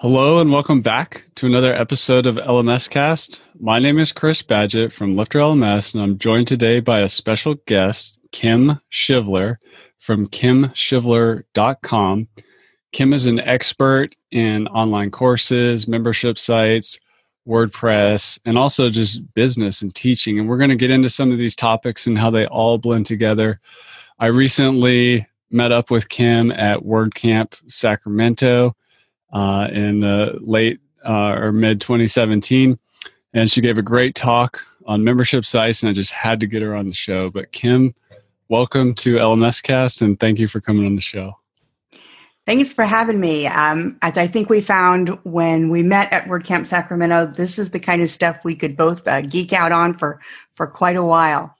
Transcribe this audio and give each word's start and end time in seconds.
Hello 0.00 0.40
and 0.40 0.52
welcome 0.52 0.80
back 0.80 1.24
to 1.34 1.44
another 1.44 1.74
episode 1.74 2.28
of 2.28 2.36
LMS 2.36 2.88
Cast. 2.88 3.42
My 3.58 3.80
name 3.80 3.98
is 3.98 4.12
Chris 4.12 4.42
Badgett 4.42 4.92
from 4.92 5.16
Lifter 5.16 5.40
LMS, 5.40 5.92
and 5.92 6.00
I'm 6.00 6.18
joined 6.18 6.46
today 6.46 6.78
by 6.78 7.00
a 7.00 7.08
special 7.08 7.56
guest, 7.66 8.20
Kim 8.30 8.78
Shivler 8.92 9.56
from 9.98 10.28
kimshivler.com. 10.28 12.28
Kim 12.92 13.12
is 13.12 13.26
an 13.26 13.40
expert 13.40 14.14
in 14.30 14.68
online 14.68 15.10
courses, 15.10 15.88
membership 15.88 16.38
sites, 16.38 17.00
WordPress, 17.48 18.38
and 18.44 18.56
also 18.56 18.90
just 18.90 19.34
business 19.34 19.82
and 19.82 19.92
teaching. 19.96 20.38
And 20.38 20.48
we're 20.48 20.58
going 20.58 20.70
to 20.70 20.76
get 20.76 20.92
into 20.92 21.10
some 21.10 21.32
of 21.32 21.38
these 21.38 21.56
topics 21.56 22.06
and 22.06 22.16
how 22.16 22.30
they 22.30 22.46
all 22.46 22.78
blend 22.78 23.06
together. 23.06 23.58
I 24.20 24.26
recently 24.26 25.26
met 25.50 25.72
up 25.72 25.90
with 25.90 26.08
Kim 26.08 26.52
at 26.52 26.84
WordCamp 26.84 27.54
Sacramento 27.66 28.76
uh, 29.32 29.68
in 29.72 30.00
the 30.00 30.38
late 30.40 30.80
uh, 31.06 31.34
or 31.34 31.52
mid 31.52 31.80
2017. 31.80 32.78
And 33.34 33.50
she 33.50 33.60
gave 33.60 33.78
a 33.78 33.82
great 33.82 34.14
talk 34.14 34.64
on 34.86 35.04
membership 35.04 35.44
sites, 35.44 35.82
and 35.82 35.90
I 35.90 35.92
just 35.92 36.12
had 36.12 36.40
to 36.40 36.46
get 36.46 36.62
her 36.62 36.74
on 36.74 36.88
the 36.88 36.94
show. 36.94 37.30
But 37.30 37.52
Kim, 37.52 37.94
welcome 38.48 38.94
to 38.96 39.16
LMS 39.16 39.62
Cast, 39.62 40.00
and 40.00 40.18
thank 40.18 40.38
you 40.38 40.48
for 40.48 40.60
coming 40.60 40.86
on 40.86 40.94
the 40.94 41.02
show. 41.02 41.34
Thanks 42.46 42.72
for 42.72 42.86
having 42.86 43.20
me. 43.20 43.46
Um, 43.46 43.98
as 44.00 44.16
I 44.16 44.26
think 44.26 44.48
we 44.48 44.62
found 44.62 45.10
when 45.24 45.68
we 45.68 45.82
met 45.82 46.10
at 46.14 46.24
WordCamp 46.24 46.64
Sacramento, 46.64 47.26
this 47.26 47.58
is 47.58 47.72
the 47.72 47.78
kind 47.78 48.00
of 48.00 48.08
stuff 48.08 48.38
we 48.42 48.54
could 48.54 48.74
both 48.74 49.06
uh, 49.06 49.20
geek 49.20 49.52
out 49.52 49.70
on 49.70 49.96
for 49.98 50.18
for 50.54 50.66
quite 50.66 50.96
a 50.96 51.04
while. 51.04 51.54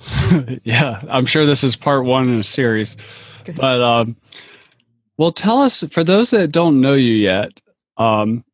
yeah, 0.64 1.00
I'm 1.08 1.26
sure 1.26 1.46
this 1.46 1.62
is 1.62 1.76
part 1.76 2.04
one 2.04 2.28
in 2.28 2.40
a 2.40 2.44
series. 2.44 2.96
But 3.56 3.82
um, 3.82 4.16
well, 5.22 5.30
tell 5.30 5.62
us 5.62 5.84
for 5.92 6.02
those 6.02 6.30
that 6.30 6.50
don't 6.50 6.80
know 6.80 6.94
you 6.94 7.14
yet. 7.14 7.62
Um, 7.96 8.44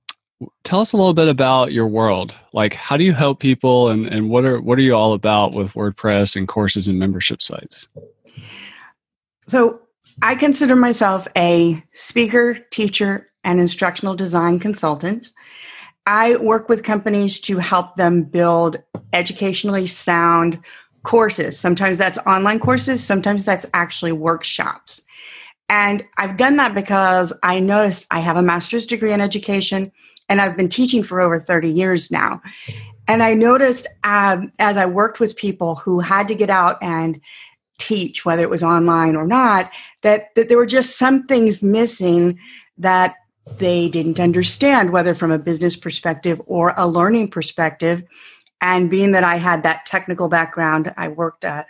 tell 0.64 0.80
us 0.80 0.92
a 0.92 0.98
little 0.98 1.14
bit 1.14 1.26
about 1.26 1.72
your 1.72 1.86
world. 1.86 2.34
Like, 2.52 2.74
how 2.74 2.98
do 2.98 3.04
you 3.04 3.14
help 3.14 3.40
people, 3.40 3.88
and 3.88 4.06
and 4.06 4.28
what 4.28 4.44
are 4.44 4.60
what 4.60 4.76
are 4.76 4.82
you 4.82 4.94
all 4.94 5.14
about 5.14 5.54
with 5.54 5.72
WordPress 5.72 6.36
and 6.36 6.46
courses 6.46 6.86
and 6.86 6.98
membership 6.98 7.40
sites? 7.40 7.88
So, 9.46 9.80
I 10.20 10.34
consider 10.34 10.76
myself 10.76 11.26
a 11.38 11.82
speaker, 11.94 12.58
teacher, 12.70 13.30
and 13.44 13.60
instructional 13.60 14.14
design 14.14 14.58
consultant. 14.58 15.30
I 16.04 16.36
work 16.36 16.68
with 16.68 16.82
companies 16.82 17.40
to 17.40 17.56
help 17.56 17.96
them 17.96 18.24
build 18.24 18.76
educationally 19.14 19.86
sound 19.86 20.58
courses. 21.02 21.58
Sometimes 21.58 21.96
that's 21.96 22.18
online 22.26 22.60
courses, 22.60 23.02
sometimes 23.02 23.46
that's 23.46 23.64
actually 23.72 24.12
workshops. 24.12 25.00
And 25.68 26.04
I've 26.16 26.36
done 26.36 26.56
that 26.56 26.74
because 26.74 27.32
I 27.42 27.60
noticed 27.60 28.06
I 28.10 28.20
have 28.20 28.36
a 28.36 28.42
master's 28.42 28.86
degree 28.86 29.12
in 29.12 29.20
education 29.20 29.92
and 30.28 30.40
I've 30.40 30.56
been 30.56 30.68
teaching 30.68 31.02
for 31.02 31.20
over 31.20 31.38
30 31.38 31.70
years 31.70 32.10
now. 32.10 32.40
And 33.06 33.22
I 33.22 33.34
noticed 33.34 33.86
um, 34.04 34.52
as 34.58 34.76
I 34.76 34.86
worked 34.86 35.20
with 35.20 35.36
people 35.36 35.76
who 35.76 36.00
had 36.00 36.28
to 36.28 36.34
get 36.34 36.50
out 36.50 36.76
and 36.82 37.20
teach, 37.78 38.24
whether 38.24 38.42
it 38.42 38.50
was 38.50 38.62
online 38.62 39.16
or 39.16 39.26
not, 39.26 39.70
that, 40.02 40.34
that 40.34 40.48
there 40.48 40.58
were 40.58 40.66
just 40.66 40.98
some 40.98 41.26
things 41.26 41.62
missing 41.62 42.38
that 42.76 43.14
they 43.58 43.88
didn't 43.88 44.20
understand, 44.20 44.90
whether 44.90 45.14
from 45.14 45.30
a 45.30 45.38
business 45.38 45.76
perspective 45.76 46.40
or 46.46 46.74
a 46.76 46.86
learning 46.86 47.30
perspective. 47.30 48.02
And 48.60 48.90
being 48.90 49.12
that 49.12 49.24
I 49.24 49.36
had 49.36 49.62
that 49.62 49.86
technical 49.86 50.28
background, 50.28 50.92
I 50.96 51.08
worked 51.08 51.44
uh, 51.44 51.64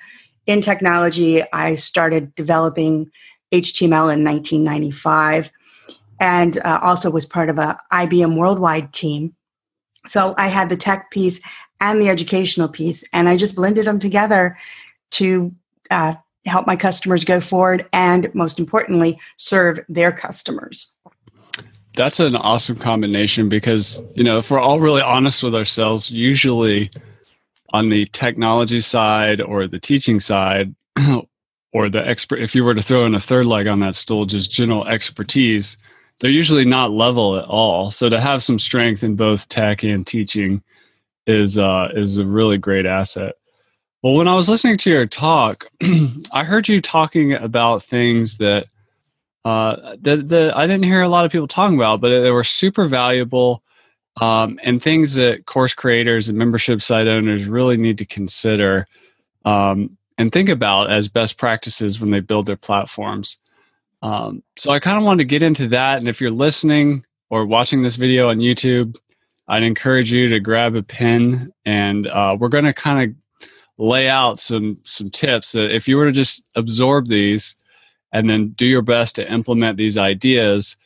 in 0.46 0.60
technology, 0.60 1.42
I 1.52 1.74
started 1.74 2.34
developing 2.34 3.10
HTML 3.52 4.12
in 4.12 4.24
1995 4.24 5.50
and 6.20 6.58
uh, 6.58 6.80
also 6.82 7.10
was 7.10 7.26
part 7.26 7.48
of 7.48 7.58
a 7.58 7.78
IBM 7.92 8.36
worldwide 8.36 8.92
team. 8.92 9.34
So 10.06 10.34
I 10.36 10.48
had 10.48 10.68
the 10.68 10.76
tech 10.76 11.10
piece 11.10 11.40
and 11.80 12.00
the 12.00 12.08
educational 12.08 12.68
piece, 12.68 13.04
and 13.12 13.28
I 13.28 13.36
just 13.36 13.54
blended 13.54 13.86
them 13.86 13.98
together 13.98 14.58
to 15.12 15.54
uh, 15.90 16.14
help 16.44 16.66
my 16.66 16.76
customers 16.76 17.24
go 17.24 17.40
forward 17.40 17.86
and, 17.92 18.32
most 18.34 18.58
importantly, 18.58 19.20
serve 19.36 19.80
their 19.88 20.10
customers. 20.10 20.92
That's 21.94 22.20
an 22.20 22.36
awesome 22.36 22.76
combination 22.76 23.48
because, 23.48 24.02
you 24.14 24.24
know, 24.24 24.38
if 24.38 24.50
we're 24.50 24.60
all 24.60 24.80
really 24.80 25.02
honest 25.02 25.42
with 25.42 25.54
ourselves, 25.54 26.10
usually 26.10 26.90
on 27.72 27.90
the 27.90 28.06
technology 28.06 28.80
side 28.80 29.40
or 29.40 29.66
the 29.66 29.80
teaching 29.80 30.20
side, 30.20 30.74
or 31.72 31.88
the 31.88 32.06
expert 32.06 32.40
if 32.40 32.54
you 32.54 32.64
were 32.64 32.74
to 32.74 32.82
throw 32.82 33.06
in 33.06 33.14
a 33.14 33.20
third 33.20 33.46
leg 33.46 33.66
on 33.66 33.80
that 33.80 33.94
stool 33.94 34.24
just 34.24 34.50
general 34.50 34.86
expertise 34.86 35.76
they're 36.20 36.30
usually 36.30 36.64
not 36.64 36.90
level 36.90 37.36
at 37.36 37.44
all. 37.44 37.92
So 37.92 38.08
to 38.08 38.20
have 38.20 38.42
some 38.42 38.58
strength 38.58 39.04
in 39.04 39.14
both 39.14 39.48
tech 39.48 39.84
and 39.84 40.04
teaching 40.04 40.64
is 41.28 41.56
uh, 41.56 41.90
is 41.94 42.18
a 42.18 42.24
really 42.24 42.58
great 42.58 42.86
asset. 42.86 43.34
Well 44.02 44.14
when 44.14 44.28
i 44.28 44.34
was 44.34 44.48
listening 44.48 44.76
to 44.78 44.90
your 44.90 45.06
talk 45.06 45.68
i 46.32 46.44
heard 46.44 46.68
you 46.68 46.80
talking 46.80 47.34
about 47.34 47.82
things 47.82 48.36
that 48.36 48.66
uh, 49.44 49.96
that, 50.00 50.28
that 50.28 50.56
i 50.56 50.66
didn't 50.66 50.84
hear 50.84 51.02
a 51.02 51.08
lot 51.08 51.24
of 51.24 51.32
people 51.32 51.48
talking 51.48 51.76
about 51.76 52.00
but 52.00 52.20
they 52.20 52.30
were 52.30 52.44
super 52.44 52.86
valuable 52.86 53.62
um, 54.20 54.58
and 54.64 54.82
things 54.82 55.14
that 55.14 55.46
course 55.46 55.74
creators 55.74 56.28
and 56.28 56.38
membership 56.38 56.82
site 56.82 57.06
owners 57.06 57.46
really 57.46 57.76
need 57.76 57.98
to 57.98 58.04
consider. 58.04 58.86
Um, 59.44 59.96
and 60.18 60.32
think 60.32 60.48
about 60.48 60.90
as 60.90 61.08
best 61.08 61.38
practices 61.38 62.00
when 62.00 62.10
they 62.10 62.20
build 62.20 62.46
their 62.46 62.56
platforms. 62.56 63.38
Um, 64.02 64.42
so 64.56 64.70
I 64.70 64.80
kind 64.80 64.98
of 64.98 65.04
want 65.04 65.18
to 65.18 65.24
get 65.24 65.42
into 65.42 65.68
that. 65.68 65.98
And 65.98 66.08
if 66.08 66.20
you're 66.20 66.30
listening 66.30 67.04
or 67.30 67.46
watching 67.46 67.82
this 67.82 67.96
video 67.96 68.28
on 68.28 68.38
YouTube, 68.38 68.96
I'd 69.46 69.62
encourage 69.62 70.12
you 70.12 70.28
to 70.28 70.40
grab 70.40 70.74
a 70.74 70.82
pen 70.82 71.52
and 71.64 72.06
uh, 72.08 72.36
we're 72.38 72.48
going 72.48 72.64
to 72.64 72.74
kind 72.74 73.10
of 73.10 73.16
lay 73.78 74.08
out 74.08 74.40
some 74.40 74.76
some 74.82 75.08
tips 75.08 75.52
that 75.52 75.74
if 75.74 75.86
you 75.86 75.96
were 75.96 76.06
to 76.06 76.12
just 76.12 76.44
absorb 76.56 77.06
these 77.06 77.54
and 78.12 78.28
then 78.28 78.48
do 78.50 78.66
your 78.66 78.82
best 78.82 79.14
to 79.14 79.32
implement 79.32 79.76
these 79.76 79.96
ideas. 79.96 80.76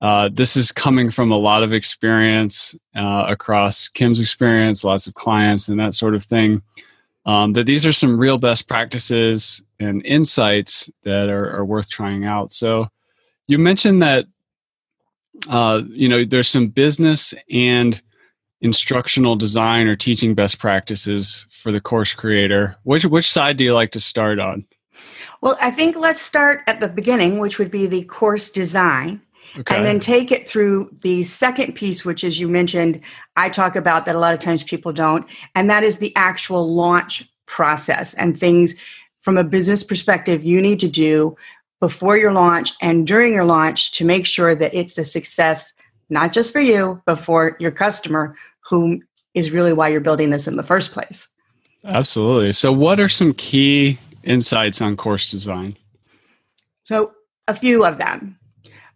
Uh, 0.00 0.28
this 0.32 0.56
is 0.56 0.72
coming 0.72 1.10
from 1.12 1.30
a 1.30 1.36
lot 1.36 1.62
of 1.62 1.72
experience 1.72 2.74
uh, 2.96 3.24
across 3.28 3.86
Kim's 3.86 4.18
experience, 4.18 4.82
lots 4.82 5.06
of 5.06 5.14
clients, 5.14 5.68
and 5.68 5.78
that 5.78 5.94
sort 5.94 6.16
of 6.16 6.24
thing 6.24 6.60
um, 7.24 7.52
that 7.52 7.66
these 7.66 7.86
are 7.86 7.92
some 7.92 8.18
real 8.18 8.38
best 8.38 8.68
practices 8.68 9.62
and 9.78 10.04
insights 10.04 10.90
that 11.04 11.28
are, 11.28 11.56
are 11.56 11.64
worth 11.64 11.88
trying 11.88 12.24
out. 12.24 12.52
So 12.52 12.88
you 13.46 13.58
mentioned 13.58 14.02
that 14.02 14.26
uh, 15.48 15.82
you 15.88 16.08
know 16.08 16.24
there's 16.24 16.48
some 16.48 16.68
business 16.68 17.34
and 17.50 18.00
instructional 18.60 19.34
design 19.34 19.86
or 19.86 19.96
teaching 19.96 20.34
best 20.34 20.58
practices 20.58 21.46
for 21.50 21.72
the 21.72 21.80
course 21.80 22.14
creator. 22.14 22.76
Which 22.84 23.04
which 23.04 23.30
side 23.30 23.56
do 23.56 23.64
you 23.64 23.74
like 23.74 23.92
to 23.92 24.00
start 24.00 24.38
on? 24.38 24.64
Well, 25.40 25.56
I 25.60 25.70
think 25.70 25.96
let's 25.96 26.20
start 26.20 26.62
at 26.66 26.80
the 26.80 26.88
beginning, 26.88 27.38
which 27.38 27.58
would 27.58 27.70
be 27.70 27.86
the 27.86 28.04
course 28.04 28.50
design. 28.50 29.20
Okay. 29.58 29.76
And 29.76 29.84
then 29.84 30.00
take 30.00 30.32
it 30.32 30.48
through 30.48 30.94
the 31.02 31.24
second 31.24 31.74
piece, 31.74 32.04
which, 32.04 32.24
as 32.24 32.40
you 32.40 32.48
mentioned, 32.48 33.00
I 33.36 33.48
talk 33.48 33.76
about 33.76 34.06
that 34.06 34.16
a 34.16 34.18
lot 34.18 34.32
of 34.32 34.40
times 34.40 34.62
people 34.62 34.92
don't, 34.92 35.26
and 35.54 35.68
that 35.68 35.82
is 35.82 35.98
the 35.98 36.12
actual 36.16 36.72
launch 36.72 37.28
process 37.46 38.14
and 38.14 38.38
things 38.38 38.74
from 39.20 39.36
a 39.36 39.44
business 39.44 39.84
perspective 39.84 40.42
you 40.42 40.60
need 40.60 40.80
to 40.80 40.88
do 40.88 41.36
before 41.80 42.16
your 42.16 42.32
launch 42.32 42.72
and 42.80 43.06
during 43.06 43.32
your 43.32 43.44
launch 43.44 43.92
to 43.92 44.04
make 44.04 44.26
sure 44.26 44.54
that 44.54 44.72
it's 44.72 44.96
a 44.96 45.04
success, 45.04 45.72
not 46.08 46.32
just 46.32 46.52
for 46.52 46.60
you, 46.60 47.02
but 47.06 47.16
for 47.16 47.56
your 47.60 47.70
customer, 47.70 48.36
whom 48.60 49.02
is 49.34 49.50
really 49.50 49.72
why 49.72 49.88
you're 49.88 50.00
building 50.00 50.30
this 50.30 50.46
in 50.46 50.56
the 50.56 50.62
first 50.62 50.92
place. 50.92 51.28
Absolutely. 51.84 52.52
So, 52.52 52.72
what 52.72 53.00
are 53.00 53.08
some 53.08 53.34
key 53.34 53.98
insights 54.22 54.80
on 54.80 54.96
course 54.96 55.30
design? 55.30 55.76
So, 56.84 57.12
a 57.48 57.54
few 57.54 57.84
of 57.84 57.98
them. 57.98 58.38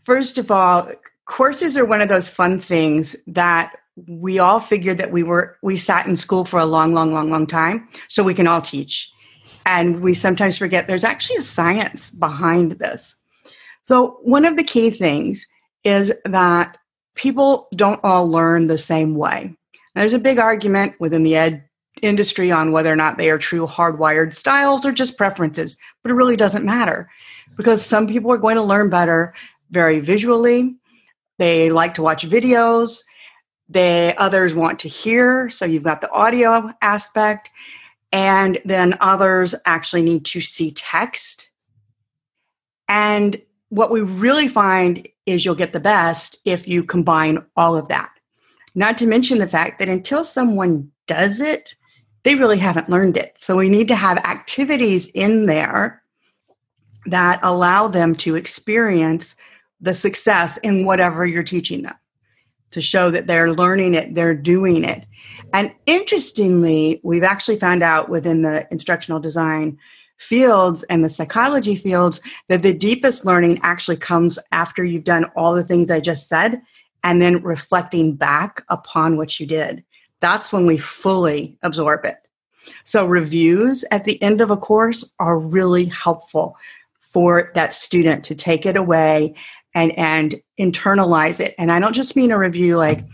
First 0.07 0.39
of 0.39 0.53
all, 0.53 0.89
courses 1.25 1.77
are 1.77 1.85
one 1.85 2.01
of 2.01 2.09
those 2.09 2.31
fun 2.31 2.61
things 2.61 3.17
that 3.27 3.77
we 4.07 4.39
all 4.39 4.61
figured 4.61 4.99
that 4.99 5.11
we 5.11 5.25
were 5.25 5.59
we 5.63 5.77
sat 5.77 6.07
in 6.07 6.15
school 6.15 6.45
for 6.45 6.61
a 6.61 6.65
long 6.65 6.93
long 6.93 7.13
long 7.13 7.29
long 7.29 7.45
time 7.45 7.89
so 8.07 8.23
we 8.23 8.33
can 8.33 8.47
all 8.47 8.63
teach. 8.63 9.11
And 9.65 10.01
we 10.01 10.15
sometimes 10.15 10.57
forget 10.57 10.87
there's 10.87 11.03
actually 11.03 11.39
a 11.39 11.43
science 11.43 12.11
behind 12.11 12.73
this. 12.73 13.17
So 13.83 14.21
one 14.23 14.45
of 14.45 14.57
the 14.57 14.63
key 14.63 14.91
things 14.91 15.45
is 15.83 16.13
that 16.25 16.79
people 17.17 17.67
don't 17.75 17.99
all 18.05 18.31
learn 18.31 18.69
the 18.69 18.79
same 18.79 19.17
way. 19.17 19.57
There's 19.97 20.15
a 20.15 20.21
big 20.21 20.39
argument 20.39 20.95
within 21.01 21.25
the 21.25 21.35
ed 21.35 21.65
industry 22.01 22.53
on 22.53 22.71
whether 22.71 22.93
or 22.93 22.97
not 22.97 23.19
they 23.19 23.31
are 23.31 23.39
true 23.39 23.67
hardwired 23.67 24.35
styles 24.35 24.85
or 24.85 24.93
just 24.93 25.17
preferences 25.17 25.79
but 26.03 26.13
it 26.13 26.15
really 26.15 26.37
doesn't 26.37 26.63
matter 26.63 27.09
because 27.57 27.85
some 27.85 28.07
people 28.07 28.31
are 28.31 28.37
going 28.37 28.57
to 28.57 28.63
learn 28.63 28.91
better 28.91 29.33
very 29.71 30.01
visually. 30.01 30.77
They 31.39 31.71
like 31.71 31.95
to 31.95 32.03
watch 32.03 32.29
videos. 32.29 33.03
They 33.69 34.15
others 34.17 34.55
want 34.55 34.79
to 34.81 34.89
hear, 34.89 35.51
so 35.51 35.65
you've 35.65 35.83
got 35.83 36.01
the 36.01 36.11
audio 36.11 36.73
aspect, 36.83 37.51
and 38.13 38.61
then 38.65 38.97
others 39.01 39.55
actually 39.65 40.03
need 40.03 40.25
to 40.27 40.41
see 40.41 40.71
text. 40.71 41.51
And 42.89 43.43
what 43.71 43.91
we 43.91 44.01
really 44.01 44.47
find 44.47 45.09
is 45.27 45.45
you'll 45.45 45.57
get 45.57 45.73
the 45.73 45.81
best 45.81 46.39
if 46.45 46.69
you 46.69 46.85
combine 46.85 47.45
all 47.57 47.75
of 47.75 47.89
that. 47.89 48.11
Not 48.77 48.97
to 48.99 49.07
mention 49.07 49.39
the 49.39 49.49
fact 49.49 49.81
that 49.81 49.89
until 49.89 50.23
someone 50.23 50.93
does 51.09 51.41
it, 51.41 51.75
they 52.23 52.37
really 52.37 52.59
haven't 52.59 52.89
learned 52.89 53.17
it. 53.17 53.39
So 53.39 53.57
we 53.57 53.69
need 53.69 53.89
to 53.89 53.97
have 53.97 54.19
activities 54.19 55.09
in 55.09 55.47
there 55.47 56.03
that 57.07 57.41
allow 57.43 57.89
them 57.89 58.15
to 58.17 58.37
experience 58.37 59.35
the 59.87 59.95
success 59.95 60.59
in 60.65 60.85
whatever 60.85 61.25
you're 61.25 61.45
teaching 61.45 61.83
them 61.83 61.95
to 62.73 62.81
show 62.81 63.09
that 63.09 63.29
they're 63.29 63.53
learning 63.53 63.95
it, 63.95 64.17
they're 64.17 64.35
doing 64.35 64.85
it. 64.85 65.07
And 65.55 65.73
interestingly, 65.87 67.01
we've 67.05 67.23
actually 67.23 67.61
found 67.61 67.85
out 67.85 68.09
within 68.09 68.43
the 68.43 68.67
instructional 68.73 69.21
design 69.21 69.79
fields 70.19 70.83
and 70.85 71.05
the 71.05 71.09
psychology 71.09 71.77
fields 71.77 72.21
that 72.49 72.63
the 72.63 72.75
deepest 72.75 73.25
learning 73.25 73.61
actually 73.63 73.97
comes 73.97 74.41
after 74.51 74.85
you've 74.85 75.05
done 75.05 75.27
all 75.37 75.55
the 75.55 75.63
things 75.63 75.89
I 75.89 76.01
just 76.01 76.29
said 76.29 76.61
and 77.05 77.23
then 77.23 77.41
reflecting 77.45 78.17
back 78.17 78.65
upon 78.69 79.17
what 79.17 79.39
you 79.39 79.47
did. 79.47 79.85
That's 80.19 80.53
when 80.53 80.67
we 80.67 80.79
fully 80.79 81.59
absorb 81.63 82.05
it. 82.05 82.17
So, 82.83 83.07
reviews 83.07 83.85
at 83.93 84.05
the 84.05 84.21
end 84.21 84.41
of 84.41 84.51
a 84.51 84.57
course 84.57 85.09
are 85.21 85.39
really 85.39 85.85
helpful 85.85 86.57
for 87.01 87.53
that 87.55 87.73
student 87.73 88.25
to 88.25 88.35
take 88.35 88.67
it 88.67 88.77
away 88.77 89.35
and, 89.77 89.97
and 89.99 90.35
internalize 90.59 91.39
it. 91.39 91.55
And 91.59 91.71
I 91.71 91.79
don't 91.79 91.93
just 91.93 92.17
mean 92.17 92.33
a 92.33 92.39
review 92.39 92.79
like 92.79 93.05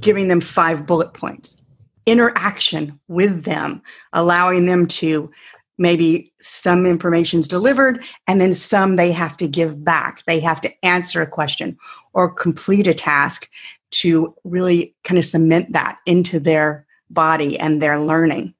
giving 0.00 0.26
them 0.26 0.40
five 0.40 0.86
bullet 0.86 1.14
points, 1.14 1.56
interaction 2.04 2.98
with 3.06 3.44
them, 3.44 3.80
allowing 4.12 4.66
them 4.66 4.88
to 4.88 5.30
maybe 5.78 6.32
some 6.40 6.84
information 6.84 7.38
is 7.40 7.48
delivered 7.48 8.04
and 8.26 8.40
then 8.40 8.52
some 8.52 8.96
they 8.96 9.12
have 9.12 9.36
to 9.36 9.46
give 9.46 9.84
back. 9.84 10.22
They 10.26 10.40
have 10.40 10.60
to 10.62 10.84
answer 10.84 11.22
a 11.22 11.26
question 11.28 11.78
or 12.12 12.28
complete 12.28 12.88
a 12.88 12.94
task 12.94 13.48
to 13.92 14.34
really 14.42 14.94
kind 15.04 15.18
of 15.18 15.24
cement 15.24 15.72
that 15.72 15.98
into 16.06 16.40
their 16.40 16.86
body 17.08 17.56
and 17.58 17.80
their 17.80 18.00
learning. 18.00 18.52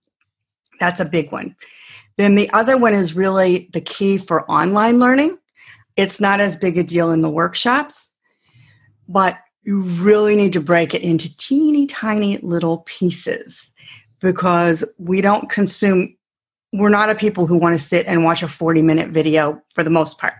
That's 0.79 1.01
a 1.01 1.05
big 1.05 1.33
one. 1.33 1.57
Then 2.17 2.37
the 2.37 2.51
other 2.51 2.77
one 2.77 2.95
is 2.95 3.15
really 3.15 3.71
the 3.73 3.81
key 3.81 4.19
for 4.19 4.49
online 4.49 5.01
learning 5.01 5.37
it's 5.97 6.21
not 6.21 6.41
as 6.41 6.57
big 6.57 6.79
a 6.79 6.83
deal 6.83 7.11
in 7.11 7.23
the 7.23 7.31
workshops 7.31 8.11
but 9.09 9.39
you 9.65 9.81
really 9.81 10.37
need 10.37 10.53
to 10.53 10.61
break 10.61 10.95
it 10.95 11.03
into 11.03 11.35
teeny 11.37 11.87
tiny 11.87 12.39
little 12.39 12.79
pieces 12.79 13.71
because 14.21 14.85
we 14.99 15.21
don't 15.21 15.49
consume 15.51 16.17
we're 16.73 16.89
not 16.89 17.09
a 17.09 17.15
people 17.15 17.47
who 17.47 17.57
want 17.57 17.79
to 17.79 17.85
sit 17.85 18.07
and 18.07 18.25
watch 18.25 18.43
a 18.43 18.49
40 18.49 18.83
minute 18.83 19.11
video 19.11 19.63
for 19.75 19.85
the 19.85 19.91
most 19.91 20.19
part. 20.19 20.35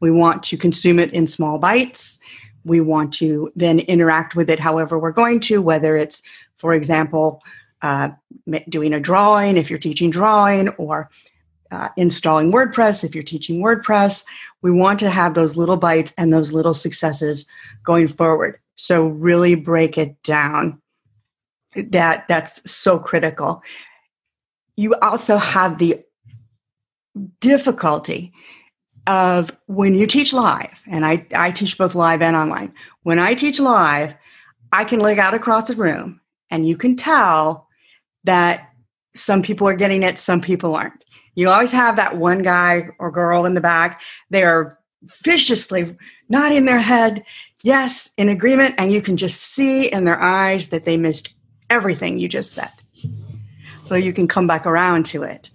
We 0.00 0.10
want 0.10 0.42
to 0.44 0.56
consume 0.56 0.98
it 0.98 1.12
in 1.12 1.26
small 1.26 1.58
bites. 1.58 2.18
We 2.64 2.80
want 2.80 3.12
to 3.14 3.52
then 3.54 3.80
interact 3.80 4.34
with 4.34 4.48
it 4.48 4.58
however 4.58 4.98
we're 4.98 5.12
going 5.12 5.40
to, 5.40 5.60
whether 5.60 5.96
it's, 5.96 6.22
for 6.56 6.72
example, 6.72 7.42
uh, 7.82 8.10
doing 8.68 8.94
a 8.94 9.00
drawing 9.00 9.56
if 9.56 9.68
you're 9.68 9.78
teaching 9.78 10.10
drawing 10.10 10.68
or 10.70 11.10
uh, 11.70 11.88
installing 11.96 12.52
WordPress 12.52 13.04
if 13.04 13.14
you're 13.14 13.24
teaching 13.24 13.60
WordPress. 13.60 14.24
We 14.62 14.70
want 14.70 14.98
to 15.00 15.10
have 15.10 15.34
those 15.34 15.56
little 15.56 15.76
bites 15.76 16.14
and 16.16 16.32
those 16.32 16.52
little 16.52 16.74
successes 16.74 17.46
going 17.84 18.08
forward. 18.08 18.58
So 18.76 19.06
really 19.06 19.54
break 19.54 19.98
it 19.98 20.22
down. 20.22 20.80
That 21.76 22.26
that's 22.28 22.70
so 22.70 22.98
critical 22.98 23.62
you 24.78 24.94
also 25.02 25.38
have 25.38 25.78
the 25.78 26.04
difficulty 27.40 28.32
of 29.08 29.50
when 29.66 29.96
you 29.96 30.06
teach 30.06 30.32
live, 30.32 30.80
and 30.86 31.04
I, 31.04 31.26
I 31.34 31.50
teach 31.50 31.76
both 31.76 31.96
live 31.96 32.22
and 32.22 32.36
online. 32.36 32.72
When 33.02 33.18
I 33.18 33.34
teach 33.34 33.58
live, 33.58 34.14
I 34.70 34.84
can 34.84 35.00
look 35.00 35.18
out 35.18 35.34
across 35.34 35.66
the 35.66 35.74
room 35.74 36.20
and 36.48 36.68
you 36.68 36.76
can 36.76 36.94
tell 36.94 37.66
that 38.22 38.70
some 39.16 39.42
people 39.42 39.66
are 39.66 39.74
getting 39.74 40.04
it, 40.04 40.16
some 40.16 40.40
people 40.40 40.76
aren't. 40.76 41.02
You 41.38 41.50
always 41.50 41.70
have 41.70 41.94
that 41.94 42.16
one 42.16 42.42
guy 42.42 42.88
or 42.98 43.12
girl 43.12 43.46
in 43.46 43.54
the 43.54 43.60
back. 43.60 44.02
They 44.28 44.42
are 44.42 44.76
viciously 45.22 45.96
nodding 46.28 46.64
their 46.64 46.80
head, 46.80 47.24
yes, 47.62 48.10
in 48.16 48.28
agreement, 48.28 48.74
and 48.76 48.90
you 48.90 49.00
can 49.00 49.16
just 49.16 49.40
see 49.40 49.86
in 49.86 50.02
their 50.02 50.20
eyes 50.20 50.70
that 50.70 50.82
they 50.82 50.96
missed 50.96 51.36
everything 51.70 52.18
you 52.18 52.28
just 52.28 52.54
said 52.54 52.72
so 53.84 53.94
you 53.94 54.12
can 54.12 54.26
come 54.26 54.48
back 54.48 54.66
around 54.66 55.06
to 55.06 55.22
it. 55.22 55.50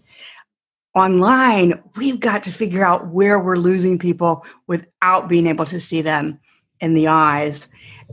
Online, 0.96 1.84
we've 1.98 2.22
got 2.22 2.44
to 2.44 2.52
figure 2.54 2.86
out 2.86 3.08
where 3.08 3.38
we're 3.38 3.58
losing 3.58 4.00
people 4.00 4.46
without 4.68 5.28
being 5.28 5.48
able 5.48 5.66
to 5.66 5.82
see 5.82 6.02
them 6.02 6.40
in 6.80 6.94
the 6.94 7.10
eyes. 7.10 7.68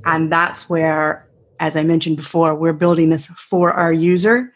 And 0.05 0.33
that's 0.33 0.69
where, 0.69 1.29
as 1.61 1.77
I 1.77 1.85
mentioned 1.85 2.17
before, 2.17 2.53
we're 2.53 2.73
building 2.73 3.11
this 3.11 3.29
for 3.29 3.71
our 3.73 3.93
user. 3.93 4.53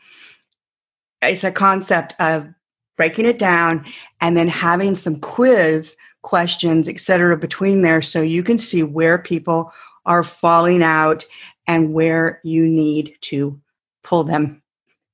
It's 1.23 1.45
a 1.45 1.53
concept 1.53 2.17
of 2.19 2.49
breaking 2.97 3.27
it 3.27 3.39
down 3.39 3.85
and 4.21 4.37
then 4.37 4.49
having 4.49 4.95
some 4.95 5.21
quiz 5.21 5.97
questions, 6.23 6.89
et 6.89 6.99
cetera, 6.99 7.37
between 7.37 7.83
there 7.83 8.03
so 8.03 8.23
you 8.23 8.43
can 8.43 8.59
see 8.59 8.83
where 8.83 9.19
people 9.19 9.73
are 10.07 10.23
falling 10.23 10.83
out 10.83 11.25
and 11.67 11.93
where 11.93 12.41
you 12.45 12.67
need 12.67 13.17
to 13.21 13.61
pull 14.03 14.25
them 14.25 14.63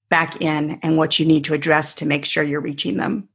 back 0.08 0.40
in 0.40 0.78
and 0.82 0.96
what 0.96 1.18
you 1.18 1.26
need 1.26 1.44
to 1.44 1.54
address 1.54 1.94
to 1.94 2.06
make 2.06 2.24
sure 2.24 2.42
you're 2.42 2.60
reaching 2.60 2.96
them. 2.96 3.28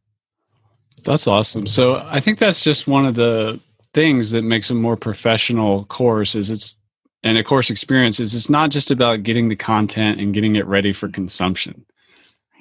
That's 1.04 1.28
awesome. 1.28 1.68
So 1.68 2.06
I 2.08 2.20
think 2.20 2.40
that's 2.40 2.64
just 2.64 2.88
one 2.88 3.06
of 3.06 3.16
the 3.16 3.60
things 3.94 4.32
that 4.32 4.42
makes 4.42 4.70
a 4.70 4.76
more 4.76 4.98
professional 4.98 5.86
course 5.86 6.36
is 6.36 6.50
it's 6.52 6.78
and 7.24 7.38
a 7.40 7.44
course 7.44 7.72
experience 7.72 8.20
is 8.20 8.36
it's 8.36 8.50
not 8.50 8.70
just 8.70 8.92
about 8.92 9.24
getting 9.24 9.50
the 9.50 9.56
content 9.56 10.20
and 10.20 10.34
getting 10.34 10.56
it 10.56 10.66
ready 10.68 10.94
for 10.94 11.08
consumption. 11.10 11.84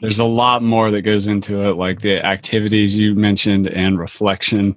There's 0.00 0.18
a 0.18 0.24
lot 0.24 0.62
more 0.62 0.90
that 0.90 1.02
goes 1.02 1.26
into 1.26 1.62
it, 1.68 1.76
like 1.76 2.00
the 2.00 2.24
activities 2.24 2.98
you 2.98 3.14
mentioned 3.14 3.68
and 3.68 3.98
reflection, 3.98 4.76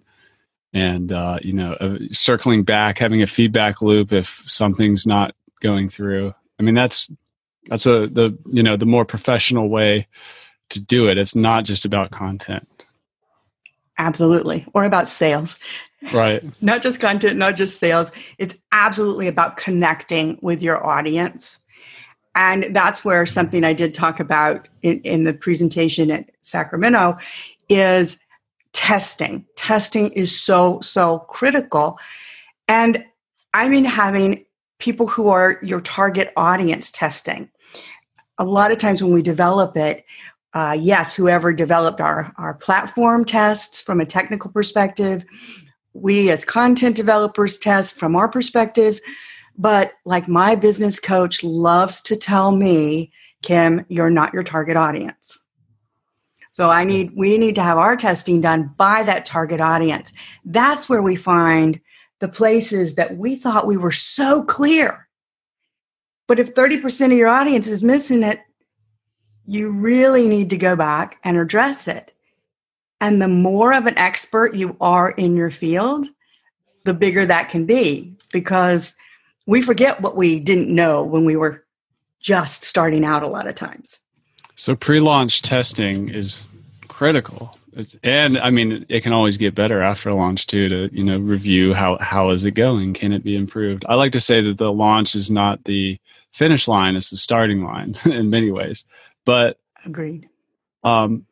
and 0.74 1.12
uh, 1.12 1.40
you 1.42 1.54
know, 1.54 1.74
uh, 1.74 1.98
circling 2.14 2.64
back, 2.64 2.98
having 2.98 3.22
a 3.22 3.28
feedback 3.28 3.82
loop 3.82 4.14
if 4.14 4.42
something's 4.46 5.08
not 5.08 5.36
going 5.62 5.90
through. 5.90 6.34
I 6.60 6.64
mean, 6.64 6.76
that's 6.76 7.12
that's 7.68 7.86
a 7.86 8.08
the 8.08 8.38
you 8.48 8.64
know 8.64 8.78
the 8.78 8.86
more 8.86 9.06
professional 9.06 9.70
way 9.70 10.08
to 10.70 10.80
do 10.80 11.10
it. 11.10 11.18
It's 11.18 11.36
not 11.36 11.66
just 11.66 11.86
about 11.86 12.12
content. 12.12 12.68
Absolutely. 13.98 14.66
Or 14.74 14.84
about 14.84 15.08
sales. 15.08 15.60
Right. 16.14 16.44
Not 16.62 16.84
just 16.84 17.00
content 17.00 17.38
not 17.38 17.56
just 17.56 17.80
sales. 17.80 18.12
It's 18.38 18.56
absolutely 18.72 19.28
about 19.28 19.58
connecting 19.58 20.38
with 20.42 20.62
your 20.62 20.86
audience 20.86 21.58
and 22.38 22.74
that's 22.74 23.04
where 23.04 23.26
something 23.26 23.66
i 23.66 23.74
did 23.74 23.94
talk 23.94 24.22
about 24.22 24.70
in, 24.82 25.02
in 25.02 25.26
the 25.26 25.34
presentation 25.34 26.10
at 26.10 26.30
sacramento 26.40 27.18
is 27.68 28.18
testing 28.72 29.46
testing 29.58 30.10
is 30.12 30.40
so 30.40 30.80
so 30.80 31.20
critical 31.20 32.00
and 32.70 33.04
i 33.54 33.68
mean 33.68 33.84
having 33.84 34.46
people 34.80 35.08
who 35.08 35.28
are 35.28 35.60
your 35.62 35.82
target 35.82 36.32
audience 36.38 36.92
testing 36.92 37.50
a 38.38 38.46
lot 38.46 38.72
of 38.72 38.78
times 38.78 39.02
when 39.02 39.14
we 39.14 39.22
develop 39.22 39.76
it, 39.78 40.06
uh, 40.54 40.78
yes, 40.80 41.14
whoever 41.16 41.52
developed 41.54 42.02
our, 42.02 42.34
our 42.38 42.54
platform 42.54 43.26
tests 43.26 43.82
from 43.82 44.00
a 44.00 44.06
technical 44.06 44.52
perspective, 44.52 45.26
we 45.94 46.30
as 46.30 46.46
content 46.46 46.96
developers 46.96 47.58
test 47.58 47.96
from 47.96 48.16
our 48.16 48.28
perspective. 48.28 49.00
But 49.58 49.94
like 50.06 50.28
my 50.28 50.56
business 50.56 51.00
coach 51.00 51.44
loves 51.44 52.02
to 52.02 52.16
tell 52.16 52.52
me, 52.52 53.12
Kim, 53.42 53.86
you're 53.90 54.10
not 54.10 54.34
your 54.34 54.44
target 54.44 54.78
audience. 54.78 55.40
So 56.52 56.70
I 56.70 56.84
need 56.84 57.12
we 57.16 57.38
need 57.38 57.56
to 57.56 57.64
have 57.64 57.78
our 57.78 57.96
testing 57.96 58.42
done 58.42 58.74
by 58.78 59.04
that 59.04 59.26
target 59.26 59.62
audience. 59.62 60.12
That's 60.44 60.90
where 60.90 61.02
we 61.02 61.16
find 61.16 61.80
the 62.20 62.28
places 62.28 62.96
that 62.96 63.18
we 63.18 63.36
thought 63.36 63.68
we 63.68 63.78
were 63.78 63.92
so 63.92 64.44
clear 64.44 65.08
but 66.28 66.40
if 66.40 66.54
30% 66.54 67.06
of 67.06 67.12
your 67.14 67.30
audience 67.30 67.68
is 67.68 67.82
missing 67.82 68.22
it, 68.22 68.42
you 69.46 69.72
really 69.72 70.28
need 70.28 70.50
to 70.50 70.58
go 70.58 70.76
back 70.76 71.18
and 71.24 71.38
address 71.38 71.88
it. 71.88 72.12
And 73.00 73.22
the 73.22 73.30
more 73.30 73.74
of 73.74 73.86
an 73.86 73.98
expert 73.98 74.54
you 74.54 74.76
are 74.82 75.12
in 75.12 75.38
your 75.38 75.50
field, 75.50 76.08
the 76.84 76.94
bigger 76.94 77.26
that 77.26 77.50
can 77.50 77.66
be 77.66 78.18
because 78.32 78.94
we 79.48 79.64
forget 79.64 80.02
what 80.02 80.16
we 80.16 80.40
didn't 80.40 80.70
know 80.70 81.04
when 81.04 81.26
we 81.26 81.36
were 81.36 81.66
just 82.20 82.64
starting 82.64 83.04
out 83.04 83.24
a 83.24 83.28
lot 83.28 83.48
of 83.48 83.56
times. 83.56 84.00
So 84.56 84.76
pre-launch 84.76 85.42
testing 85.42 86.10
is 86.10 86.48
critical. 86.88 87.58
It's, 87.74 87.96
and 88.04 88.38
I 88.38 88.50
mean, 88.50 88.86
it 88.90 89.02
can 89.02 89.14
always 89.14 89.38
get 89.38 89.56
better 89.56 89.82
after 89.82 90.12
launch 90.14 90.48
too. 90.48 90.68
To 90.68 90.90
you 90.92 91.04
know, 91.04 91.18
review 91.18 91.74
how 91.74 91.98
how 92.00 92.32
is 92.32 92.44
it 92.44 92.52
going? 92.52 92.94
Can 92.94 93.14
it 93.14 93.24
be 93.24 93.36
improved? 93.36 93.86
I 93.88 93.96
like 93.96 94.12
to 94.14 94.20
say 94.20 94.42
that 94.42 94.58
the 94.58 94.74
launch 94.74 95.16
is 95.16 95.32
not 95.32 95.64
the 95.64 95.98
finish 96.34 96.68
line 96.68 96.96
it's 96.96 97.10
the 97.10 97.18
starting 97.18 97.64
line 97.64 97.96
in 98.06 98.30
many 98.30 98.52
ways. 98.52 98.84
But 99.26 99.60
agreed. 99.86 100.28
Um, 100.84 101.26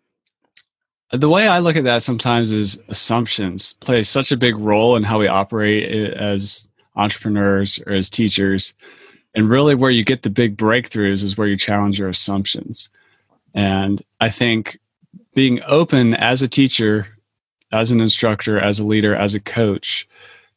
the 1.12 1.30
way 1.30 1.48
I 1.48 1.60
look 1.60 1.76
at 1.76 1.84
that 1.86 2.04
sometimes 2.04 2.52
is 2.52 2.82
assumptions 2.90 3.74
play 3.74 4.04
such 4.04 4.32
a 4.32 4.38
big 4.38 4.56
role 4.56 4.96
in 4.96 5.04
how 5.04 5.20
we 5.20 5.28
operate 5.28 6.14
as 6.14 6.68
entrepreneurs 6.96 7.80
or 7.86 7.94
as 7.94 8.10
teachers. 8.10 8.74
And 9.34 9.50
really, 9.50 9.76
where 9.76 9.92
you 9.92 10.04
get 10.04 10.24
the 10.24 10.30
big 10.30 10.58
breakthroughs 10.58 11.24
is 11.24 11.38
where 11.38 11.48
you 11.48 11.58
challenge 11.58 12.00
your 12.00 12.10
assumptions. 12.10 12.90
And 13.54 14.02
I 14.22 14.30
think 14.30 14.80
being 15.34 15.62
open 15.66 16.16
as 16.16 16.42
a 16.42 16.48
teacher, 16.48 17.08
as 17.72 17.92
an 17.92 18.00
instructor, 18.00 18.60
as 18.60 18.80
a 18.80 18.86
leader, 18.86 19.16
as 19.16 19.36
a 19.36 19.40
coach, 19.40 20.08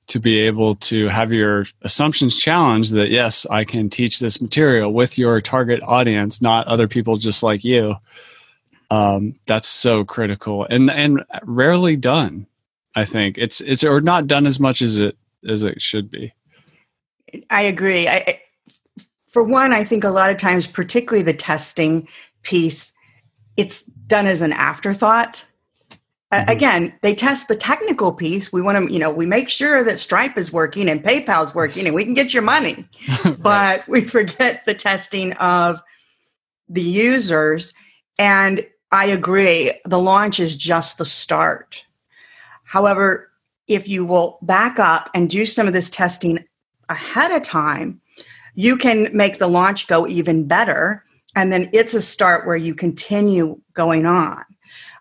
to 0.07 0.21
be 0.21 0.39
able 0.39 0.77
to 0.77 1.09
have 1.09 1.33
your 1.33 1.67
assumptions 1.83 2.39
challenged 2.39 2.93
that 2.93 3.11
yes, 3.11 3.47
I 3.51 3.65
can 3.65 3.91
teach 3.91 4.21
this 4.21 4.41
material 4.41 4.93
with 4.93 5.19
your 5.19 5.41
target 5.41 5.83
audience, 5.83 6.41
not 6.41 6.67
other 6.67 6.89
people 6.89 7.17
just 7.17 7.43
like 7.43 7.65
you 7.65 7.97
um, 8.91 9.35
that's 9.47 9.69
so 9.69 10.05
critical 10.05 10.67
and 10.71 10.91
and 10.91 11.25
rarely 11.45 11.97
done 11.97 12.47
i 12.95 13.05
think 13.05 13.37
it's 13.39 13.61
it's 13.61 13.85
or 13.85 14.01
not 14.01 14.27
done 14.27 14.47
as 14.47 14.59
much 14.59 14.83
as 14.83 14.97
it 14.97 15.17
as 15.49 15.63
it 15.63 15.81
should 15.81 16.11
be 16.11 16.33
i 17.51 17.63
agree 17.63 18.09
I, 18.09 18.41
for 19.29 19.43
one 19.43 19.73
i 19.73 19.85
think 19.85 20.05
a 20.05 20.11
lot 20.11 20.31
of 20.31 20.39
times 20.39 20.67
particularly 20.67 21.23
the 21.23 21.35
testing 21.35 22.09
piece 22.43 22.93
it's 23.57 23.83
done 23.83 24.27
as 24.27 24.41
an 24.41 24.53
afterthought 24.53 25.45
mm-hmm. 26.33 26.51
again 26.51 26.95
they 27.03 27.15
test 27.15 27.49
the 27.49 27.57
technical 27.57 28.13
piece 28.13 28.53
we 28.53 28.63
want 28.63 28.89
to 28.89 28.93
you 28.93 28.99
know 28.99 29.11
we 29.11 29.27
make 29.27 29.49
sure 29.49 29.85
that 29.85 29.99
stripe 29.99 30.39
is 30.39 30.53
working 30.53 30.89
and 30.89 31.05
paypal's 31.05 31.55
working 31.55 31.87
and 31.87 31.95
we 31.95 32.05
can 32.05 32.15
get 32.15 32.33
your 32.33 32.43
money 32.43 32.89
right. 33.25 33.43
but 33.43 33.89
we 33.89 34.03
forget 34.03 34.65
the 34.67 34.75
testing 34.75 35.33
of 35.35 35.81
the 36.69 36.83
users 36.83 37.73
and 38.19 38.67
I 38.91 39.07
agree. 39.07 39.73
The 39.85 39.99
launch 39.99 40.41
is 40.41 40.57
just 40.57 40.99
the 40.99 41.05
start. 41.05 41.85
However, 42.65 43.31
if 43.69 43.87
you 43.87 44.05
will 44.05 44.39
back 44.43 44.79
up 44.79 45.11
and 45.15 45.31
do 45.31 45.47
some 45.47 45.67
of 45.67 45.73
this 45.73 45.91
testing 45.91 46.45
ahead 46.89 47.31
of 47.31 47.43
time, 47.43 48.01
you 48.55 48.77
can 48.77 49.09
make 49.13 49.39
the 49.39 49.47
launch 49.47 49.87
go 49.87 50.07
even 50.07 50.47
better. 50.47 51.05
And 51.37 51.53
then 51.53 51.71
it's 51.73 51.95
a 51.95 52.03
start 52.03 52.47
where 52.47 52.57
you 52.57 52.75
continue 52.75 53.61
going 53.75 54.07
on. 54.07 54.43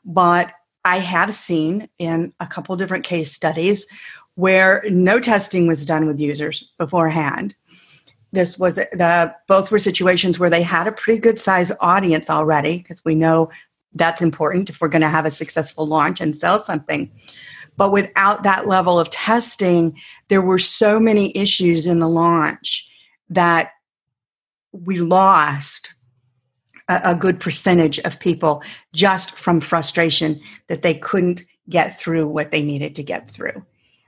But 0.05 0.51
I 0.86 1.00
have 1.00 1.33
seen 1.33 1.89
in 1.97 2.33
a 2.39 2.47
couple 2.47 2.75
different 2.75 3.03
case 3.03 3.31
studies 3.31 3.88
where 4.36 4.83
no 4.89 5.19
testing 5.19 5.65
was 5.65 5.86
done 5.86 6.05
with 6.05 6.19
users 6.19 6.69
beforehand. 6.77 7.55
This 8.31 8.59
was 8.59 8.75
the 8.75 9.33
both 9.47 9.71
were 9.71 9.79
situations 9.79 10.38
where 10.38 10.50
they 10.50 10.62
had 10.62 10.88
a 10.88 10.91
pretty 10.91 11.19
good 11.19 11.39
size 11.39 11.71
audience 11.79 12.29
already 12.29 12.77
because 12.77 13.03
we 13.03 13.15
know 13.15 13.50
that's 13.95 14.21
important 14.21 14.69
if 14.69 14.79
we're 14.79 14.89
going 14.89 15.01
to 15.01 15.09
have 15.09 15.25
a 15.25 15.31
successful 15.31 15.88
launch 15.88 16.21
and 16.21 16.38
sell 16.38 16.59
something. 16.59 17.12
But 17.77 17.91
without 17.91 18.43
that 18.43 18.67
level 18.67 19.00
of 19.00 19.10
testing, 19.10 19.98
there 20.27 20.41
were 20.41 20.60
so 20.60 21.00
many 21.00 21.36
issues 21.38 21.88
in 21.88 22.00
the 22.00 22.10
launch 22.10 22.89
that 23.29 23.72
we 24.72 25.00
lost 25.00 25.93
a, 26.89 27.01
a 27.12 27.15
good 27.15 27.39
percentage 27.39 28.00
of 28.00 28.19
people 28.19 28.63
just 28.93 29.31
from 29.31 29.62
frustration 29.62 30.41
that 30.67 30.81
they 30.81 30.96
couldn't 30.96 31.43
get 31.69 32.00
through 32.00 32.27
what 32.27 32.51
they 32.51 32.62
needed 32.62 32.96
to 32.96 33.03
get 33.03 33.29
through. 33.29 33.65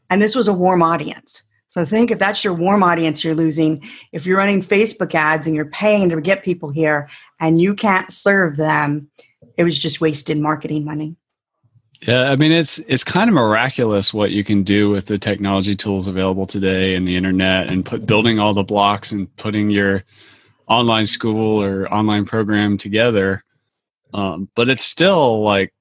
And 0.09 0.21
this 0.21 0.35
was 0.35 0.47
a 0.47 0.53
warm 0.53 0.81
audience. 0.81 1.43
So 1.71 1.85
think 1.85 2.09
if 2.09 2.17
that's 2.17 2.43
your 2.43 2.53
warm 2.53 2.81
audience 2.81 3.23
you're 3.23 3.35
losing, 3.35 3.87
if 4.11 4.25
you're 4.25 4.37
running 4.37 4.63
Facebook 4.63 5.13
ads 5.13 5.45
and 5.45 5.55
you're 5.55 5.65
paying 5.65 6.09
to 6.09 6.19
get 6.19 6.43
people 6.43 6.71
here 6.71 7.07
and 7.39 7.61
you 7.61 7.75
can't 7.75 8.11
serve 8.11 8.57
them, 8.57 9.09
it 9.55 9.63
was 9.63 9.77
just 9.77 10.01
wasted 10.01 10.39
marketing 10.39 10.83
money. 10.83 11.15
Yeah, 12.01 12.31
I 12.31 12.37
mean 12.37 12.51
it's 12.51 12.79
it's 12.79 13.03
kind 13.03 13.29
of 13.29 13.33
miraculous 13.33 14.13
what 14.13 14.31
you 14.31 14.43
can 14.43 14.63
do 14.63 14.89
with 14.89 15.07
the 15.07 15.17
technology 15.17 15.75
tools 15.75 16.07
available 16.07 16.47
today 16.47 16.95
and 16.95 17.05
the 17.05 17.17
internet 17.17 17.69
and 17.69 17.85
put 17.85 18.05
building 18.05 18.39
all 18.39 18.53
the 18.53 18.63
blocks 18.63 19.11
and 19.11 19.33
putting 19.35 19.69
your 19.69 20.03
online 20.67 21.05
school 21.05 21.61
or 21.61 21.91
online 21.93 22.25
program 22.25 22.77
together. 22.77 23.43
Um, 24.13 24.49
but 24.55 24.69
it's 24.69 24.85
still 24.85 25.43
like 25.43 25.73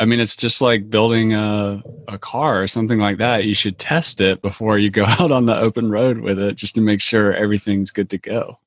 I 0.00 0.06
mean 0.06 0.20
it's 0.20 0.36
just 0.36 0.62
like 0.62 0.88
building 0.88 1.34
a 1.34 1.82
a 2.08 2.18
car 2.18 2.62
or 2.62 2.66
something 2.66 2.98
like 2.98 3.18
that. 3.18 3.44
You 3.44 3.54
should 3.54 3.78
test 3.78 4.22
it 4.22 4.40
before 4.40 4.78
you 4.78 4.88
go 4.88 5.04
out 5.06 5.30
on 5.32 5.44
the 5.44 5.58
open 5.58 5.90
road 5.90 6.20
with 6.20 6.38
it 6.38 6.56
just 6.56 6.76
to 6.76 6.80
make 6.80 7.02
sure 7.02 7.34
everything's 7.34 7.90
good 7.90 8.08
to 8.10 8.18
go. 8.18 8.58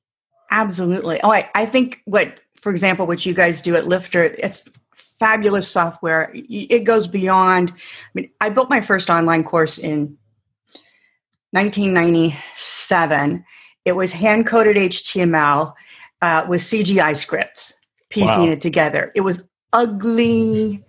Absolutely. 0.52 1.20
Oh, 1.24 1.32
I, 1.32 1.50
I 1.54 1.66
think 1.66 2.02
what 2.04 2.38
for 2.62 2.70
example, 2.70 3.06
what 3.06 3.26
you 3.26 3.34
guys 3.34 3.60
do 3.60 3.76
at 3.76 3.86
Lifter, 3.88 4.22
it's 4.38 4.64
fabulous 4.94 5.68
software. 5.68 6.30
It 6.34 6.84
goes 6.84 7.08
beyond. 7.08 7.70
I 7.70 8.10
mean, 8.14 8.30
I 8.40 8.48
built 8.50 8.70
my 8.70 8.80
first 8.80 9.10
online 9.10 9.42
course 9.42 9.78
in 9.78 10.16
1997. 11.50 13.44
It 13.84 13.92
was 13.92 14.12
hand 14.12 14.46
coded 14.46 14.76
HTML 14.76 15.74
uh, 16.22 16.46
with 16.48 16.60
CGI 16.62 17.16
scripts, 17.16 17.76
piecing 18.10 18.46
wow. 18.46 18.52
it 18.52 18.60
together. 18.60 19.10
It 19.16 19.22
was 19.22 19.48
ugly. 19.72 20.84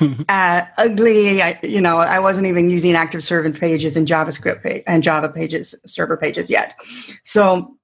uh, 0.28 0.62
ugly. 0.78 1.42
I, 1.42 1.58
you 1.64 1.80
know, 1.80 1.98
I 1.98 2.20
wasn't 2.20 2.46
even 2.46 2.70
using 2.70 2.94
active 2.94 3.24
server 3.24 3.50
pages 3.50 3.96
and 3.96 4.06
JavaScript 4.06 4.62
page, 4.62 4.84
and 4.86 5.02
Java 5.02 5.28
pages, 5.28 5.74
server 5.86 6.16
pages 6.16 6.50
yet. 6.50 6.74
So, 7.24 7.76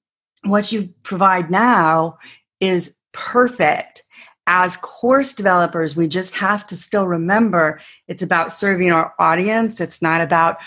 what 0.45 0.71
you 0.71 0.95
provide 1.03 1.51
now 1.51 2.19
is 2.61 2.95
perfect. 3.13 4.03
As 4.47 4.77
course 4.79 5.35
developers, 5.35 5.95
we 5.95 6.09
just 6.09 6.35
have 6.35 6.67
to 6.67 6.77
still 6.77 7.07
remember 7.07 7.81
it's 8.09 8.23
about 8.23 8.53
serving 8.53 8.91
our 8.91 9.15
audience. 9.19 9.81
It's 9.81 10.03
not 10.03 10.21
about 10.21 10.59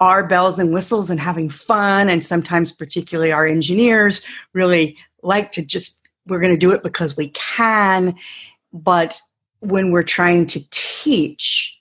our 0.00 0.26
bells 0.26 0.58
and 0.58 0.74
whistles 0.74 1.08
and 1.08 1.18
having 1.18 1.48
fun. 1.48 2.10
And 2.10 2.22
sometimes, 2.22 2.72
particularly 2.72 3.32
our 3.32 3.46
engineers, 3.46 4.22
really 4.52 4.98
like 5.22 5.52
to 5.52 5.64
just, 5.64 5.98
we're 6.26 6.40
going 6.40 6.52
to 6.52 6.58
do 6.58 6.72
it 6.72 6.82
because 6.82 7.16
we 7.16 7.28
can. 7.30 8.14
But 8.72 9.20
when 9.60 9.90
we're 9.90 10.02
trying 10.02 10.46
to 10.48 10.60
teach, 10.70 11.78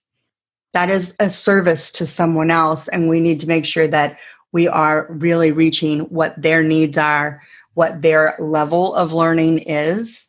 that 0.72 0.90
is 0.90 1.16
a 1.20 1.30
service 1.30 1.92
to 1.92 2.06
someone 2.06 2.52
else. 2.52 2.88
And 2.88 3.10
we 3.10 3.20
need 3.20 3.40
to 3.42 3.48
make 3.48 3.66
sure 3.66 3.88
that 3.88 4.18
we 4.54 4.68
are 4.68 5.08
really 5.10 5.52
reaching 5.52 6.02
what 6.02 6.40
their 6.42 6.64
needs 6.64 6.98
are 6.98 7.42
what 7.74 8.02
their 8.02 8.36
level 8.40 8.94
of 8.96 9.14
learning 9.14 9.60
is. 9.60 10.28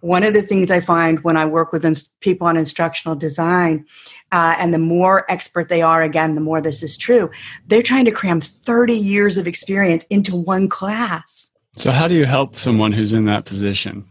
One 0.00 0.22
of 0.22 0.34
the 0.34 0.42
things 0.42 0.70
I 0.70 0.80
find 0.80 1.24
when 1.24 1.36
I 1.36 1.46
work 1.46 1.72
with 1.72 1.84
ins- 1.84 2.10
people 2.20 2.46
on 2.46 2.58
instructional 2.58 3.16
design, 3.16 3.86
uh, 4.32 4.54
and 4.58 4.74
the 4.74 4.78
more 4.78 5.24
expert 5.30 5.70
they 5.70 5.80
are, 5.80 6.02
again, 6.02 6.34
the 6.34 6.42
more 6.42 6.60
this 6.60 6.82
is 6.82 6.96
true, 6.96 7.30
they're 7.68 7.82
trying 7.82 8.04
to 8.04 8.10
cram 8.10 8.40
30 8.40 8.92
years 8.92 9.38
of 9.38 9.46
experience 9.46 10.04
into 10.10 10.36
one 10.36 10.68
class. 10.68 11.50
So, 11.76 11.90
how 11.90 12.06
do 12.06 12.14
you 12.14 12.26
help 12.26 12.56
someone 12.56 12.92
who's 12.92 13.12
in 13.12 13.24
that 13.24 13.46
position? 13.46 14.06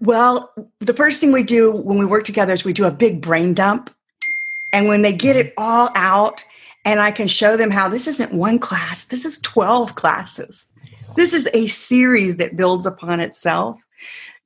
Well, 0.00 0.52
the 0.80 0.92
first 0.92 1.20
thing 1.20 1.32
we 1.32 1.44
do 1.44 1.72
when 1.72 1.96
we 1.96 2.04
work 2.04 2.24
together 2.24 2.52
is 2.52 2.64
we 2.64 2.72
do 2.72 2.84
a 2.84 2.90
big 2.90 3.22
brain 3.22 3.54
dump. 3.54 3.94
And 4.72 4.88
when 4.88 5.02
they 5.02 5.12
get 5.12 5.36
it 5.36 5.54
all 5.56 5.90
out, 5.94 6.44
and 6.84 7.00
I 7.00 7.12
can 7.12 7.28
show 7.28 7.56
them 7.56 7.70
how 7.70 7.88
this 7.88 8.06
isn't 8.06 8.32
one 8.32 8.58
class, 8.58 9.04
this 9.04 9.24
is 9.24 9.38
12 9.38 9.94
classes. 9.94 10.64
This 11.16 11.32
is 11.32 11.48
a 11.54 11.66
series 11.66 12.36
that 12.36 12.56
builds 12.56 12.86
upon 12.86 13.20
itself. 13.20 13.80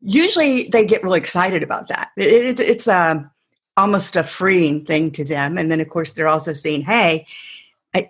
Usually 0.01 0.69
they 0.69 0.87
get 0.87 1.03
really 1.03 1.19
excited 1.19 1.63
about 1.63 1.89
that. 1.89 2.11
It, 2.17 2.61
it, 2.61 2.61
it's 2.61 2.87
a, 2.87 2.97
um, 2.97 3.31
almost 3.77 4.17
a 4.17 4.25
freeing 4.25 4.85
thing 4.85 5.11
to 5.13 5.25
them. 5.25 5.59
And 5.59 5.71
then, 5.71 5.81
of 5.81 5.89
course, 5.89 6.13
they're 6.13 6.29
also 6.29 6.53
saying, 6.53 6.83
hey, 6.83 7.27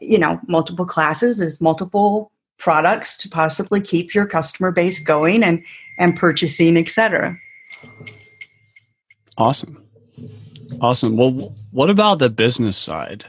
you 0.00 0.18
know, 0.18 0.40
multiple 0.46 0.86
classes 0.86 1.40
is 1.40 1.60
multiple 1.60 2.30
products 2.58 3.16
to 3.18 3.28
possibly 3.28 3.80
keep 3.80 4.14
your 4.14 4.26
customer 4.26 4.70
base 4.70 5.00
going 5.00 5.42
and, 5.42 5.62
and 5.98 6.16
purchasing, 6.16 6.76
etc. 6.76 7.36
Awesome. 9.36 9.82
Awesome. 10.80 11.16
Well, 11.16 11.54
what 11.70 11.90
about 11.90 12.18
the 12.18 12.30
business 12.30 12.76
side? 12.76 13.24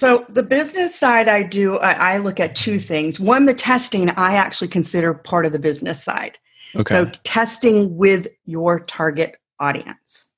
So 0.00 0.24
the 0.30 0.42
business 0.42 0.98
side, 0.98 1.28
I 1.28 1.42
do. 1.42 1.76
I, 1.76 2.14
I, 2.14 2.16
look 2.16 2.40
at 2.40 2.56
two 2.56 2.78
things. 2.78 3.20
One, 3.20 3.44
the 3.44 3.52
testing, 3.52 4.08
I 4.08 4.32
actually 4.32 4.68
consider 4.68 5.12
part 5.12 5.44
of 5.44 5.52
the 5.52 5.58
business 5.58 6.02
side. 6.02 6.38
Okay. 6.74 6.94
So 6.94 7.04
testing 7.22 7.98
with 7.98 8.26
your 8.46 8.80
target 8.80 9.36
audience, 9.58 10.28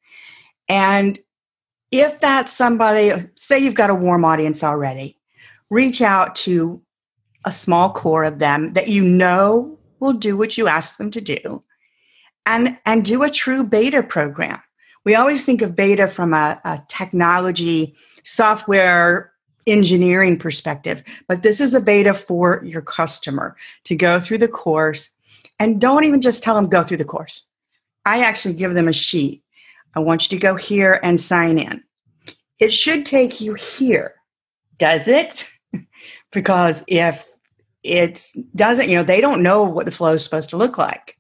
and 0.69 1.17
if 1.93 2.19
that's 2.19 2.53
somebody, 2.53 3.13
say 3.37 3.61
you've 3.61 3.77
got 3.77 3.89
a 3.89 3.95
warm 3.95 4.25
audience 4.25 4.65
already, 4.65 5.17
reach 5.71 6.03
out 6.03 6.35
to 6.37 6.83
a 7.45 7.53
small 7.53 7.93
core 7.93 8.25
of 8.25 8.41
them 8.41 8.73
that 8.73 8.89
you 8.89 9.05
know 9.05 9.79
will 10.01 10.13
do 10.13 10.37
what 10.37 10.59
you 10.59 10.67
ask 10.67 10.97
them 10.97 11.13
to 11.13 11.21
do, 11.21 11.63
and 12.47 12.77
and 12.85 13.05
do 13.05 13.23
a 13.23 13.31
true 13.31 13.63
beta 13.63 14.03
program. 14.03 14.61
We 15.05 15.15
always 15.15 15.45
think 15.45 15.63
of 15.63 15.77
beta 15.77 16.09
from 16.09 16.35
a, 16.35 16.61
a 16.65 16.83
technology 16.89 17.95
software 18.25 19.32
engineering 19.67 20.39
perspective, 20.39 21.03
but 21.29 21.43
this 21.43 21.61
is 21.61 21.75
a 21.75 21.81
beta 21.81 22.15
for 22.15 22.63
your 22.65 22.83
customer 22.83 23.57
to 23.85 23.95
go 23.95 24.19
through 24.21 24.39
the 24.39 24.49
course. 24.49 25.11
And 25.59 25.81
don't 25.81 26.05
even 26.05 26.21
just 26.21 26.43
tell 26.43 26.55
them 26.55 26.69
go 26.69 26.83
through 26.83 26.97
the 26.97 27.05
course. 27.05 27.45
I 28.05 28.25
actually 28.25 28.55
give 28.55 28.75
them 28.75 28.89
a 28.89 28.93
sheet 28.93 29.43
I 29.95 30.01
want 30.01 30.25
you 30.25 30.39
to 30.39 30.43
go 30.43 30.57
here 30.57 31.01
and 31.03 31.21
sign 31.21 31.59
in. 31.59 31.83
It 32.59 32.73
should 32.73 33.05
take 33.05 33.41
you 33.41 33.55
here. 33.55 34.15
Does 34.79 35.09
it? 35.09 35.47
because 36.33 36.85
if 36.87 37.29
it 37.83 38.27
doesn't, 38.55 38.89
you 38.89 38.97
know, 38.97 39.03
they 39.03 39.21
don't 39.21 39.43
know 39.43 39.65
what 39.65 39.87
the 39.87 39.93
flow 39.93 40.15
is 40.15 40.25
supposed 40.25 40.51
to 40.51 40.57
look 40.57 40.79
like. 40.79 41.17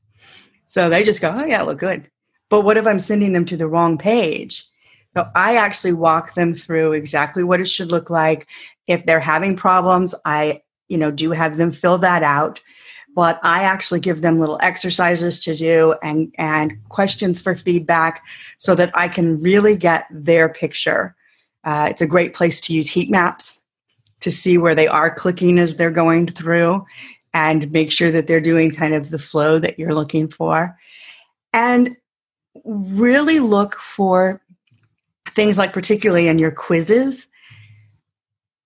So 0.68 0.88
they 0.88 1.02
just 1.02 1.20
go, 1.20 1.30
oh, 1.30 1.44
yeah, 1.44 1.62
look 1.62 1.78
good. 1.78 2.10
But 2.48 2.62
what 2.62 2.76
if 2.76 2.86
I'm 2.86 2.98
sending 2.98 3.32
them 3.32 3.44
to 3.46 3.56
the 3.56 3.68
wrong 3.68 3.98
page? 3.98 4.64
So 5.14 5.28
I 5.34 5.56
actually 5.56 5.92
walk 5.92 6.34
them 6.34 6.54
through 6.54 6.92
exactly 6.92 7.44
what 7.44 7.60
it 7.60 7.68
should 7.68 7.90
look 7.90 8.10
like. 8.10 8.46
If 8.86 9.04
they're 9.04 9.20
having 9.20 9.56
problems, 9.56 10.14
I, 10.24 10.62
you 10.88 10.96
know, 10.96 11.10
do 11.10 11.32
have 11.32 11.56
them 11.56 11.72
fill 11.72 11.98
that 11.98 12.22
out. 12.22 12.60
But 13.14 13.38
I 13.42 13.64
actually 13.64 14.00
give 14.00 14.22
them 14.22 14.40
little 14.40 14.58
exercises 14.62 15.38
to 15.40 15.54
do 15.54 15.94
and, 16.02 16.34
and 16.38 16.78
questions 16.88 17.42
for 17.42 17.54
feedback 17.54 18.22
so 18.56 18.74
that 18.74 18.90
I 18.94 19.08
can 19.08 19.38
really 19.40 19.76
get 19.76 20.06
their 20.10 20.48
picture. 20.48 21.14
Uh, 21.62 21.88
it's 21.90 22.00
a 22.00 22.06
great 22.06 22.32
place 22.32 22.60
to 22.62 22.72
use 22.72 22.88
heat 22.88 23.10
maps 23.10 23.60
to 24.20 24.30
see 24.30 24.56
where 24.56 24.74
they 24.74 24.88
are 24.88 25.14
clicking 25.14 25.58
as 25.58 25.76
they're 25.76 25.90
going 25.90 26.26
through 26.26 26.86
and 27.34 27.70
make 27.70 27.92
sure 27.92 28.10
that 28.10 28.26
they're 28.26 28.40
doing 28.40 28.70
kind 28.70 28.94
of 28.94 29.10
the 29.10 29.18
flow 29.18 29.58
that 29.58 29.78
you're 29.78 29.94
looking 29.94 30.28
for. 30.28 30.78
And 31.52 31.96
really 32.64 33.40
look 33.40 33.74
for 33.76 34.40
things 35.34 35.58
like, 35.58 35.72
particularly 35.72 36.28
in 36.28 36.38
your 36.38 36.50
quizzes, 36.50 37.26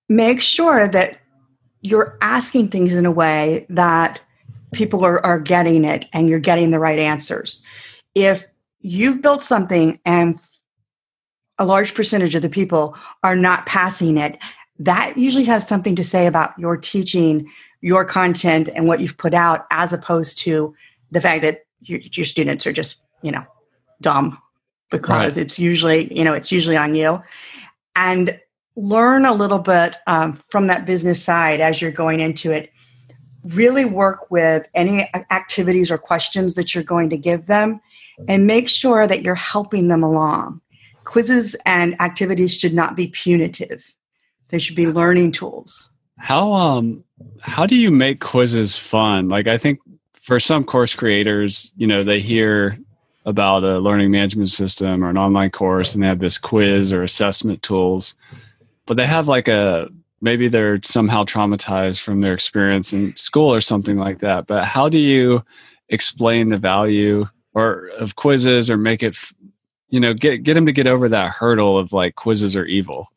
make 0.08 0.40
sure 0.40 0.88
that 0.88 1.18
you're 1.80 2.16
asking 2.20 2.68
things 2.68 2.94
in 2.94 3.06
a 3.06 3.10
way 3.10 3.66
that 3.68 4.20
people 4.72 5.04
are, 5.04 5.24
are 5.24 5.38
getting 5.38 5.84
it 5.84 6.06
and 6.12 6.28
you're 6.28 6.38
getting 6.38 6.70
the 6.70 6.78
right 6.78 6.98
answers. 6.98 7.62
If 8.14 8.44
you've 8.80 9.22
built 9.22 9.42
something 9.42 9.98
and 10.04 10.38
a 11.58 11.64
large 11.64 11.94
percentage 11.94 12.34
of 12.34 12.42
the 12.42 12.48
people 12.48 12.96
are 13.22 13.36
not 13.36 13.66
passing 13.66 14.18
it, 14.18 14.38
that 14.78 15.16
usually 15.16 15.44
has 15.44 15.66
something 15.66 15.96
to 15.96 16.04
say 16.04 16.26
about 16.26 16.58
your 16.58 16.76
teaching, 16.76 17.50
your 17.80 18.04
content, 18.04 18.68
and 18.74 18.86
what 18.86 19.00
you've 19.00 19.16
put 19.16 19.32
out, 19.32 19.66
as 19.70 19.92
opposed 19.92 20.38
to 20.38 20.74
the 21.10 21.20
fact 21.20 21.42
that 21.42 21.64
your, 21.80 22.00
your 22.00 22.24
students 22.24 22.66
are 22.66 22.72
just, 22.72 23.00
you 23.22 23.30
know, 23.30 23.44
dumb 24.02 24.38
because 24.90 25.36
right. 25.36 25.42
it's 25.44 25.58
usually, 25.58 26.12
you 26.16 26.24
know, 26.24 26.34
it's 26.34 26.52
usually 26.52 26.76
on 26.76 26.94
you. 26.94 27.22
And 27.94 28.38
learn 28.76 29.24
a 29.24 29.32
little 29.32 29.58
bit 29.58 29.96
um, 30.06 30.34
from 30.34 30.66
that 30.66 30.84
business 30.86 31.22
side 31.22 31.60
as 31.60 31.80
you're 31.80 31.90
going 31.90 32.20
into 32.20 32.52
it. 32.52 32.70
Really 33.44 33.84
work 33.84 34.30
with 34.30 34.66
any 34.74 35.08
activities 35.30 35.90
or 35.90 35.98
questions 35.98 36.54
that 36.56 36.74
you're 36.74 36.84
going 36.84 37.10
to 37.10 37.16
give 37.16 37.46
them 37.46 37.80
and 38.28 38.46
make 38.46 38.68
sure 38.68 39.06
that 39.06 39.22
you're 39.22 39.34
helping 39.34 39.88
them 39.88 40.02
along. 40.02 40.60
Quizzes 41.04 41.54
and 41.64 42.00
activities 42.00 42.58
should 42.58 42.74
not 42.74 42.96
be 42.96 43.08
punitive. 43.08 43.84
They 44.48 44.58
should 44.58 44.76
be 44.76 44.86
learning 44.86 45.32
tools. 45.32 45.90
How 46.18 46.52
um 46.52 47.04
how 47.40 47.66
do 47.66 47.76
you 47.76 47.90
make 47.90 48.20
quizzes 48.20 48.76
fun? 48.76 49.28
Like 49.28 49.46
I 49.46 49.58
think 49.58 49.80
for 50.22 50.40
some 50.40 50.64
course 50.64 50.94
creators, 50.94 51.72
you 51.76 51.86
know, 51.86 52.02
they 52.02 52.20
hear 52.20 52.78
about 53.26 53.64
a 53.64 53.80
learning 53.80 54.12
management 54.12 54.48
system 54.48 55.04
or 55.04 55.10
an 55.10 55.18
online 55.18 55.50
course 55.50 55.94
and 55.94 56.02
they 56.02 56.06
have 56.06 56.20
this 56.20 56.38
quiz 56.38 56.92
or 56.92 57.02
assessment 57.02 57.60
tools. 57.60 58.14
But 58.86 58.96
they 58.96 59.06
have 59.06 59.26
like 59.26 59.48
a 59.48 59.88
maybe 60.20 60.48
they're 60.48 60.80
somehow 60.84 61.24
traumatized 61.24 62.00
from 62.00 62.20
their 62.20 62.32
experience 62.32 62.92
in 62.92 63.14
school 63.16 63.52
or 63.52 63.60
something 63.60 63.98
like 63.98 64.20
that. 64.20 64.46
But 64.46 64.64
how 64.64 64.88
do 64.88 64.98
you 64.98 65.44
explain 65.88 66.48
the 66.48 66.56
value 66.56 67.26
or 67.52 67.88
of 67.98 68.16
quizzes 68.16 68.70
or 68.70 68.76
make 68.76 69.02
it 69.02 69.16
you 69.88 69.98
know 70.00 70.14
get 70.14 70.44
get 70.44 70.54
them 70.54 70.66
to 70.66 70.72
get 70.72 70.86
over 70.86 71.08
that 71.08 71.32
hurdle 71.32 71.76
of 71.76 71.92
like 71.92 72.14
quizzes 72.14 72.54
are 72.54 72.64
evil? 72.64 73.10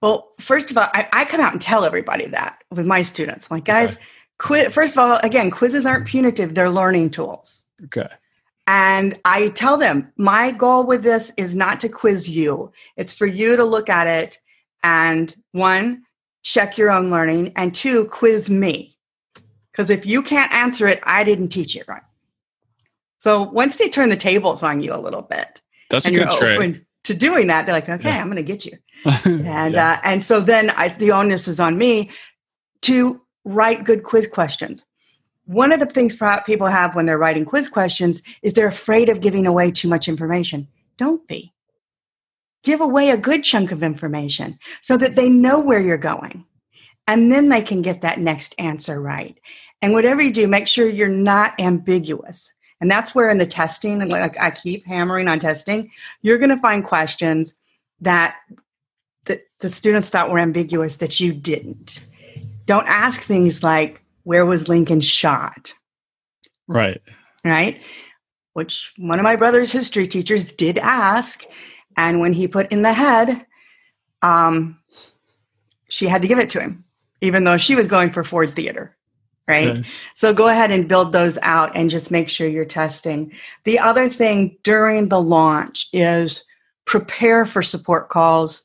Well 0.00 0.32
first 0.40 0.72
of 0.72 0.78
all 0.78 0.88
i, 0.94 1.08
I 1.12 1.24
come 1.26 1.40
out 1.40 1.52
and 1.52 1.62
tell 1.62 1.84
everybody 1.84 2.26
that 2.26 2.58
with 2.72 2.86
my 2.86 3.02
students. 3.02 3.46
I'm 3.48 3.58
like 3.58 3.64
guys 3.64 3.94
okay. 3.94 4.04
Quiz, 4.38 4.74
first 4.74 4.96
of 4.96 4.98
all 4.98 5.20
again 5.22 5.52
quizzes 5.52 5.86
aren't 5.86 6.08
punitive. 6.08 6.56
They're 6.56 6.70
learning 6.70 7.10
tools. 7.10 7.64
Okay 7.84 8.08
and 8.68 9.18
I 9.24 9.48
tell 9.48 9.78
them, 9.78 10.12
my 10.18 10.52
goal 10.52 10.84
with 10.84 11.02
this 11.02 11.32
is 11.38 11.56
not 11.56 11.80
to 11.80 11.88
quiz 11.88 12.28
you. 12.28 12.70
It's 12.98 13.14
for 13.14 13.24
you 13.24 13.56
to 13.56 13.64
look 13.64 13.88
at 13.88 14.06
it 14.06 14.36
and 14.84 15.34
one, 15.52 16.02
check 16.42 16.76
your 16.76 16.90
own 16.90 17.10
learning, 17.10 17.54
and 17.56 17.74
two, 17.74 18.04
quiz 18.04 18.50
me. 18.50 18.98
Because 19.72 19.88
if 19.88 20.04
you 20.04 20.22
can't 20.22 20.52
answer 20.52 20.86
it, 20.86 21.00
I 21.04 21.24
didn't 21.24 21.48
teach 21.48 21.76
it 21.76 21.88
right. 21.88 22.02
So 23.20 23.42
once 23.42 23.76
they 23.76 23.88
turn 23.88 24.10
the 24.10 24.16
tables 24.16 24.62
on 24.62 24.82
you 24.82 24.94
a 24.94 25.00
little 25.00 25.22
bit, 25.22 25.62
that's 25.88 26.06
a 26.06 26.10
good 26.10 26.30
trick. 26.32 26.84
To 27.04 27.14
doing 27.14 27.46
that, 27.46 27.64
they're 27.64 27.74
like, 27.74 27.88
okay, 27.88 28.10
yeah. 28.10 28.20
I'm 28.20 28.26
going 28.26 28.36
to 28.36 28.42
get 28.42 28.66
you. 28.66 28.76
and 29.24 29.72
yeah. 29.72 29.92
uh, 29.92 30.00
and 30.04 30.22
so 30.22 30.40
then 30.40 30.68
I, 30.70 30.90
the 30.90 31.12
onus 31.12 31.48
is 31.48 31.58
on 31.58 31.78
me 31.78 32.10
to 32.82 33.22
write 33.46 33.84
good 33.84 34.02
quiz 34.02 34.26
questions 34.26 34.84
one 35.48 35.72
of 35.72 35.80
the 35.80 35.86
things 35.86 36.14
people 36.44 36.66
have 36.66 36.94
when 36.94 37.06
they're 37.06 37.16
writing 37.16 37.46
quiz 37.46 37.70
questions 37.70 38.22
is 38.42 38.52
they're 38.52 38.68
afraid 38.68 39.08
of 39.08 39.22
giving 39.22 39.46
away 39.46 39.70
too 39.70 39.88
much 39.88 40.06
information. 40.06 40.68
Don't 40.98 41.26
be. 41.26 41.54
Give 42.62 42.82
away 42.82 43.08
a 43.08 43.16
good 43.16 43.44
chunk 43.44 43.72
of 43.72 43.82
information 43.82 44.58
so 44.82 44.98
that 44.98 45.16
they 45.16 45.30
know 45.30 45.58
where 45.58 45.80
you're 45.80 45.96
going. 45.96 46.44
And 47.06 47.32
then 47.32 47.48
they 47.48 47.62
can 47.62 47.80
get 47.80 48.02
that 48.02 48.20
next 48.20 48.54
answer 48.58 49.00
right. 49.00 49.40
And 49.80 49.94
whatever 49.94 50.20
you 50.20 50.34
do, 50.34 50.46
make 50.48 50.68
sure 50.68 50.86
you're 50.86 51.08
not 51.08 51.58
ambiguous. 51.58 52.52
And 52.82 52.90
that's 52.90 53.14
where 53.14 53.30
in 53.30 53.38
the 53.38 53.46
testing, 53.46 54.06
like 54.06 54.38
I 54.38 54.50
keep 54.50 54.84
hammering 54.84 55.28
on 55.28 55.40
testing, 55.40 55.90
you're 56.20 56.36
going 56.36 56.50
to 56.50 56.58
find 56.58 56.84
questions 56.84 57.54
that 58.02 58.36
the, 59.24 59.40
the 59.60 59.70
students 59.70 60.10
thought 60.10 60.30
were 60.30 60.40
ambiguous 60.40 60.96
that 60.96 61.18
you 61.20 61.32
didn't. 61.32 62.04
Don't 62.66 62.86
ask 62.86 63.22
things 63.22 63.62
like, 63.62 64.04
where 64.28 64.44
was 64.44 64.68
Lincoln 64.68 65.00
shot? 65.00 65.72
Right. 66.66 67.00
Right. 67.42 67.80
Which 68.52 68.92
one 68.98 69.18
of 69.18 69.24
my 69.24 69.36
brother's 69.36 69.72
history 69.72 70.06
teachers 70.06 70.52
did 70.52 70.76
ask. 70.76 71.44
And 71.96 72.20
when 72.20 72.34
he 72.34 72.46
put 72.46 72.70
in 72.70 72.82
the 72.82 72.92
head, 72.92 73.46
um, 74.20 74.80
she 75.88 76.08
had 76.08 76.20
to 76.20 76.28
give 76.28 76.38
it 76.38 76.50
to 76.50 76.60
him, 76.60 76.84
even 77.22 77.44
though 77.44 77.56
she 77.56 77.74
was 77.74 77.86
going 77.86 78.12
for 78.12 78.22
Ford 78.22 78.54
Theater. 78.54 78.94
Right. 79.48 79.82
So 80.14 80.34
go 80.34 80.48
ahead 80.48 80.72
and 80.72 80.86
build 80.86 81.14
those 81.14 81.38
out 81.40 81.74
and 81.74 81.88
just 81.88 82.10
make 82.10 82.28
sure 82.28 82.46
you're 82.46 82.66
testing. 82.66 83.32
The 83.64 83.78
other 83.78 84.10
thing 84.10 84.58
during 84.62 85.08
the 85.08 85.22
launch 85.22 85.88
is 85.94 86.44
prepare 86.84 87.46
for 87.46 87.62
support 87.62 88.10
calls, 88.10 88.62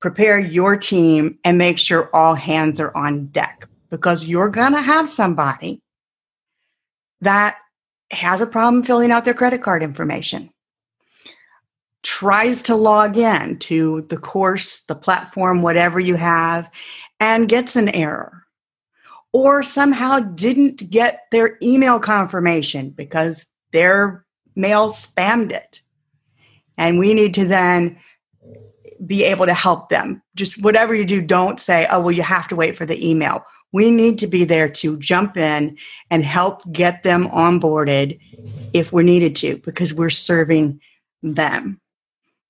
prepare 0.00 0.38
your 0.38 0.78
team, 0.78 1.38
and 1.44 1.58
make 1.58 1.78
sure 1.78 2.08
all 2.16 2.34
hands 2.34 2.80
are 2.80 2.96
on 2.96 3.26
deck 3.26 3.68
because 3.90 4.24
you're 4.24 4.50
going 4.50 4.72
to 4.72 4.80
have 4.80 5.08
somebody 5.08 5.80
that 7.20 7.56
has 8.10 8.40
a 8.40 8.46
problem 8.46 8.82
filling 8.82 9.10
out 9.10 9.24
their 9.24 9.34
credit 9.34 9.62
card 9.62 9.82
information, 9.82 10.50
tries 12.02 12.62
to 12.62 12.74
log 12.74 13.16
in 13.16 13.58
to 13.58 14.02
the 14.08 14.16
course, 14.16 14.82
the 14.82 14.94
platform, 14.94 15.62
whatever 15.62 16.00
you 16.00 16.14
have, 16.14 16.70
and 17.20 17.48
gets 17.48 17.76
an 17.76 17.88
error, 17.90 18.46
or 19.32 19.62
somehow 19.62 20.18
didn't 20.20 20.88
get 20.90 21.22
their 21.32 21.58
email 21.62 21.98
confirmation 21.98 22.90
because 22.90 23.46
their 23.72 24.24
mail 24.54 24.90
spammed 24.90 25.52
it. 25.52 25.80
And 26.78 26.98
we 26.98 27.12
need 27.12 27.34
to 27.34 27.44
then 27.44 27.98
be 29.04 29.24
able 29.24 29.46
to 29.46 29.54
help 29.54 29.90
them. 29.90 30.22
Just 30.34 30.62
whatever 30.62 30.94
you 30.94 31.04
do, 31.04 31.20
don't 31.20 31.60
say, 31.60 31.86
oh, 31.90 32.00
well, 32.00 32.12
you 32.12 32.22
have 32.22 32.48
to 32.48 32.56
wait 32.56 32.76
for 32.76 32.86
the 32.86 33.08
email 33.08 33.44
we 33.72 33.90
need 33.90 34.18
to 34.18 34.26
be 34.26 34.44
there 34.44 34.68
to 34.68 34.96
jump 34.98 35.36
in 35.36 35.76
and 36.10 36.24
help 36.24 36.62
get 36.72 37.02
them 37.02 37.28
onboarded 37.28 38.18
if 38.72 38.92
we're 38.92 39.02
needed 39.02 39.36
to 39.36 39.58
because 39.58 39.92
we're 39.92 40.10
serving 40.10 40.80
them. 41.22 41.80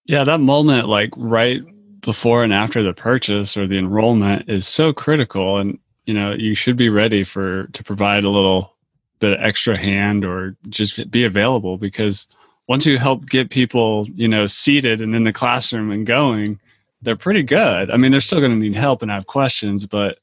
Yeah, 0.05 0.25
that 0.25 0.39
moment, 0.39 0.89
like 0.89 1.11
right 1.17 1.61
before 2.01 2.45
and 2.45 2.53
after 2.53 2.83
the 2.83 2.95
purchase 2.95 3.57
or 3.57 3.67
the 3.67 3.79
enrollment, 3.79 4.49
is 4.49 4.67
so 4.67 4.93
critical. 4.93 5.59
And, 5.59 5.79
you 6.07 6.15
know, 6.15 6.33
you 6.33 6.55
should 6.55 6.77
be 6.77 6.89
ready 6.89 7.25
for 7.25 7.67
to 7.67 7.85
provide 7.85 8.25
a 8.25 8.31
little 8.31 8.75
bit 9.19 9.33
of 9.33 9.41
extra 9.41 9.77
hand 9.77 10.25
or 10.25 10.57
just 10.69 11.11
be 11.11 11.25
available 11.25 11.77
because 11.77 12.29
once 12.69 12.87
you 12.87 12.99
help 12.99 13.27
get 13.27 13.51
people, 13.51 14.07
you 14.15 14.29
know, 14.29 14.47
seated 14.47 15.01
and 15.01 15.15
in 15.15 15.25
the 15.25 15.33
classroom 15.33 15.91
and 15.91 16.07
going, 16.07 16.61
they're 17.03 17.17
pretty 17.17 17.43
good. 17.43 17.91
I 17.91 17.97
mean, 17.97 18.13
they're 18.13 18.21
still 18.21 18.41
going 18.41 18.53
to 18.53 18.59
need 18.59 18.77
help 18.77 19.03
and 19.03 19.11
have 19.11 19.27
questions, 19.27 19.87
but 19.87 20.19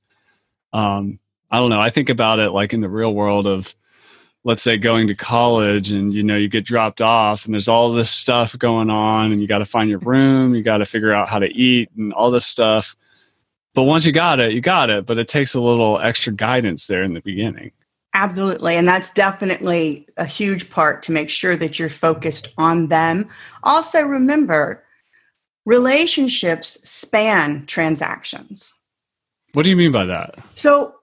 um, 0.75 1.19
I 1.49 1.59
don't 1.59 1.69
know. 1.69 1.79
I 1.79 1.89
think 1.89 2.09
about 2.09 2.39
it 2.39 2.51
like 2.51 2.73
in 2.73 2.81
the 2.81 2.89
real 2.89 3.13
world 3.13 3.47
of, 3.47 3.73
let's 4.43 4.61
say, 4.61 4.77
going 4.77 5.07
to 5.07 5.15
college 5.15 5.89
and 5.89 6.13
you 6.13 6.21
know 6.21 6.35
you 6.35 6.49
get 6.49 6.65
dropped 6.65 7.01
off 7.01 7.45
and 7.45 7.53
there's 7.53 7.69
all 7.69 7.93
this 7.93 8.09
stuff 8.09 8.57
going 8.57 8.89
on 8.89 9.31
and 9.31 9.41
you 9.41 9.47
got 9.47 9.59
to 9.59 9.65
find 9.65 9.89
your 9.89 9.99
room, 9.99 10.53
you 10.53 10.63
got 10.63 10.79
to 10.79 10.85
figure 10.85 11.13
out 11.13 11.29
how 11.29 11.39
to 11.39 11.47
eat 11.47 11.89
and 11.97 12.11
all 12.13 12.29
this 12.29 12.45
stuff. 12.45 12.95
But 13.73 13.83
once 13.83 14.05
you 14.05 14.11
got 14.11 14.39
it, 14.39 14.51
you 14.51 14.59
got 14.59 14.89
it. 14.89 15.05
But 15.05 15.17
it 15.17 15.29
takes 15.29 15.55
a 15.55 15.61
little 15.61 15.97
extra 15.99 16.33
guidance 16.33 16.87
there 16.87 17.03
in 17.03 17.13
the 17.13 17.21
beginning. 17.21 17.71
Absolutely. 18.13 18.75
And 18.75 18.87
that's 18.87 19.11
definitely 19.11 20.07
a 20.17 20.25
huge 20.25 20.69
part 20.69 21.03
to 21.03 21.11
make 21.11 21.29
sure 21.29 21.55
that 21.57 21.79
you're 21.79 21.89
focused 21.89 22.49
on 22.57 22.87
them. 22.87 23.29
Also, 23.63 24.01
remember, 24.01 24.83
relationships 25.65 26.79
span 26.89 27.65
transactions. 27.65 28.73
What 29.55 29.63
do 29.63 29.69
you 29.69 29.77
mean 29.77 29.93
by 29.93 30.05
that? 30.05 30.35
So, 30.55 30.95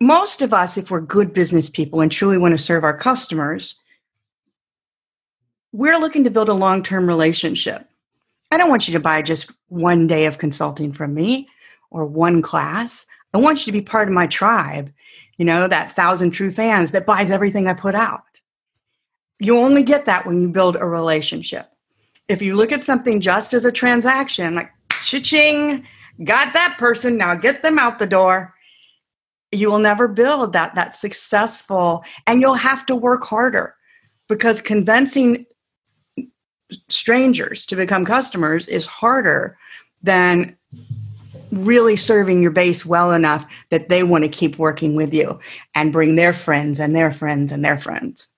most 0.00 0.40
of 0.40 0.54
us, 0.54 0.78
if 0.78 0.90
we're 0.90 1.02
good 1.02 1.34
business 1.34 1.68
people 1.68 2.00
and 2.00 2.10
truly 2.10 2.38
want 2.38 2.52
to 2.52 2.58
serve 2.58 2.82
our 2.82 2.96
customers, 2.96 3.78
we're 5.72 5.98
looking 5.98 6.24
to 6.24 6.30
build 6.30 6.48
a 6.48 6.54
long 6.54 6.82
term 6.82 7.06
relationship. 7.06 7.86
I 8.50 8.56
don't 8.56 8.70
want 8.70 8.88
you 8.88 8.94
to 8.94 9.00
buy 9.00 9.20
just 9.20 9.52
one 9.68 10.06
day 10.06 10.24
of 10.24 10.38
consulting 10.38 10.94
from 10.94 11.12
me 11.12 11.46
or 11.90 12.06
one 12.06 12.40
class. 12.40 13.04
I 13.34 13.38
want 13.38 13.58
you 13.60 13.66
to 13.66 13.78
be 13.78 13.82
part 13.82 14.08
of 14.08 14.14
my 14.14 14.26
tribe, 14.26 14.90
you 15.36 15.44
know, 15.44 15.68
that 15.68 15.94
thousand 15.94 16.30
true 16.30 16.50
fans 16.50 16.92
that 16.92 17.06
buys 17.06 17.30
everything 17.30 17.68
I 17.68 17.74
put 17.74 17.94
out. 17.94 18.22
You 19.38 19.58
only 19.58 19.82
get 19.82 20.06
that 20.06 20.26
when 20.26 20.40
you 20.40 20.48
build 20.48 20.76
a 20.76 20.86
relationship. 20.86 21.70
If 22.28 22.40
you 22.40 22.56
look 22.56 22.72
at 22.72 22.82
something 22.82 23.20
just 23.20 23.52
as 23.52 23.66
a 23.66 23.72
transaction, 23.72 24.54
like 24.54 24.70
cha-ching, 25.02 25.86
got 26.24 26.52
that 26.52 26.76
person, 26.78 27.16
now 27.16 27.34
get 27.34 27.62
them 27.62 27.78
out 27.78 27.98
the 27.98 28.06
door, 28.06 28.54
you 29.52 29.70
will 29.70 29.78
never 29.78 30.06
build 30.06 30.52
that 30.52 30.74
that 30.74 30.94
successful 30.94 32.04
and 32.26 32.40
you'll 32.40 32.54
have 32.54 32.86
to 32.86 32.94
work 32.94 33.24
harder 33.24 33.74
because 34.28 34.60
convincing 34.60 35.44
strangers 36.88 37.66
to 37.66 37.74
become 37.74 38.04
customers 38.04 38.66
is 38.66 38.86
harder 38.86 39.58
than 40.02 40.56
really 41.50 41.96
serving 41.96 42.40
your 42.40 42.52
base 42.52 42.86
well 42.86 43.12
enough 43.12 43.44
that 43.70 43.88
they 43.88 44.04
want 44.04 44.22
to 44.22 44.30
keep 44.30 44.56
working 44.56 44.94
with 44.94 45.12
you 45.12 45.38
and 45.74 45.92
bring 45.92 46.14
their 46.14 46.32
friends 46.32 46.78
and 46.78 46.94
their 46.94 47.12
friends 47.12 47.50
and 47.50 47.64
their 47.64 47.78
friends. 47.78 48.28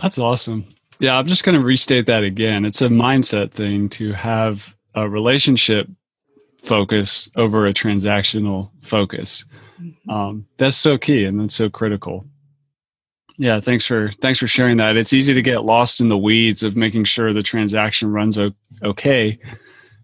That's 0.00 0.18
awesome. 0.18 0.66
Yeah, 0.98 1.16
I'm 1.16 1.26
just 1.26 1.44
going 1.44 1.58
to 1.58 1.64
restate 1.64 2.06
that 2.06 2.24
again. 2.24 2.64
It's 2.66 2.82
a 2.82 2.88
mindset 2.88 3.52
thing 3.52 3.88
to 3.90 4.12
have 4.12 4.76
a 4.94 5.08
relationship 5.08 5.88
focus 6.62 7.28
over 7.36 7.66
a 7.66 7.74
transactional 7.74 8.70
focus. 8.82 9.44
Mm-hmm. 9.80 10.10
Um, 10.10 10.46
that's 10.56 10.76
so 10.76 10.98
key 10.98 11.24
and 11.24 11.40
that's 11.40 11.54
so 11.54 11.68
critical. 11.68 12.24
Yeah, 13.38 13.60
thanks 13.60 13.86
for 13.86 14.10
thanks 14.20 14.40
for 14.40 14.48
sharing 14.48 14.78
that. 14.78 14.96
It's 14.96 15.12
easy 15.12 15.32
to 15.32 15.42
get 15.42 15.64
lost 15.64 16.00
in 16.00 16.08
the 16.08 16.18
weeds 16.18 16.64
of 16.64 16.76
making 16.76 17.04
sure 17.04 17.32
the 17.32 17.42
transaction 17.42 18.10
runs 18.10 18.36
okay, 18.82 19.38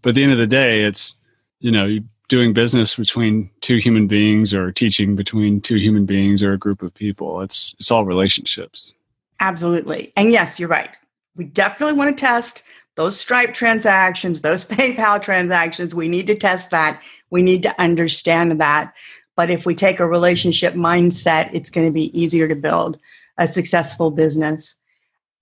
but 0.02 0.10
at 0.10 0.14
the 0.14 0.22
end 0.22 0.32
of 0.32 0.38
the 0.38 0.46
day, 0.46 0.82
it's 0.82 1.16
you 1.58 1.72
know 1.72 1.98
doing 2.28 2.52
business 2.52 2.94
between 2.94 3.50
two 3.60 3.78
human 3.78 4.06
beings 4.06 4.54
or 4.54 4.70
teaching 4.70 5.16
between 5.16 5.60
two 5.60 5.76
human 5.76 6.06
beings 6.06 6.44
or 6.44 6.52
a 6.52 6.58
group 6.58 6.80
of 6.80 6.94
people. 6.94 7.40
It's 7.40 7.74
it's 7.80 7.90
all 7.90 8.04
relationships. 8.04 8.94
Absolutely, 9.40 10.12
and 10.16 10.30
yes, 10.30 10.60
you're 10.60 10.68
right. 10.68 10.90
We 11.34 11.44
definitely 11.44 11.96
want 11.96 12.16
to 12.16 12.20
test 12.20 12.62
those 12.96 13.18
Stripe 13.18 13.54
transactions, 13.54 14.40
those 14.40 14.64
PayPal 14.64 15.22
transactions. 15.22 15.94
We 15.94 16.08
need 16.08 16.26
to 16.28 16.34
test 16.34 16.70
that. 16.70 17.02
We 17.30 17.42
need 17.42 17.62
to 17.64 17.80
understand 17.80 18.60
that. 18.60 18.94
But 19.36 19.50
if 19.50 19.66
we 19.66 19.74
take 19.74 19.98
a 19.98 20.06
relationship 20.06 20.74
mindset, 20.74 21.50
it's 21.52 21.70
going 21.70 21.86
to 21.86 21.92
be 21.92 22.16
easier 22.18 22.46
to 22.46 22.54
build 22.54 22.98
a 23.38 23.48
successful 23.48 24.10
business 24.10 24.76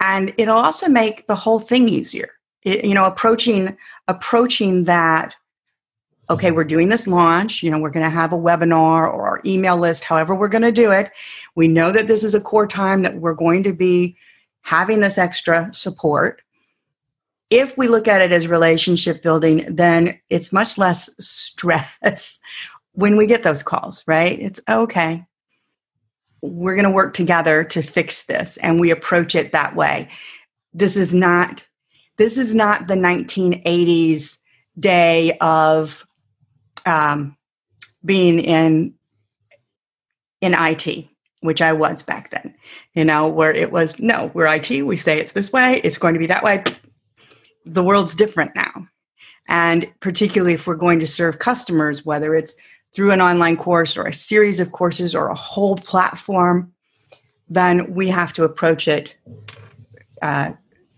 and 0.03 0.35
it'll 0.37 0.59
also 0.59 0.89
make 0.89 1.27
the 1.29 1.35
whole 1.35 1.61
thing 1.61 1.89
easier 1.89 2.31
it, 2.63 2.85
you 2.85 2.95
know 2.95 3.05
approaching 3.05 3.77
approaching 4.09 4.85
that 4.85 5.35
okay 6.29 6.51
we're 6.51 6.65
doing 6.65 6.89
this 6.89 7.07
launch 7.07 7.63
you 7.63 7.71
know 7.71 7.79
we're 7.79 7.91
going 7.91 8.05
to 8.05 8.11
have 8.11 8.33
a 8.33 8.39
webinar 8.39 9.13
or 9.13 9.27
our 9.27 9.41
email 9.47 9.77
list 9.77 10.05
however 10.05 10.35
we're 10.35 10.49
going 10.49 10.63
to 10.63 10.73
do 10.73 10.91
it 10.91 11.11
we 11.55 11.69
know 11.69 11.93
that 11.93 12.09
this 12.09 12.25
is 12.25 12.35
a 12.35 12.41
core 12.41 12.67
time 12.67 13.03
that 13.03 13.17
we're 13.17 13.35
going 13.35 13.63
to 13.63 13.73
be 13.73 14.17
having 14.63 15.01
this 15.01 15.19
extra 15.19 15.71
support 15.73 16.43
if 17.53 17.77
we 17.77 17.87
look 17.87 18.09
at 18.09 18.23
it 18.23 18.33
as 18.33 18.47
relationship 18.49 19.23
building 19.23 19.65
then 19.69 20.19
it's 20.31 20.53
much 20.53 20.79
less 20.79 21.11
stress 21.21 22.41
when 22.93 23.17
we 23.17 23.27
get 23.27 23.43
those 23.43 23.63
calls 23.63 24.03
right 24.07 24.39
it's 24.41 24.61
okay 24.69 25.25
we're 26.41 26.75
going 26.75 26.85
to 26.85 26.91
work 26.91 27.15
together 27.15 27.63
to 27.63 27.83
fix 27.83 28.25
this 28.25 28.57
and 28.59 28.81
we 28.81 28.91
approach 28.91 29.35
it 29.35 29.53
that 29.53 29.77
way 29.77 30.09
this 30.75 30.97
is 30.97 31.15
not 31.15 31.65
this 32.17 32.39
is 32.39 32.55
not 32.55 32.89
the 32.89 32.95
1980s 32.95 34.39
day 34.79 35.37
of 35.41 36.07
um, 36.87 37.37
being 38.05 38.41
in 38.41 38.95
in 40.41 40.55
IT, 40.55 41.07
which 41.41 41.63
I 41.63 41.73
was 41.73 42.03
back 42.03 42.31
then. 42.31 42.55
You 42.95 43.05
know, 43.05 43.29
where 43.29 43.53
it 43.53 43.73
was 43.73 43.99
no, 43.99 44.31
we're 44.35 44.47
IT. 44.47 44.83
We 44.83 44.97
say 44.97 45.19
it's 45.19 45.33
this 45.33 45.53
way. 45.53 45.81
It's 45.85 45.99
going 45.99 46.15
to 46.15 46.21
be 46.21 46.27
that 46.27 46.43
way. 46.43 46.65
The 47.65 47.83
world's 47.83 48.15
different 48.15 48.55
now, 48.55 48.89
and 49.49 49.91
particularly 50.01 50.55
if 50.55 50.67
we're 50.67 50.75
going 50.75 50.99
to 51.01 51.07
serve 51.07 51.39
customers, 51.39 52.05
whether 52.05 52.35
it's 52.35 52.55
through 52.95 53.11
an 53.11 53.21
online 53.21 53.57
course 53.57 53.97
or 53.97 54.05
a 54.05 54.15
series 54.15 54.61
of 54.61 54.73
courses 54.73 55.15
or 55.15 55.29
a 55.29 55.35
whole 55.35 55.77
platform, 55.77 56.73
then 57.49 57.95
we 57.95 58.09
have 58.09 58.33
to 58.35 58.45
approach 58.45 58.89
it 58.89 59.15
uh, 60.21 60.53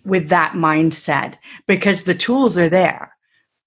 with 0.05 0.29
that 0.29 0.53
mindset 0.53 1.37
because 1.66 2.03
the 2.03 2.14
tools 2.14 2.59
are 2.59 2.68
there. 2.68 3.14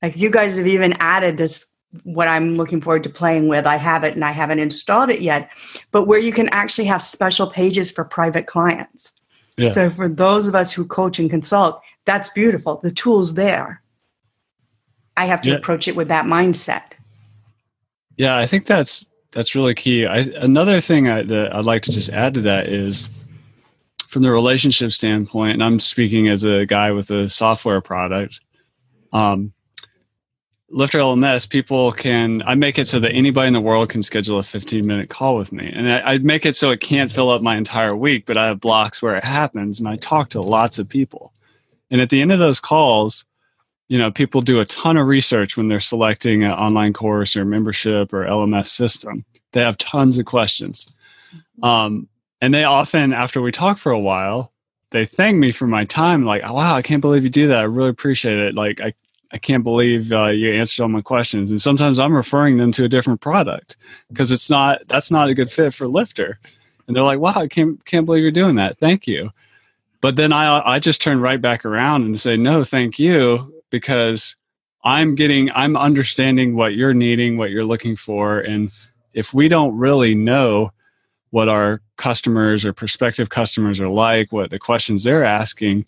Like 0.02 0.16
you 0.16 0.30
guys 0.30 0.58
have 0.58 0.68
even 0.68 0.94
added 1.00 1.38
this, 1.38 1.66
what 2.04 2.28
I'm 2.28 2.56
looking 2.56 2.82
forward 2.82 3.04
to 3.04 3.10
playing 3.10 3.48
with. 3.48 3.66
I 3.66 3.78
have 3.78 4.04
it 4.04 4.14
and 4.14 4.24
I 4.24 4.32
haven't 4.32 4.60
installed 4.60 5.10
it 5.10 5.22
yet, 5.22 5.50
but 5.92 6.04
where 6.04 6.20
you 6.20 6.32
can 6.32 6.50
actually 6.50 6.86
have 6.86 7.02
special 7.02 7.48
pages 7.48 7.92
for 7.92 8.04
private 8.04 8.46
clients. 8.46 9.12
Yeah. 9.58 9.70
So 9.70 9.90
for 9.90 10.08
those 10.08 10.48
of 10.48 10.54
us 10.54 10.72
who 10.72 10.86
coach 10.86 11.18
and 11.18 11.30
consult, 11.30 11.82
that's 12.08 12.30
beautiful. 12.30 12.78
The 12.82 12.92
tool's 12.92 13.36
there. 13.36 13.84
I 15.16 15.26
have 15.26 15.42
to 15.44 15.50
yeah. 15.50 15.56
approach 15.58 15.88
it 15.88 15.96
with 15.96 16.08
that 16.08 16.26
mindset. 16.26 16.94
Yeah, 18.16 18.38
I 18.38 18.48
think 18.48 18.66
that's 18.66 19.08
that's 19.32 19.54
really 19.54 19.76
key. 19.76 20.08
I, 20.08 20.20
another 20.40 20.82
thing 20.82 21.10
I, 21.10 21.22
that 21.24 21.56
I'd 21.56 21.66
like 21.66 21.84
to 21.84 21.92
just 21.92 22.10
add 22.10 22.34
to 22.36 22.42
that 22.42 22.68
is 22.68 23.10
from 24.08 24.24
the 24.24 24.32
relationship 24.32 24.92
standpoint, 24.92 25.54
and 25.54 25.64
I'm 25.64 25.80
speaking 25.80 26.30
as 26.30 26.44
a 26.44 26.66
guy 26.66 26.92
with 26.92 27.12
a 27.12 27.30
software 27.30 27.82
product. 27.82 28.40
Um, 29.12 29.54
Lifter 30.70 31.00
LMS, 31.00 31.50
people 31.50 31.94
can, 31.94 32.42
I 32.46 32.56
make 32.56 32.78
it 32.78 32.88
so 32.90 33.00
that 33.00 33.14
anybody 33.14 33.48
in 33.48 33.54
the 33.54 33.62
world 33.62 33.90
can 33.90 34.04
schedule 34.04 34.38
a 34.38 34.44
15 34.44 34.86
minute 34.86 35.10
call 35.10 35.38
with 35.38 35.54
me. 35.54 35.72
And 35.74 35.90
I, 35.90 36.00
I 36.00 36.18
make 36.18 36.46
it 36.46 36.58
so 36.58 36.72
it 36.72 36.82
can't 36.82 37.10
fill 37.10 37.30
up 37.30 37.42
my 37.42 37.56
entire 37.56 37.96
week, 37.96 38.26
but 38.26 38.38
I 38.38 38.48
have 38.48 38.60
blocks 38.60 39.02
where 39.02 39.16
it 39.16 39.24
happens 39.24 39.80
and 39.80 39.88
I 39.88 39.96
talk 39.96 40.30
to 40.32 40.42
lots 40.42 40.78
of 40.78 40.90
people. 40.90 41.32
And 41.90 42.02
at 42.02 42.10
the 42.10 42.22
end 42.22 42.32
of 42.32 42.40
those 42.40 42.60
calls, 42.60 43.26
you 43.88 43.98
know 43.98 44.12
people 44.12 44.42
do 44.42 44.60
a 44.60 44.66
ton 44.66 44.98
of 44.98 45.08
research 45.08 45.58
when 45.58 45.68
they're 45.68 45.80
selecting 45.80 46.44
an 46.44 46.52
online 46.52 46.94
course 46.94 47.36
or 47.36 47.46
membership 47.46 48.14
or 48.14 48.26
lms 48.26 48.68
system. 48.68 49.26
They 49.54 49.62
have 49.62 49.78
tons 49.78 50.18
of 50.18 50.26
questions. 50.26 50.94
Um, 51.64 52.08
and 52.42 52.54
they 52.54 52.66
often 52.66 53.14
after 53.14 53.42
we 53.42 53.52
talk 53.52 53.78
for 53.78 53.92
a 53.92 54.00
while 54.00 54.52
they 54.92 55.06
thank 55.06 55.38
me 55.38 55.52
for 55.52 55.68
my 55.68 55.86
time 55.86 56.24
like 56.24 56.42
oh, 56.46 56.54
wow 56.54 56.76
i 56.76 56.82
can't 56.82 57.02
believe 57.02 57.24
you 57.24 57.30
do 57.30 57.48
that. 57.48 57.60
I 57.60 57.64
really 57.64 57.90
appreciate 57.90 58.38
it. 58.38 58.56
Like 58.56 58.82
i, 58.82 58.94
I 59.32 59.38
can't 59.38 59.64
believe 59.64 60.14
uh, 60.14 60.28
you 60.28 60.54
answered 60.54 60.84
all 60.84 60.90
my 60.90 61.02
questions. 61.02 61.50
And 61.50 61.62
sometimes 61.62 62.00
i'm 62.00 62.14
referring 62.14 62.58
them 62.58 62.72
to 62.74 62.84
a 62.84 62.90
different 62.90 63.22
product 63.22 63.78
because 64.10 64.32
it's 64.32 64.50
not 64.50 64.82
that's 64.88 65.12
not 65.12 65.30
a 65.30 65.34
good 65.34 65.52
fit 65.52 65.74
for 65.74 65.88
lifter. 65.88 66.40
And 66.88 66.96
they're 66.96 67.04
like 67.04 67.20
wow 67.20 67.34
i 67.36 67.48
can't 67.48 67.84
can't 67.86 68.06
believe 68.06 68.22
you're 68.22 68.32
doing 68.32 68.56
that. 68.56 68.78
Thank 68.80 69.08
you 69.08 69.32
but 70.02 70.16
then 70.16 70.32
I, 70.34 70.76
I 70.76 70.80
just 70.80 71.02
turn 71.02 71.20
right 71.20 71.42
back 71.42 71.66
around 71.66 72.04
and 72.04 72.20
say 72.20 72.38
no 72.38 72.64
thank 72.64 73.00
you 73.00 73.54
because 73.70 74.36
I'm 74.84 75.16
getting, 75.16 75.52
I'm 75.52 75.76
understanding 75.76 76.56
what 76.56 76.76
you're 76.76 76.94
needing, 76.94 77.38
what 77.38 77.50
you're 77.50 77.66
looking 77.66 77.96
for. 77.96 78.40
And 78.40 78.72
if 79.14 79.34
we 79.34 79.48
don't 79.48 79.78
really 79.78 80.16
know 80.16 80.72
what 81.32 81.50
our 81.50 81.82
customers 81.98 82.64
or 82.64 82.74
prospective 82.74 83.30
customers 83.30 83.80
are 83.80 83.90
like, 83.90 84.32
what 84.32 84.50
the 84.50 84.60
questions 84.60 85.04
they're 85.04 85.26
asking, 85.26 85.86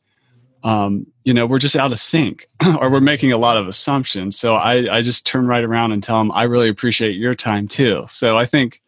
um, 0.63 1.07
you 1.23 1.33
know, 1.33 1.45
we're 1.45 1.59
just 1.59 1.75
out 1.75 1.91
of 1.91 1.99
sync 1.99 2.47
or 2.79 2.89
we're 2.89 2.99
making 2.99 3.31
a 3.31 3.37
lot 3.37 3.55
of 3.55 3.67
assumptions. 3.67 4.37
So 4.37 4.55
I, 4.55 4.97
I 4.97 5.01
just 5.01 5.25
turn 5.25 5.47
right 5.47 5.63
around 5.63 5.91
and 5.91 6.03
tell 6.03 6.17
them, 6.17 6.31
I 6.31 6.43
really 6.43 6.69
appreciate 6.69 7.15
your 7.15 7.35
time 7.35 7.67
too. 7.67 8.03
So 8.09 8.35
I 8.35 8.45
think 8.45 8.81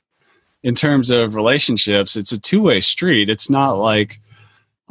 in 0.64 0.76
terms 0.76 1.10
of 1.10 1.36
relationships, 1.36 2.16
it's 2.16 2.32
a 2.32 2.40
two 2.40 2.62
way 2.62 2.82
street. 2.82 3.30
It's 3.30 3.50
not 3.50 3.74
like, 3.74 4.20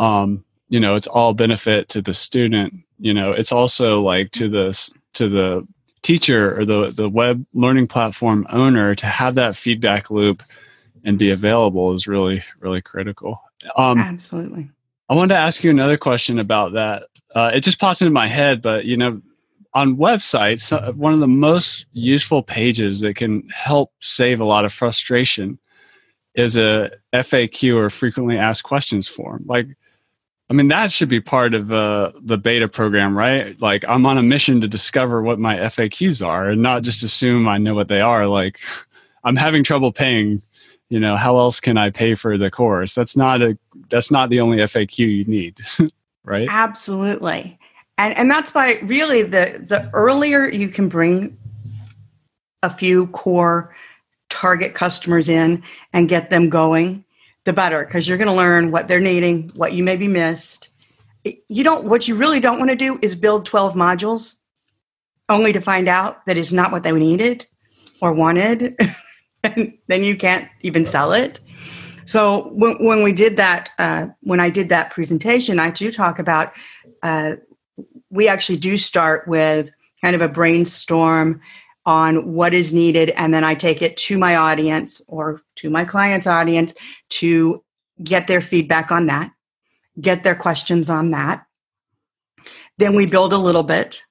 um, 0.00 0.44
you 0.68 0.80
know, 0.80 0.96
it's 0.96 1.06
all 1.06 1.34
benefit 1.34 1.88
to 1.90 2.02
the 2.02 2.14
student 2.14 2.74
you 3.00 3.14
know 3.14 3.32
it's 3.32 3.50
also 3.50 4.00
like 4.02 4.30
to 4.30 4.48
the 4.48 4.92
to 5.14 5.28
the 5.28 5.66
teacher 6.02 6.58
or 6.58 6.64
the 6.64 6.90
the 6.90 7.08
web 7.08 7.44
learning 7.54 7.86
platform 7.86 8.46
owner 8.50 8.94
to 8.94 9.06
have 9.06 9.34
that 9.34 9.56
feedback 9.56 10.10
loop 10.10 10.42
and 11.04 11.18
be 11.18 11.30
available 11.30 11.92
is 11.94 12.06
really 12.06 12.42
really 12.60 12.82
critical. 12.82 13.42
Um, 13.76 13.98
absolutely. 13.98 14.70
I 15.08 15.14
wanted 15.14 15.34
to 15.34 15.40
ask 15.40 15.64
you 15.64 15.70
another 15.70 15.98
question 15.98 16.38
about 16.38 16.74
that. 16.74 17.04
Uh, 17.34 17.50
it 17.54 17.60
just 17.60 17.80
popped 17.80 18.02
into 18.02 18.12
my 18.12 18.28
head 18.28 18.62
but 18.62 18.84
you 18.84 18.96
know 18.96 19.20
on 19.72 19.96
websites 19.96 20.72
uh, 20.72 20.92
one 20.92 21.14
of 21.14 21.20
the 21.20 21.28
most 21.28 21.86
useful 21.92 22.42
pages 22.42 23.00
that 23.00 23.16
can 23.16 23.48
help 23.48 23.92
save 24.00 24.40
a 24.40 24.44
lot 24.44 24.64
of 24.64 24.72
frustration 24.72 25.58
is 26.34 26.56
a 26.56 26.90
FAQ 27.12 27.76
or 27.76 27.90
frequently 27.90 28.36
asked 28.36 28.62
questions 28.62 29.08
form. 29.08 29.44
Like, 29.46 29.66
I 30.50 30.52
mean, 30.52 30.66
that 30.68 30.90
should 30.90 31.08
be 31.08 31.20
part 31.20 31.54
of 31.54 31.72
uh, 31.72 32.10
the 32.20 32.36
beta 32.36 32.66
program, 32.66 33.16
right? 33.16 33.58
Like, 33.60 33.84
I'm 33.86 34.04
on 34.04 34.18
a 34.18 34.22
mission 34.22 34.60
to 34.60 34.66
discover 34.66 35.22
what 35.22 35.38
my 35.38 35.56
FAQs 35.56 36.26
are 36.26 36.48
and 36.50 36.60
not 36.60 36.82
just 36.82 37.04
assume 37.04 37.46
I 37.46 37.56
know 37.56 37.74
what 37.74 37.86
they 37.86 38.00
are. 38.00 38.26
Like, 38.26 38.58
I'm 39.24 39.36
having 39.36 39.62
trouble 39.62 39.92
paying. 39.92 40.42
You 40.88 40.98
know, 40.98 41.14
how 41.14 41.38
else 41.38 41.60
can 41.60 41.78
I 41.78 41.90
pay 41.90 42.16
for 42.16 42.36
the 42.36 42.50
course? 42.50 42.96
That's 42.96 43.16
not 43.16 43.42
a. 43.42 43.56
That's 43.90 44.10
not 44.10 44.28
the 44.28 44.40
only 44.40 44.56
FAQ 44.56 44.98
you 44.98 45.24
need, 45.24 45.60
right? 46.24 46.48
Absolutely, 46.50 47.56
and 47.96 48.16
and 48.16 48.28
that's 48.28 48.52
why 48.52 48.80
really 48.82 49.22
the 49.22 49.64
the 49.64 49.88
earlier 49.92 50.48
you 50.48 50.68
can 50.68 50.88
bring 50.88 51.38
a 52.64 52.70
few 52.70 53.06
core 53.08 53.72
target 54.30 54.74
customers 54.74 55.28
in 55.28 55.62
and 55.92 56.08
get 56.08 56.30
them 56.30 56.48
going, 56.48 57.04
the 57.44 57.52
better 57.52 57.84
because 57.84 58.06
you're 58.06 58.18
going 58.18 58.28
to 58.28 58.34
learn 58.34 58.70
what 58.70 58.88
they're 58.88 59.00
needing, 59.00 59.50
what 59.54 59.72
you 59.72 59.82
maybe 59.82 60.08
missed. 60.08 60.68
You 61.24 61.64
don't, 61.64 61.84
what 61.84 62.08
you 62.08 62.14
really 62.14 62.40
don't 62.40 62.58
want 62.58 62.70
to 62.70 62.76
do 62.76 62.98
is 63.02 63.14
build 63.14 63.46
12 63.46 63.74
modules 63.74 64.36
only 65.28 65.52
to 65.52 65.60
find 65.60 65.88
out 65.88 66.24
that 66.26 66.36
it's 66.36 66.52
not 66.52 66.72
what 66.72 66.82
they 66.82 66.92
needed 66.92 67.46
or 68.00 68.12
wanted. 68.12 68.76
and 69.44 69.74
then 69.86 70.02
you 70.02 70.16
can't 70.16 70.48
even 70.62 70.86
sell 70.86 71.12
it. 71.12 71.40
So 72.04 72.48
when, 72.48 72.84
when 72.84 73.02
we 73.02 73.12
did 73.12 73.36
that, 73.36 73.70
uh, 73.78 74.08
when 74.20 74.40
I 74.40 74.50
did 74.50 74.68
that 74.70 74.90
presentation, 74.90 75.58
I 75.58 75.70
do 75.70 75.92
talk 75.92 76.18
about, 76.18 76.52
uh, 77.02 77.36
we 78.10 78.26
actually 78.26 78.58
do 78.58 78.76
start 78.76 79.28
with 79.28 79.70
kind 80.02 80.16
of 80.16 80.22
a 80.22 80.28
brainstorm 80.28 81.40
on 81.86 82.34
what 82.34 82.52
is 82.52 82.72
needed 82.72 83.10
and 83.10 83.32
then 83.32 83.42
i 83.42 83.54
take 83.54 83.80
it 83.80 83.96
to 83.96 84.18
my 84.18 84.36
audience 84.36 85.00
or 85.08 85.40
to 85.56 85.70
my 85.70 85.84
client's 85.84 86.26
audience 86.26 86.74
to 87.08 87.62
get 88.02 88.26
their 88.26 88.40
feedback 88.40 88.90
on 88.90 89.06
that 89.06 89.30
get 90.00 90.22
their 90.22 90.34
questions 90.34 90.90
on 90.90 91.10
that. 91.10 91.46
Then 92.78 92.94
we 92.94 93.06
build 93.06 93.32
a 93.32 93.38
little 93.38 93.62
bit. 93.62 94.02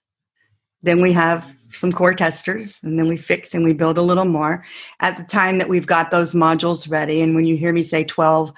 Then 0.81 1.01
we 1.01 1.13
have 1.13 1.49
some 1.71 1.91
core 1.91 2.13
testers 2.13 2.81
and 2.83 2.97
then 2.97 3.07
we 3.07 3.17
fix 3.17 3.53
and 3.53 3.63
we 3.63 3.73
build 3.73 3.97
a 3.97 4.03
little 4.03 4.25
more. 4.25 4.65
At 4.99 5.17
the 5.17 5.23
time 5.23 5.57
that 5.59 5.69
we've 5.69 5.85
got 5.85 6.11
those 6.11 6.33
modules 6.33 6.89
ready 6.89 7.21
and 7.21 7.35
when 7.35 7.45
you 7.45 7.55
hear 7.55 7.71
me 7.71 7.83
say 7.83 8.03
12 8.03 8.51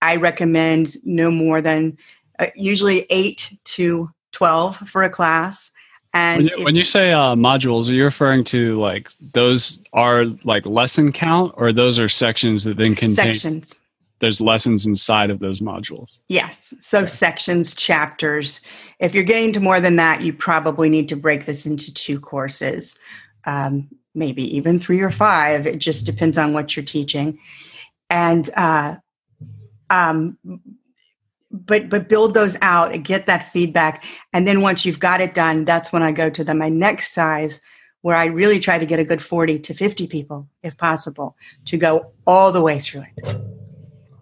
i 0.00 0.14
recommend 0.16 0.96
no 1.04 1.30
more 1.30 1.60
than 1.60 1.96
uh, 2.38 2.46
usually 2.54 3.06
8 3.10 3.58
to 3.64 4.10
12 4.32 4.76
for 4.88 5.02
a 5.02 5.10
class 5.10 5.72
and 6.18 6.44
when 6.44 6.58
you, 6.58 6.64
when 6.64 6.76
you 6.76 6.84
say 6.84 7.12
uh, 7.12 7.34
modules, 7.34 7.88
are 7.88 7.92
you 7.92 8.04
referring 8.04 8.42
to 8.44 8.78
like 8.80 9.10
those 9.32 9.78
are 9.92 10.24
like 10.42 10.66
lesson 10.66 11.12
count, 11.12 11.54
or 11.56 11.72
those 11.72 11.98
are 11.98 12.08
sections 12.08 12.64
that 12.64 12.76
then 12.76 12.94
contain 12.94 13.34
sections? 13.34 13.80
There's 14.20 14.40
lessons 14.40 14.84
inside 14.84 15.30
of 15.30 15.38
those 15.38 15.60
modules. 15.60 16.18
Yes, 16.28 16.74
so 16.80 16.98
okay. 16.98 17.06
sections, 17.06 17.72
chapters. 17.72 18.60
If 18.98 19.14
you're 19.14 19.22
getting 19.22 19.52
to 19.52 19.60
more 19.60 19.80
than 19.80 19.94
that, 19.96 20.22
you 20.22 20.32
probably 20.32 20.88
need 20.90 21.08
to 21.10 21.16
break 21.16 21.46
this 21.46 21.66
into 21.66 21.94
two 21.94 22.18
courses, 22.18 22.98
um, 23.44 23.88
maybe 24.16 24.42
even 24.56 24.80
three 24.80 25.00
or 25.00 25.12
five. 25.12 25.68
It 25.68 25.78
just 25.78 26.04
depends 26.04 26.36
on 26.36 26.52
what 26.52 26.74
you're 26.74 26.84
teaching, 26.84 27.38
and 28.10 28.50
uh, 28.56 28.96
um, 29.88 30.36
but 31.50 31.88
but 31.88 32.08
build 32.08 32.34
those 32.34 32.56
out 32.60 32.94
and 32.94 33.04
get 33.04 33.26
that 33.26 33.50
feedback. 33.52 34.04
And 34.32 34.46
then 34.46 34.60
once 34.60 34.84
you've 34.84 35.00
got 35.00 35.20
it 35.20 35.34
done 35.34 35.64
that's 35.64 35.92
when 35.92 36.02
i 36.02 36.12
go 36.12 36.28
to 36.30 36.44
the 36.44 36.54
my 36.54 36.68
next 36.68 37.12
size 37.12 37.60
where 38.02 38.16
i 38.16 38.26
really 38.26 38.60
try 38.60 38.78
to 38.78 38.86
get 38.86 39.00
a 39.00 39.04
good 39.04 39.22
40 39.22 39.58
to 39.60 39.74
50 39.74 40.06
people 40.06 40.48
if 40.62 40.76
possible 40.76 41.36
to 41.66 41.76
go 41.76 42.12
all 42.26 42.52
the 42.52 42.60
way 42.60 42.78
through 42.78 43.04
it 43.16 43.40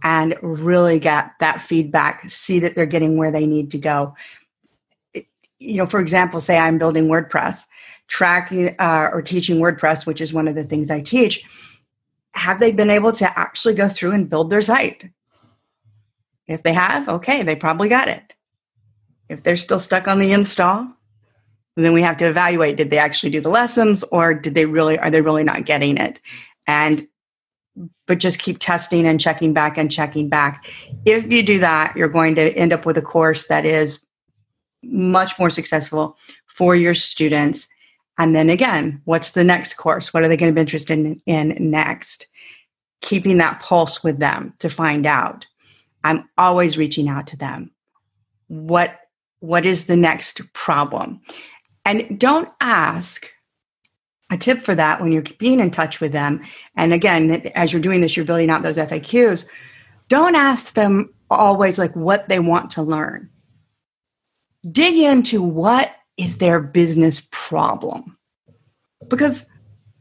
and 0.03 0.37
really 0.41 0.99
get 0.99 1.33
that 1.41 1.61
feedback 1.63 2.31
see 2.31 2.61
that 2.61 2.75
they're 2.75 2.87
getting 2.87 3.17
where 3.17 3.33
they 3.33 3.47
need 3.47 3.73
to 3.73 3.79
go. 3.79 4.15
You 5.59 5.79
know 5.79 5.87
for 5.87 6.01
example 6.01 6.39
say 6.39 6.59
i'm 6.59 6.79
building 6.79 7.09
wordpress 7.09 7.65
tracking 8.09 8.77
uh, 8.79 9.11
or 9.13 9.21
teaching 9.21 9.59
wordpress 9.59 10.07
which 10.07 10.21
is 10.21 10.33
one 10.33 10.47
of 10.47 10.55
the 10.55 10.65
things 10.65 10.91
i 10.91 11.01
teach 11.01 11.45
have 12.33 12.61
they 12.61 12.71
been 12.71 12.91
able 12.91 13.13
to 13.13 13.39
actually 13.39 13.75
go 13.75 13.89
through 13.89 14.13
and 14.13 14.29
build 14.29 14.51
their 14.51 14.63
site 14.63 15.11
if 16.49 16.63
they 16.63 16.73
have, 16.73 17.09
okay, 17.09 17.43
they 17.43 17.57
probably 17.57 17.89
got 17.89 18.09
it. 18.09 18.35
If 19.29 19.43
they're 19.43 19.57
still 19.57 19.79
stuck 19.79 20.07
on 20.07 20.19
the 20.19 20.33
install, 20.33 20.89
then 21.77 21.93
we 21.93 22.03
have 22.03 22.17
to 22.17 22.27
evaluate 22.27 22.77
did 22.77 22.91
they 22.91 22.99
actually 22.99 23.31
do 23.31 23.41
the 23.41 23.51
lessons 23.51 24.03
or 24.05 24.33
did 24.33 24.55
they 24.55 24.65
really 24.65 24.99
are 24.99 25.11
they 25.11 25.21
really 25.21 25.45
not 25.45 25.67
getting 25.67 25.99
it? 25.99 26.21
And 26.67 27.07
but 28.07 28.19
just 28.19 28.41
keep 28.41 28.59
testing 28.59 29.07
and 29.07 29.21
checking 29.21 29.53
back 29.53 29.77
and 29.77 29.93
checking 29.93 30.29
back. 30.29 30.67
If 31.05 31.31
you 31.31 31.43
do 31.43 31.59
that, 31.61 31.95
you're 31.97 32.09
going 32.09 32.35
to 32.37 32.53
end 32.55 32.73
up 32.73 32.87
with 32.87 32.97
a 32.97 33.03
course 33.03 33.49
that 33.49 33.67
is 33.67 34.05
much 34.83 35.39
more 35.39 35.51
successful 35.51 36.17
for 36.47 36.75
your 36.75 36.95
students. 36.95 37.69
And 38.19 38.35
then 38.35 38.49
again, 38.49 39.03
what's 39.05 39.33
the 39.33 39.45
next 39.45 39.75
course? 39.75 40.15
What 40.15 40.23
are 40.23 40.29
they 40.29 40.39
going 40.39 40.51
to 40.51 40.55
be 40.55 40.61
interested 40.61 40.99
in, 40.99 41.21
in 41.27 41.71
next? 41.71 42.27
Keeping 43.03 43.37
that 43.39 43.61
pulse 43.61 44.03
with 44.03 44.19
them 44.19 44.55
to 44.61 44.71
find 44.71 45.05
out. 45.05 45.45
I'm 46.05 46.29
always 46.39 46.79
reaching 46.79 47.09
out 47.09 47.27
to 47.29 47.37
them. 47.37 47.71
What 48.49 48.99
what 49.41 49.67
is 49.67 49.87
the 49.87 49.97
next 49.97 50.41
problem? 50.53 51.21
And 51.85 52.19
don't 52.19 52.49
ask 52.61 53.31
a 54.31 54.37
tip 54.37 54.61
for 54.63 54.75
that 54.75 55.01
when 55.01 55.13
you're 55.13 55.23
being 55.39 55.61
in 55.61 55.71
touch 55.71 56.01
with 56.01 56.13
them. 56.13 56.43
And 56.77 56.93
again, 56.93 57.31
as 57.55 57.73
you're 57.73 57.83
doing 57.83 58.01
this, 58.01 58.17
you're 58.17 58.27
building 58.27 58.51
out 58.51 58.63
those 58.63 58.79
FAQs. 58.79 59.47
Don't 60.09 60.35
ask 60.35 60.75
them 60.75 61.13
always 61.31 61.79
like 61.79 61.95
what 61.95 62.29
they 62.29 62.39
want 62.39 62.71
to 62.73 62.83
learn. 62.83 63.31
Dig 64.71 64.97
into 64.97 65.43
what 65.43 65.93
is 66.17 66.39
their 66.39 66.61
business 66.61 67.27
problem. 67.31 68.17
Because 69.09 69.47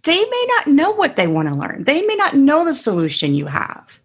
they 0.03 0.17
may 0.17 0.45
not 0.58 0.67
know 0.67 0.91
what 0.91 1.15
they 1.15 1.27
want 1.27 1.49
to 1.49 1.55
learn. 1.55 1.84
They 1.84 2.01
may 2.01 2.15
not 2.15 2.36
know 2.36 2.65
the 2.65 2.73
solution 2.73 3.36
you 3.36 3.45
have. 3.45 3.99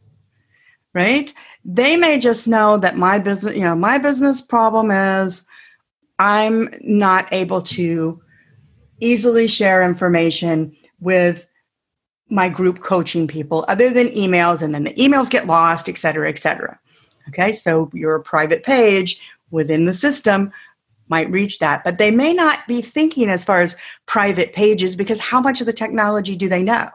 Right? 0.92 1.32
They 1.64 1.96
may 1.96 2.18
just 2.18 2.48
know 2.48 2.78
that 2.78 2.96
my 2.96 3.18
business, 3.18 3.54
you 3.54 3.62
know, 3.62 3.74
my 3.74 3.98
business 3.98 4.40
problem 4.40 4.90
is 4.90 5.46
I'm 6.18 6.68
not 6.80 7.28
able 7.32 7.62
to 7.62 8.20
easily 9.00 9.46
share 9.46 9.82
information 9.82 10.76
with 11.00 11.46
my 12.28 12.48
group 12.48 12.80
coaching 12.80 13.26
people 13.26 13.64
other 13.68 13.90
than 13.90 14.08
emails 14.10 14.62
and 14.62 14.74
then 14.74 14.84
the 14.84 14.94
emails 14.94 15.28
get 15.28 15.46
lost 15.46 15.88
et 15.88 15.98
cetera 15.98 16.28
et 16.28 16.38
cetera. 16.38 16.78
Okay 17.28 17.52
so 17.52 17.90
your 17.92 18.20
private 18.20 18.62
page 18.62 19.20
within 19.50 19.86
the 19.86 19.92
system 19.92 20.52
might 21.08 21.30
reach 21.30 21.58
that 21.58 21.82
but 21.82 21.98
they 21.98 22.10
may 22.10 22.32
not 22.32 22.66
be 22.68 22.80
thinking 22.82 23.28
as 23.28 23.44
far 23.44 23.62
as 23.62 23.74
private 24.06 24.52
pages 24.52 24.94
because 24.94 25.18
how 25.18 25.40
much 25.40 25.60
of 25.60 25.66
the 25.66 25.72
technology 25.72 26.36
do 26.36 26.48
they 26.48 26.62
know? 26.62 26.88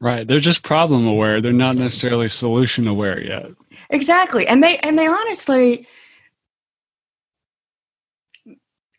Right 0.00 0.26
they're 0.26 0.40
just 0.40 0.64
problem 0.64 1.06
aware. 1.06 1.40
They're 1.40 1.52
not 1.52 1.76
necessarily 1.76 2.28
solution 2.28 2.88
aware 2.88 3.22
yet 3.22 3.46
Exactly. 3.90 4.46
And 4.46 4.62
they 4.62 4.78
and 4.78 4.98
they 4.98 5.06
honestly 5.06 5.86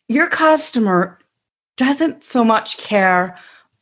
your 0.08 0.28
customer 0.28 1.18
doesn't 1.76 2.24
so 2.24 2.44
much 2.44 2.78
care 2.78 3.36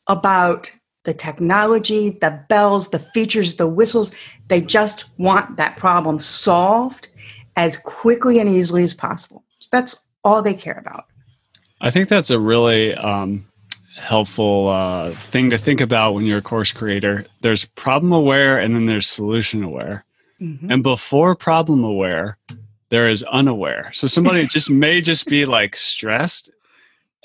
about 0.06 0.70
the 1.04 1.14
technology, 1.14 2.10
the 2.10 2.42
bells, 2.48 2.88
the 2.88 2.98
features, 2.98 3.56
the 3.56 3.66
whistles. 3.66 4.12
They 4.48 4.60
just 4.60 5.04
want 5.18 5.56
that 5.58 5.76
problem 5.76 6.18
solved 6.18 7.08
as 7.56 7.76
quickly 7.76 8.40
and 8.40 8.48
easily 8.48 8.84
as 8.84 8.94
possible. 8.94 9.44
So 9.58 9.68
that's 9.70 10.06
all 10.24 10.42
they 10.42 10.54
care 10.54 10.78
about. 10.78 11.04
I 11.80 11.90
think 11.90 12.08
that's 12.08 12.30
a 12.30 12.38
really 12.38 12.94
um, 12.94 13.46
helpful 13.96 14.68
uh, 14.68 15.10
thing 15.12 15.50
to 15.50 15.58
think 15.58 15.80
about 15.80 16.14
when 16.14 16.24
you're 16.24 16.38
a 16.38 16.42
course 16.42 16.72
creator. 16.72 17.26
There's 17.42 17.66
problem 17.66 18.12
aware 18.12 18.58
and 18.58 18.74
then 18.74 18.86
there's 18.86 19.06
solution 19.06 19.62
aware. 19.62 20.04
Mm-hmm. 20.40 20.70
And 20.70 20.82
before 20.82 21.34
problem 21.34 21.84
aware, 21.84 22.38
there 22.90 23.08
is 23.08 23.22
unaware. 23.24 23.90
So 23.92 24.06
somebody 24.06 24.46
just 24.50 24.70
may 24.70 25.00
just 25.00 25.26
be 25.26 25.46
like 25.46 25.76
stressed 25.76 26.50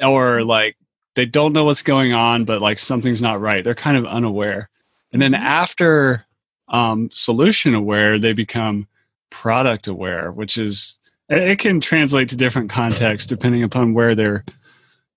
or 0.02 0.43
like 0.43 0.78
they 1.15 1.26
don't 1.26 1.54
know 1.54 1.65
what's 1.65 1.82
going 1.82 2.13
on, 2.13 2.45
but 2.45 2.62
like 2.62 2.80
something's 2.80 3.22
not 3.22 3.41
right. 3.41 3.63
They're 3.63 3.76
kind 3.76 3.98
of 3.98 4.06
unaware. 4.06 4.69
And 5.12 5.22
then 5.22 5.34
mm-hmm. 5.34 5.43
after 5.43 6.26
um, 6.69 7.10
solution 7.12 7.74
aware, 7.74 8.19
they 8.19 8.34
become 8.34 8.88
product 9.30 9.88
aware, 9.88 10.32
which 10.32 10.58
is 10.58 11.00
it 11.30 11.60
can 11.60 11.80
translate 11.80 12.30
to 12.30 12.36
different 12.36 12.69
contexts 12.69 13.28
depending 13.28 13.63
upon 13.63 13.93
where 13.93 14.15
they're 14.15 14.43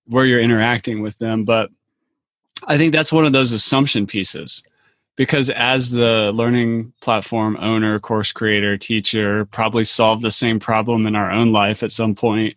where 0.05 0.25
you're 0.25 0.41
interacting 0.41 1.01
with 1.01 1.17
them. 1.17 1.45
But 1.45 1.69
I 2.67 2.77
think 2.77 2.93
that's 2.93 3.11
one 3.11 3.25
of 3.25 3.33
those 3.33 3.51
assumption 3.51 4.05
pieces 4.05 4.63
because 5.15 5.49
as 5.49 5.91
the 5.91 6.31
learning 6.33 6.93
platform 7.01 7.57
owner, 7.59 7.99
course 7.99 8.31
creator, 8.31 8.77
teacher, 8.77 9.45
probably 9.45 9.83
solved 9.83 10.23
the 10.23 10.31
same 10.31 10.59
problem 10.59 11.05
in 11.05 11.15
our 11.15 11.31
own 11.31 11.51
life 11.51 11.83
at 11.83 11.91
some 11.91 12.15
point. 12.15 12.55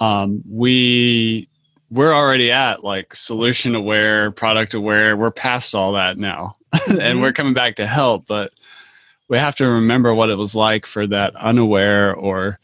Um, 0.00 0.42
we 0.48 1.48
we're 1.90 2.12
already 2.12 2.50
at 2.50 2.82
like 2.82 3.14
solution 3.14 3.74
aware, 3.74 4.30
product 4.30 4.74
aware. 4.74 5.16
We're 5.16 5.30
past 5.30 5.74
all 5.74 5.92
that 5.92 6.18
now. 6.18 6.56
mm-hmm. 6.74 6.98
and 7.00 7.20
we're 7.20 7.32
coming 7.32 7.54
back 7.54 7.76
to 7.76 7.86
help, 7.86 8.26
but 8.26 8.52
we 9.28 9.38
have 9.38 9.56
to 9.56 9.66
remember 9.66 10.14
what 10.14 10.30
it 10.30 10.36
was 10.36 10.54
like 10.54 10.86
for 10.86 11.06
that 11.06 11.34
unaware 11.36 12.14
or 12.14 12.58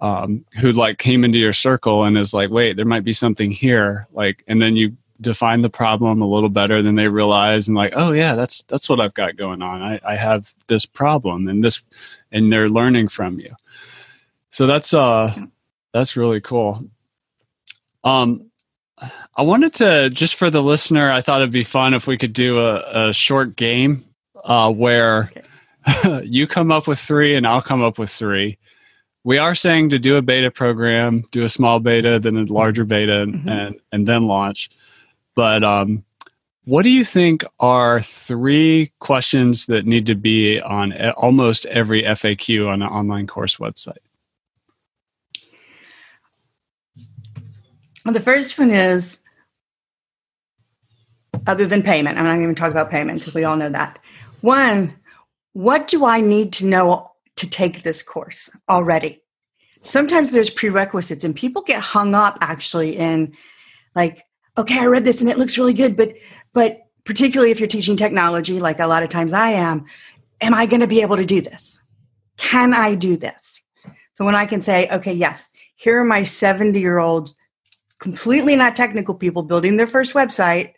um, 0.00 0.44
who 0.60 0.72
like 0.72 0.98
came 0.98 1.24
into 1.24 1.38
your 1.38 1.52
circle 1.52 2.04
and 2.04 2.18
is 2.18 2.34
like, 2.34 2.50
wait, 2.50 2.76
there 2.76 2.84
might 2.84 3.04
be 3.04 3.12
something 3.12 3.50
here. 3.50 4.06
Like, 4.12 4.44
and 4.46 4.60
then 4.60 4.76
you 4.76 4.96
define 5.20 5.62
the 5.62 5.70
problem 5.70 6.20
a 6.20 6.28
little 6.28 6.48
better 6.48 6.82
than 6.82 6.96
they 6.96 7.08
realize 7.08 7.68
and 7.68 7.76
like, 7.76 7.92
oh 7.96 8.12
yeah, 8.12 8.34
that's, 8.34 8.62
that's 8.64 8.88
what 8.88 9.00
I've 9.00 9.14
got 9.14 9.36
going 9.36 9.62
on. 9.62 9.82
I, 9.82 10.00
I 10.04 10.16
have 10.16 10.54
this 10.66 10.86
problem 10.86 11.48
and 11.48 11.62
this, 11.62 11.82
and 12.32 12.52
they're 12.52 12.68
learning 12.68 13.08
from 13.08 13.38
you. 13.38 13.54
So 14.50 14.66
that's, 14.66 14.92
uh, 14.92 15.34
that's 15.92 16.16
really 16.16 16.40
cool. 16.40 16.84
Um, 18.02 18.50
I 19.36 19.42
wanted 19.42 19.74
to 19.74 20.10
just 20.10 20.36
for 20.36 20.50
the 20.50 20.62
listener, 20.62 21.10
I 21.10 21.20
thought 21.20 21.40
it'd 21.40 21.52
be 21.52 21.64
fun 21.64 21.94
if 21.94 22.06
we 22.06 22.16
could 22.16 22.32
do 22.32 22.60
a, 22.60 23.08
a 23.08 23.12
short 23.12 23.56
game 23.56 24.04
uh, 24.44 24.70
where 24.70 25.32
okay. 25.88 26.22
you 26.24 26.46
come 26.46 26.70
up 26.70 26.86
with 26.86 26.98
three 26.98 27.34
and 27.34 27.46
I'll 27.46 27.62
come 27.62 27.82
up 27.82 27.98
with 27.98 28.10
three. 28.10 28.58
We 29.24 29.38
are 29.38 29.54
saying 29.54 29.90
to 29.90 29.98
do 29.98 30.16
a 30.16 30.22
beta 30.22 30.50
program, 30.50 31.22
do 31.30 31.44
a 31.44 31.48
small 31.48 31.80
beta, 31.80 32.18
then 32.18 32.36
a 32.36 32.44
larger 32.44 32.84
beta, 32.84 33.24
mm-hmm. 33.26 33.48
and 33.48 33.80
and 33.90 34.06
then 34.06 34.24
launch. 34.24 34.70
But 35.34 35.62
um, 35.64 36.04
what 36.64 36.82
do 36.82 36.90
you 36.90 37.04
think 37.04 37.44
are 37.60 38.00
three 38.00 38.92
questions 39.00 39.66
that 39.66 39.86
need 39.86 40.06
to 40.06 40.14
be 40.14 40.60
on 40.60 40.92
almost 41.12 41.66
every 41.66 42.02
FAQ 42.02 42.68
on 42.68 42.82
an 42.82 42.88
online 42.88 43.26
course 43.26 43.56
website? 43.56 43.98
Well, 48.04 48.14
the 48.14 48.20
first 48.20 48.58
one 48.58 48.70
is 48.70 49.18
other 51.46 51.66
than 51.66 51.82
payment. 51.82 52.18
I'm 52.18 52.24
not 52.24 52.40
even 52.40 52.54
talk 52.54 52.70
about 52.70 52.90
payment 52.90 53.18
because 53.18 53.34
we 53.34 53.44
all 53.44 53.56
know 53.56 53.70
that. 53.70 53.98
One, 54.40 54.94
what 55.52 55.88
do 55.88 56.04
I 56.04 56.20
need 56.20 56.52
to 56.54 56.66
know 56.66 57.12
to 57.36 57.48
take 57.48 57.82
this 57.82 58.02
course 58.02 58.50
already? 58.68 59.22
Sometimes 59.80 60.32
there's 60.32 60.50
prerequisites, 60.50 61.24
and 61.24 61.34
people 61.34 61.62
get 61.62 61.80
hung 61.80 62.14
up 62.14 62.38
actually 62.40 62.96
in 62.96 63.36
like, 63.94 64.22
okay, 64.56 64.78
I 64.78 64.86
read 64.86 65.04
this 65.04 65.20
and 65.20 65.30
it 65.30 65.38
looks 65.38 65.58
really 65.58 65.74
good, 65.74 65.96
but 65.96 66.14
but 66.52 66.80
particularly 67.04 67.50
if 67.50 67.60
you're 67.60 67.66
teaching 67.66 67.96
technology, 67.96 68.60
like 68.60 68.80
a 68.80 68.86
lot 68.86 69.02
of 69.02 69.08
times 69.08 69.32
I 69.32 69.50
am, 69.50 69.84
am 70.40 70.54
I 70.54 70.66
going 70.66 70.80
to 70.80 70.86
be 70.86 71.02
able 71.02 71.16
to 71.16 71.24
do 71.24 71.40
this? 71.40 71.78
Can 72.36 72.72
I 72.72 72.94
do 72.94 73.16
this? 73.16 73.60
So 74.14 74.24
when 74.24 74.34
I 74.34 74.46
can 74.46 74.62
say, 74.62 74.88
okay, 74.88 75.12
yes, 75.12 75.50
here 75.76 76.00
are 76.00 76.04
my 76.04 76.22
70 76.22 76.80
year 76.80 76.98
old 76.98 77.34
completely 77.98 78.56
not 78.56 78.76
technical 78.76 79.14
people 79.14 79.42
building 79.42 79.76
their 79.76 79.86
first 79.86 80.14
website 80.14 80.74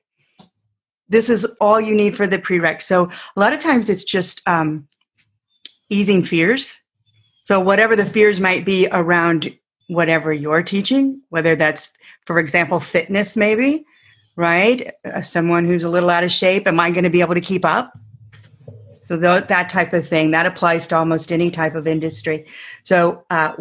this 1.08 1.30
is 1.30 1.44
all 1.60 1.80
you 1.80 1.94
need 1.94 2.16
for 2.16 2.26
the 2.26 2.38
prereq 2.38 2.82
so 2.82 3.10
a 3.36 3.40
lot 3.40 3.52
of 3.52 3.58
times 3.58 3.88
it's 3.88 4.04
just 4.04 4.46
um, 4.46 4.86
easing 5.88 6.22
fears 6.22 6.76
so 7.44 7.58
whatever 7.58 7.96
the 7.96 8.06
fears 8.06 8.40
might 8.40 8.64
be 8.64 8.88
around 8.92 9.52
whatever 9.88 10.32
you're 10.32 10.62
teaching 10.62 11.20
whether 11.30 11.56
that's 11.56 11.88
for 12.26 12.38
example 12.38 12.78
fitness 12.80 13.36
maybe 13.36 13.84
right 14.36 14.92
uh, 15.04 15.22
someone 15.22 15.64
who's 15.64 15.84
a 15.84 15.88
little 15.88 16.10
out 16.10 16.22
of 16.24 16.30
shape 16.30 16.66
am 16.66 16.78
i 16.78 16.90
going 16.90 17.04
to 17.04 17.10
be 17.10 17.20
able 17.20 17.34
to 17.34 17.40
keep 17.40 17.64
up 17.64 17.98
so 19.02 19.18
th- 19.18 19.46
that 19.46 19.68
type 19.68 19.92
of 19.92 20.06
thing 20.06 20.32
that 20.32 20.46
applies 20.46 20.86
to 20.88 20.96
almost 20.96 21.32
any 21.32 21.50
type 21.50 21.74
of 21.74 21.86
industry 21.86 22.46
so 22.84 23.24
uh, 23.30 23.52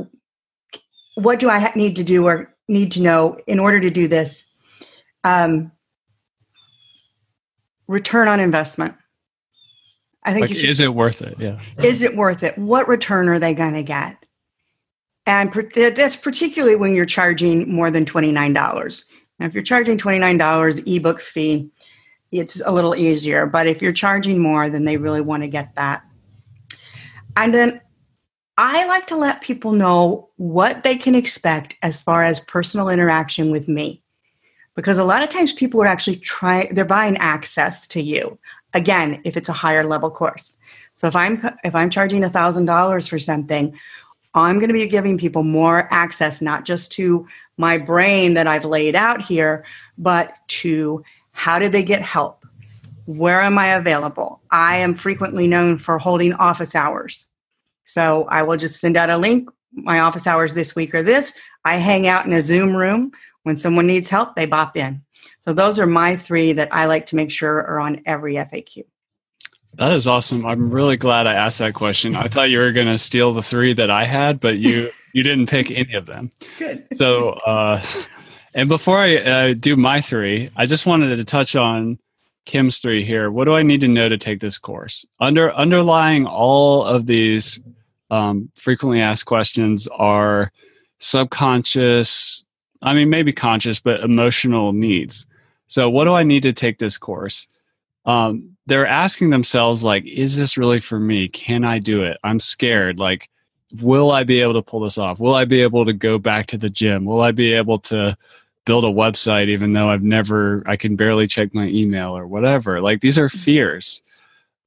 what 1.15 1.39
do 1.39 1.49
i 1.49 1.59
ha- 1.59 1.71
need 1.75 1.95
to 1.95 2.03
do 2.03 2.27
or 2.27 2.53
need 2.67 2.91
to 2.91 3.01
know 3.01 3.37
in 3.47 3.59
order 3.59 3.79
to 3.79 3.89
do 3.89 4.07
this 4.07 4.45
um, 5.23 5.71
return 7.87 8.27
on 8.27 8.39
investment. 8.39 8.95
I 10.23 10.33
think 10.33 10.49
like, 10.49 10.57
should, 10.57 10.69
is 10.69 10.79
it 10.79 10.93
worth 10.93 11.21
it? 11.21 11.35
Yeah. 11.37 11.59
Is 11.77 12.01
it 12.01 12.15
worth 12.15 12.41
it? 12.43 12.57
What 12.57 12.87
return 12.87 13.29
are 13.29 13.39
they 13.39 13.53
going 13.53 13.73
to 13.73 13.83
get? 13.83 14.24
And 15.25 15.51
that's 15.73 16.15
particularly 16.15 16.75
when 16.75 16.93
you're 16.93 17.05
charging 17.05 17.73
more 17.73 17.89
than 17.89 18.05
$29. 18.05 19.05
Now, 19.39 19.45
if 19.45 19.53
you're 19.53 19.63
charging 19.63 19.97
$29 19.97 20.95
ebook 20.95 21.19
fee, 21.19 21.69
it's 22.31 22.61
a 22.63 22.71
little 22.71 22.95
easier. 22.95 23.45
But 23.45 23.67
if 23.67 23.81
you're 23.81 23.93
charging 23.93 24.39
more, 24.39 24.69
then 24.69 24.85
they 24.85 24.97
really 24.97 25.21
want 25.21 25.43
to 25.43 25.49
get 25.49 25.73
that. 25.75 26.03
And 27.35 27.53
then 27.53 27.81
I 28.57 28.85
like 28.85 29.07
to 29.07 29.17
let 29.17 29.41
people 29.41 29.73
know 29.73 30.29
what 30.37 30.83
they 30.83 30.95
can 30.95 31.15
expect 31.15 31.75
as 31.81 32.01
far 32.01 32.23
as 32.23 32.39
personal 32.39 32.89
interaction 32.89 33.51
with 33.51 33.67
me. 33.67 34.01
Because 34.75 34.97
a 34.97 35.03
lot 35.03 35.23
of 35.23 35.29
times 35.29 35.53
people 35.53 35.81
are 35.81 35.87
actually 35.87 36.17
trying, 36.17 36.73
they're 36.73 36.85
buying 36.85 37.17
access 37.17 37.87
to 37.87 38.01
you. 38.01 38.37
Again, 38.73 39.21
if 39.23 39.37
it's 39.37 39.49
a 39.49 39.53
higher 39.53 39.85
level 39.85 40.11
course. 40.11 40.53
So 40.95 41.07
if 41.07 41.15
I'm 41.15 41.49
if 41.63 41.75
I'm 41.75 41.89
charging 41.89 42.21
$1000 42.21 43.09
for 43.09 43.19
something, 43.19 43.77
I'm 44.41 44.59
going 44.59 44.67
to 44.67 44.73
be 44.73 44.87
giving 44.87 45.17
people 45.17 45.43
more 45.43 45.87
access 45.91 46.41
not 46.41 46.65
just 46.65 46.91
to 46.93 47.27
my 47.57 47.77
brain 47.77 48.33
that 48.33 48.47
I've 48.47 48.65
laid 48.65 48.95
out 48.95 49.21
here, 49.21 49.65
but 49.97 50.35
to 50.47 51.03
how 51.31 51.57
did 51.57 51.71
they 51.71 51.83
get 51.83 52.01
help? 52.01 52.45
Where 53.05 53.41
am 53.41 53.57
I 53.57 53.75
available? 53.75 54.41
I 54.51 54.77
am 54.77 54.93
frequently 54.95 55.47
known 55.47 55.77
for 55.77 55.97
holding 55.97 56.33
office 56.33 56.75
hours. 56.75 57.27
So 57.85 58.25
I 58.29 58.43
will 58.43 58.57
just 58.57 58.81
send 58.81 58.97
out 58.97 59.09
a 59.09 59.17
link. 59.17 59.49
My 59.71 59.99
office 59.99 60.27
hours 60.27 60.53
this 60.53 60.75
week 60.75 60.93
are 60.95 61.03
this. 61.03 61.39
I 61.63 61.77
hang 61.77 62.07
out 62.07 62.25
in 62.25 62.33
a 62.33 62.41
Zoom 62.41 62.75
room. 62.75 63.11
When 63.43 63.57
someone 63.57 63.87
needs 63.87 64.09
help, 64.09 64.35
they 64.35 64.47
bop 64.47 64.75
in. 64.75 65.03
So 65.43 65.53
those 65.53 65.77
are 65.77 65.85
my 65.85 66.17
three 66.17 66.53
that 66.53 66.73
I 66.73 66.87
like 66.87 67.05
to 67.07 67.15
make 67.15 67.31
sure 67.31 67.57
are 67.57 67.79
on 67.79 68.01
every 68.05 68.35
FAQ. 68.35 68.85
That 69.77 69.93
is 69.93 70.07
awesome. 70.07 70.45
I'm 70.45 70.69
really 70.69 70.97
glad 70.97 71.27
I 71.27 71.33
asked 71.33 71.59
that 71.59 71.73
question. 71.73 72.15
I 72.15 72.27
thought 72.27 72.49
you 72.49 72.59
were 72.59 72.71
going 72.71 72.87
to 72.87 72.97
steal 72.97 73.33
the 73.33 73.43
three 73.43 73.73
that 73.73 73.91
I 73.91 74.05
had, 74.05 74.39
but 74.39 74.57
you 74.57 74.89
you 75.13 75.23
didn't 75.23 75.47
pick 75.47 75.71
any 75.71 75.93
of 75.93 76.05
them. 76.05 76.31
Good. 76.57 76.87
So, 76.93 77.31
uh, 77.31 77.81
and 78.53 78.69
before 78.69 78.99
I 78.99 79.15
uh, 79.17 79.53
do 79.53 79.75
my 79.75 80.01
three, 80.01 80.49
I 80.55 80.65
just 80.65 80.85
wanted 80.85 81.15
to 81.15 81.23
touch 81.25 81.55
on 81.55 81.99
Kim's 82.45 82.79
three 82.79 83.03
here. 83.03 83.29
What 83.31 83.45
do 83.45 83.53
I 83.53 83.63
need 83.63 83.81
to 83.81 83.87
know 83.87 84.07
to 84.07 84.17
take 84.17 84.39
this 84.39 84.57
course? 84.57 85.05
Under 85.19 85.53
underlying 85.53 86.25
all 86.25 86.83
of 86.83 87.05
these 87.05 87.59
um, 88.11 88.49
frequently 88.55 89.01
asked 89.01 89.25
questions 89.25 89.87
are 89.87 90.51
subconscious, 90.99 92.45
I 92.81 92.93
mean, 92.93 93.09
maybe 93.09 93.33
conscious, 93.33 93.79
but 93.79 94.01
emotional 94.01 94.73
needs. 94.73 95.25
So, 95.67 95.89
what 95.89 96.05
do 96.05 96.13
I 96.13 96.23
need 96.23 96.43
to 96.43 96.53
take 96.53 96.77
this 96.77 96.97
course? 96.97 97.47
Um, 98.05 98.54
they're 98.67 98.87
asking 98.87 99.29
themselves, 99.29 99.83
like, 99.83 100.05
is 100.05 100.35
this 100.35 100.57
really 100.57 100.79
for 100.79 100.99
me? 100.99 101.27
Can 101.27 101.63
I 101.63 101.79
do 101.79 102.03
it? 102.03 102.17
I'm 102.23 102.39
scared. 102.39 102.97
Like, 102.99 103.29
will 103.81 104.11
I 104.11 104.23
be 104.23 104.41
able 104.41 104.53
to 104.53 104.61
pull 104.61 104.79
this 104.79 104.97
off? 104.97 105.19
Will 105.19 105.35
I 105.35 105.45
be 105.45 105.61
able 105.61 105.85
to 105.85 105.93
go 105.93 106.17
back 106.17 106.47
to 106.47 106.57
the 106.57 106.69
gym? 106.69 107.05
Will 107.05 107.21
I 107.21 107.31
be 107.31 107.53
able 107.53 107.79
to 107.79 108.17
build 108.65 108.83
a 108.83 108.87
website 108.87 109.49
even 109.49 109.73
though 109.73 109.89
I've 109.89 110.03
never, 110.03 110.63
I 110.65 110.75
can 110.75 110.95
barely 110.95 111.27
check 111.27 111.53
my 111.53 111.67
email 111.67 112.17
or 112.17 112.25
whatever? 112.25 112.81
Like, 112.81 113.01
these 113.01 113.19
are 113.19 113.29
fears. 113.29 114.01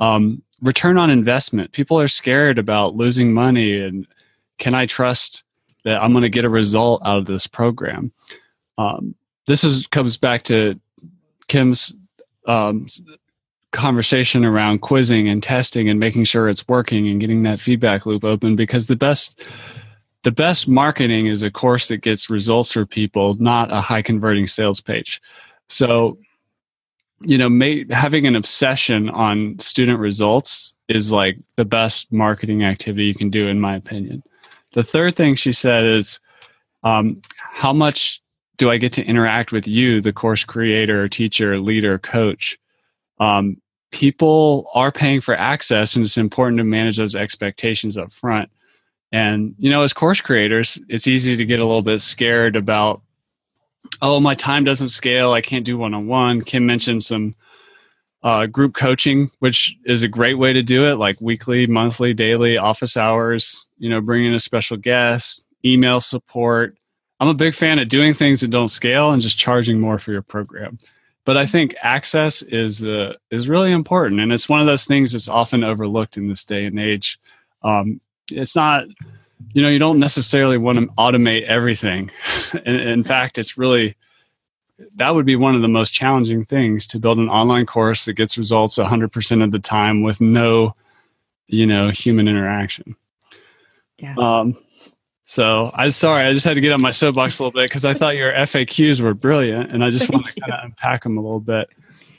Um, 0.01 0.43
return 0.63 0.99
on 0.99 1.11
investment. 1.11 1.73
People 1.73 1.99
are 1.99 2.09
scared 2.09 2.59
about 2.59 2.95
losing 2.95 3.33
money 3.33 3.81
and 3.81 4.07
can 4.59 4.75
I 4.75 4.87
trust 4.87 5.45
that 5.85 6.03
I'm 6.03 6.13
going 6.13 6.23
to 6.23 6.29
get 6.29 6.45
a 6.45 6.51
result 6.51 7.03
out 7.05 7.19
of 7.19 7.27
this 7.27 7.47
program? 7.47 8.13
Um, 8.77 9.15
this 9.47 9.65
is 9.65 9.87
comes 9.87 10.17
back 10.17 10.45
to 10.45 10.79
Kim's 11.49 11.97
um, 12.47 12.87
conversation 13.73 14.45
around 14.45 14.81
quizzing 14.81 15.29
and 15.29 15.43
testing 15.43 15.89
and 15.89 16.01
making 16.01 16.25
sure 16.25 16.49
it's 16.49 16.67
working 16.69 17.09
and 17.09 17.21
getting 17.21 17.43
that 17.43 17.61
feedback 17.61 18.07
loop 18.07 18.25
open 18.25 18.57
because 18.57 18.87
the 18.87 18.97
best 18.97 19.43
the 20.25 20.31
best 20.33 20.67
marketing 20.67 21.27
is 21.27 21.43
a 21.43 21.51
course 21.51 21.89
that 21.89 21.99
gets 21.99 22.29
results 22.29 22.73
for 22.73 22.85
people, 22.85 23.35
not 23.35 23.73
a 23.73 23.81
high 23.81 24.03
converting 24.03 24.47
sales 24.47 24.81
page. 24.81 25.23
So 25.69 26.19
you 27.23 27.37
know, 27.37 27.49
may, 27.49 27.85
having 27.91 28.27
an 28.27 28.37
obsession 28.37 29.11
on 29.11 29.59
student 29.59 29.99
results 29.99 30.75
is 30.89 31.13
like 31.13 31.37
the 31.57 31.65
best 31.65 32.13
marketing 32.13 32.65
activity 32.65 33.07
you 33.07 33.15
can 33.15 33.31
do, 33.31 33.49
in 33.49 33.61
my 33.61 33.75
opinion. 33.75 34.23
The 34.75 34.85
third 34.85 35.17
thing 35.17 35.35
she 35.35 35.53
said 35.53 35.85
is, 35.85 36.21
um, 36.85 37.21
how 37.37 37.73
much 37.73 38.23
do 38.57 38.71
I 38.71 38.79
get 38.79 38.93
to 38.95 39.05
interact 39.05 39.51
with 39.51 39.67
you, 39.67 40.01
the 40.01 40.13
course 40.13 40.45
creator, 40.45 41.09
teacher, 41.09 41.59
leader, 41.59 41.99
coach? 41.99 42.59
Um, 43.21 43.61
people 43.91 44.71
are 44.75 44.93
paying 44.93 45.21
for 45.21 45.35
access, 45.35 45.97
and 45.97 46.05
it's 46.05 46.19
important 46.19 46.59
to 46.59 46.65
manage 46.65 46.97
those 46.97 47.15
expectations 47.15 47.97
up 47.97 48.13
front. 48.13 48.51
And, 49.11 49.55
you 49.59 49.71
know, 49.71 49.83
as 49.83 49.93
course 49.93 50.21
creators, 50.21 50.79
it's 50.89 51.07
easy 51.07 51.37
to 51.37 51.45
get 51.45 51.61
a 51.61 51.65
little 51.65 51.83
bit 51.83 52.01
scared 52.03 52.57
about 52.57 53.03
oh, 54.03 54.21
my 54.21 54.35
time 54.35 54.65
doesn't 54.65 54.89
scale. 54.89 55.33
I 55.33 55.41
can't 55.41 55.65
do 55.65 55.79
one 55.79 55.95
on 55.95 56.07
one. 56.07 56.41
Kim 56.41 56.67
mentioned 56.67 57.03
some 57.03 57.35
uh, 58.23 58.47
group 58.47 58.75
coaching, 58.75 59.31
which 59.39 59.77
is 59.87 60.03
a 60.03 60.09
great 60.09 60.35
way 60.35 60.53
to 60.53 60.63
do 60.63 60.87
it, 60.87 60.97
like 60.97 61.21
weekly, 61.21 61.67
monthly, 61.67 62.15
daily, 62.15 62.59
office 62.59 62.97
hours, 62.97 63.69
you 63.79 63.89
know, 63.89 64.01
bringing 64.01 64.35
a 64.35 64.41
special 64.41 64.77
guest, 64.77 65.47
email 65.65 66.01
support. 66.01 66.77
I'm 67.21 67.29
a 67.29 67.35
big 67.35 67.55
fan 67.55 67.79
of 67.79 67.89
doing 67.89 68.15
things 68.15 68.41
that 68.41 68.51
don't 68.51 68.69
scale 68.69 69.11
and 69.11 69.23
just 69.23 69.39
charging 69.39 69.81
more 69.81 69.99
for 69.99 70.13
your 70.13 70.23
program. 70.23 70.79
But 71.29 71.37
I 71.37 71.45
think 71.45 71.75
access 71.83 72.41
is 72.41 72.83
uh, 72.83 73.13
is 73.31 73.51
really 73.51 73.71
important, 73.71 74.19
and 74.19 74.33
it's 74.33 74.49
one 74.49 74.61
of 74.61 74.67
those 74.67 74.87
things 74.87 75.13
that's 75.13 75.29
often 75.29 75.63
overlooked 75.63 76.17
in 76.17 76.27
this 76.27 76.43
day 76.43 76.65
and 76.65 76.81
age. 76.81 77.21
Um, 77.63 78.01
it's 78.33 78.57
not, 78.57 78.85
you 79.53 79.61
know, 79.61 79.69
you 79.69 79.79
don't 79.79 79.99
necessarily 79.99 80.57
want 80.57 80.79
to 80.79 80.87
automate 80.95 81.45
everything. 81.45 82.11
in, 82.65 82.81
in 82.81 83.05
fact, 83.05 83.37
it's 83.37 83.59
really 83.59 83.95
that 84.95 85.15
would 85.15 85.27
be 85.27 85.37
one 85.37 85.55
of 85.55 85.61
the 85.61 85.69
most 85.69 85.91
challenging 85.91 86.47
things 86.47 86.87
to 86.87 86.99
build 86.99 87.19
an 87.19 87.29
online 87.29 87.67
course 87.67 88.07
that 88.07 88.15
gets 88.15 88.39
results 88.39 88.79
100% 88.79 89.45
of 89.45 89.53
the 89.53 89.59
time 89.59 90.03
with 90.03 90.23
no, 90.23 90.75
you 91.47 91.67
know, 91.67 91.91
human 91.91 92.27
interaction. 92.27 92.97
Yes. 93.99 94.19
Um, 94.19 94.57
so 95.29 95.71
I'm 95.75 95.91
sorry, 95.91 96.27
I 96.27 96.33
just 96.33 96.47
had 96.47 96.55
to 96.55 96.63
get 96.63 96.73
on 96.73 96.81
my 96.81 96.91
soapbox 96.91 97.39
a 97.39 97.43
little 97.43 97.53
bit 97.53 97.69
because 97.69 97.85
I 97.85 97.93
thought 97.93 98.17
your 98.17 98.33
FAQs 98.33 99.03
were 99.03 99.13
brilliant, 99.13 99.71
and 99.71 99.85
I 99.85 99.91
just 99.91 100.11
want 100.11 100.25
to 100.25 100.41
kind 100.41 100.55
of 100.55 100.65
unpack 100.65 101.03
them 101.03 101.19
a 101.19 101.21
little 101.21 101.39
bit. 101.39 101.69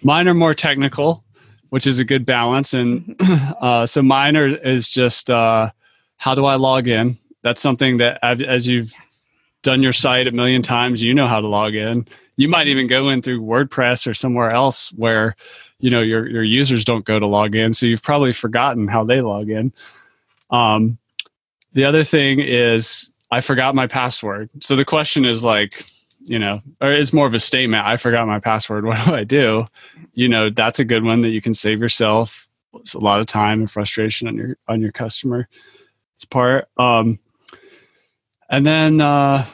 Mine 0.03 0.27
are 0.27 0.35
more 0.35 0.53
technical, 0.53 1.23
which 1.69 1.87
is 1.87 1.97
a 1.97 2.05
good 2.05 2.23
balance, 2.23 2.75
and 2.75 3.01
mm-hmm. 3.17 3.53
uh, 3.61 3.87
so 3.87 4.03
mine 4.03 4.37
are, 4.37 4.45
is 4.45 4.87
just 4.87 5.31
uh, 5.31 5.71
how 6.17 6.35
do 6.35 6.45
I 6.45 6.53
log 6.53 6.87
in? 6.87 7.17
That's 7.41 7.63
something 7.63 7.97
that 7.97 8.19
I've, 8.21 8.41
as 8.41 8.67
you've 8.67 8.93
done 9.63 9.81
your 9.81 9.91
site 9.91 10.27
a 10.27 10.31
million 10.31 10.61
times, 10.61 11.01
you 11.01 11.15
know 11.15 11.25
how 11.25 11.41
to 11.41 11.47
log 11.47 11.73
in. 11.73 12.07
You 12.37 12.47
might 12.47 12.67
even 12.67 12.85
go 12.85 13.09
in 13.09 13.23
through 13.23 13.41
WordPress 13.41 14.05
or 14.05 14.13
somewhere 14.13 14.51
else 14.51 14.91
where 14.93 15.35
you 15.79 15.89
know 15.89 16.01
your 16.01 16.29
your 16.29 16.43
users 16.43 16.85
don't 16.85 17.05
go 17.05 17.17
to 17.17 17.25
log 17.25 17.55
in, 17.55 17.73
so 17.73 17.87
you've 17.87 18.03
probably 18.03 18.33
forgotten 18.33 18.87
how 18.87 19.03
they 19.03 19.21
log 19.21 19.49
in. 19.49 19.73
Um, 20.51 20.99
the 21.73 21.85
other 21.85 22.03
thing 22.03 22.39
is 22.39 23.11
I 23.31 23.41
forgot 23.41 23.75
my 23.75 23.87
password. 23.87 24.49
So 24.61 24.75
the 24.75 24.85
question 24.85 25.25
is 25.25 25.43
like, 25.43 25.85
you 26.21 26.39
know, 26.39 26.59
or 26.81 26.91
it's 26.91 27.13
more 27.13 27.27
of 27.27 27.33
a 27.33 27.39
statement. 27.39 27.85
I 27.85 27.97
forgot 27.97 28.27
my 28.27 28.39
password. 28.39 28.85
What 28.89 29.05
do 29.05 29.13
I 29.13 29.23
do? 29.23 29.67
You 30.13 30.27
know, 30.27 30.49
that's 30.49 30.79
a 30.79 30.85
good 30.85 31.03
one 31.03 31.21
that 31.21 31.29
you 31.29 31.41
can 31.41 31.53
save 31.53 31.79
yourself. 31.79 32.47
It's 32.75 32.93
a 32.93 32.99
lot 32.99 33.19
of 33.19 33.25
time 33.25 33.59
and 33.61 33.71
frustration 33.71 34.27
on 34.27 34.35
your 34.35 34.57
on 34.67 34.81
your 34.81 34.91
customer's 34.91 35.45
part. 36.29 36.67
Um, 36.77 37.19
and 38.49 38.65
then 38.65 39.01
uh, 39.01 39.45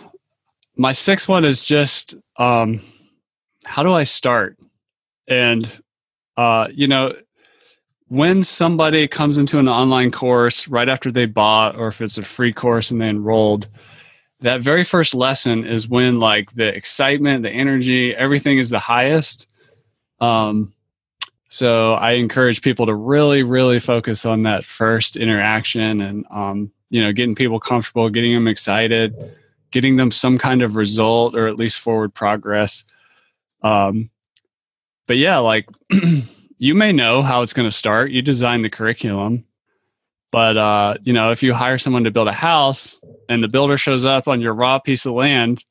my 0.75 0.91
sixth 0.91 1.27
one 1.27 1.45
is 1.45 1.61
just 1.61 2.15
um, 2.37 2.81
how 3.65 3.83
do 3.83 3.93
I 3.93 4.03
start? 4.03 4.57
And 5.27 5.69
uh, 6.37 6.67
you 6.71 6.87
know, 6.87 7.13
when 8.15 8.43
somebody 8.43 9.07
comes 9.07 9.37
into 9.37 9.59
an 9.59 9.67
online 9.67 10.11
course 10.11 10.67
right 10.67 10.89
after 10.89 11.11
they 11.11 11.25
bought 11.25 11.75
or 11.75 11.87
if 11.87 12.01
it's 12.01 12.17
a 12.17 12.21
free 12.21 12.53
course 12.53 12.91
and 12.91 13.01
they 13.01 13.09
enrolled 13.09 13.67
that 14.41 14.61
very 14.61 14.83
first 14.83 15.15
lesson 15.15 15.65
is 15.65 15.89
when 15.89 16.19
like 16.19 16.53
the 16.53 16.67
excitement 16.67 17.43
the 17.43 17.49
energy 17.49 18.15
everything 18.15 18.57
is 18.57 18.69
the 18.69 18.79
highest. 18.79 19.47
Um, 20.19 20.73
so 21.49 21.93
i 21.93 22.13
encourage 22.13 22.61
people 22.61 22.85
to 22.85 22.95
really 22.95 23.43
really 23.43 23.79
focus 23.79 24.25
on 24.25 24.43
that 24.43 24.65
first 24.65 25.15
interaction 25.15 26.01
and 26.01 26.25
um, 26.31 26.71
you 26.89 27.01
know 27.01 27.13
getting 27.13 27.35
people 27.35 27.59
comfortable 27.59 28.09
getting 28.09 28.33
them 28.33 28.47
excited 28.47 29.15
getting 29.71 29.97
them 29.97 30.11
some 30.11 30.37
kind 30.37 30.61
of 30.61 30.75
result 30.75 31.35
or 31.35 31.47
at 31.47 31.57
least 31.57 31.79
forward 31.79 32.13
progress. 32.13 32.85
Um, 33.61 34.09
but 35.07 35.17
yeah 35.17 35.37
like 35.37 35.67
you 36.57 36.75
may 36.75 36.91
know 36.91 37.21
how 37.21 37.41
it's 37.41 37.53
going 37.53 37.69
to 37.69 37.75
start. 37.75 38.11
You 38.11 38.21
design 38.21 38.61
the 38.61 38.69
curriculum. 38.69 39.45
But 40.31 40.57
uh, 40.57 40.95
you 41.03 41.13
know, 41.13 41.31
if 41.31 41.41
you 41.41 41.53
hire 41.53 41.77
someone 41.77 42.03
to 42.03 42.11
build 42.11 42.27
a 42.27 42.33
house 42.33 43.01
and 43.29 43.41
the 43.41 43.47
builder 43.47 43.77
shows 43.77 44.03
up 44.03 44.27
on 44.27 44.41
your 44.41 44.53
raw 44.53 44.79
piece 44.79 45.05
of 45.05 45.13
land, 45.13 45.63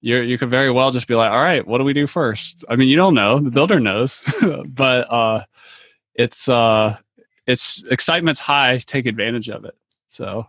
you 0.00 0.18
you 0.18 0.38
could 0.38 0.48
very 0.48 0.70
well 0.70 0.90
just 0.90 1.06
be 1.06 1.14
like, 1.14 1.30
"All 1.30 1.42
right, 1.42 1.66
what 1.66 1.78
do 1.78 1.84
we 1.84 1.92
do 1.92 2.06
first? 2.06 2.64
I 2.68 2.76
mean, 2.76 2.88
you 2.88 2.96
don't 2.96 3.14
know. 3.14 3.38
The 3.38 3.50
builder 3.50 3.78
knows, 3.78 4.22
but 4.68 5.12
uh, 5.12 5.44
it's 6.14 6.48
uh, 6.48 6.96
it's 7.46 7.84
excitement's 7.90 8.40
high. 8.40 8.78
Take 8.78 9.04
advantage 9.04 9.50
of 9.50 9.64
it. 9.64 9.74
So 10.08 10.46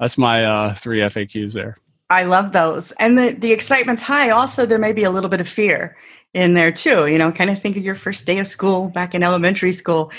that's 0.00 0.16
my 0.16 0.44
uh, 0.44 0.74
three 0.74 1.00
FAQs 1.00 1.52
there. 1.52 1.76
I 2.08 2.24
love 2.24 2.52
those, 2.52 2.92
and 2.92 3.18
the 3.18 3.32
the 3.32 3.52
excitement's 3.52 4.02
high. 4.02 4.30
Also, 4.30 4.64
there 4.64 4.78
may 4.78 4.94
be 4.94 5.04
a 5.04 5.10
little 5.10 5.28
bit 5.28 5.42
of 5.42 5.48
fear 5.48 5.96
in 6.34 6.54
there 6.54 6.72
too. 6.72 7.06
You 7.06 7.18
know, 7.18 7.32
kind 7.32 7.50
of 7.50 7.60
think 7.60 7.76
of 7.76 7.84
your 7.84 7.94
first 7.94 8.26
day 8.26 8.38
of 8.38 8.46
school 8.46 8.88
back 8.88 9.14
in 9.14 9.22
elementary 9.22 9.72
school. 9.72 10.12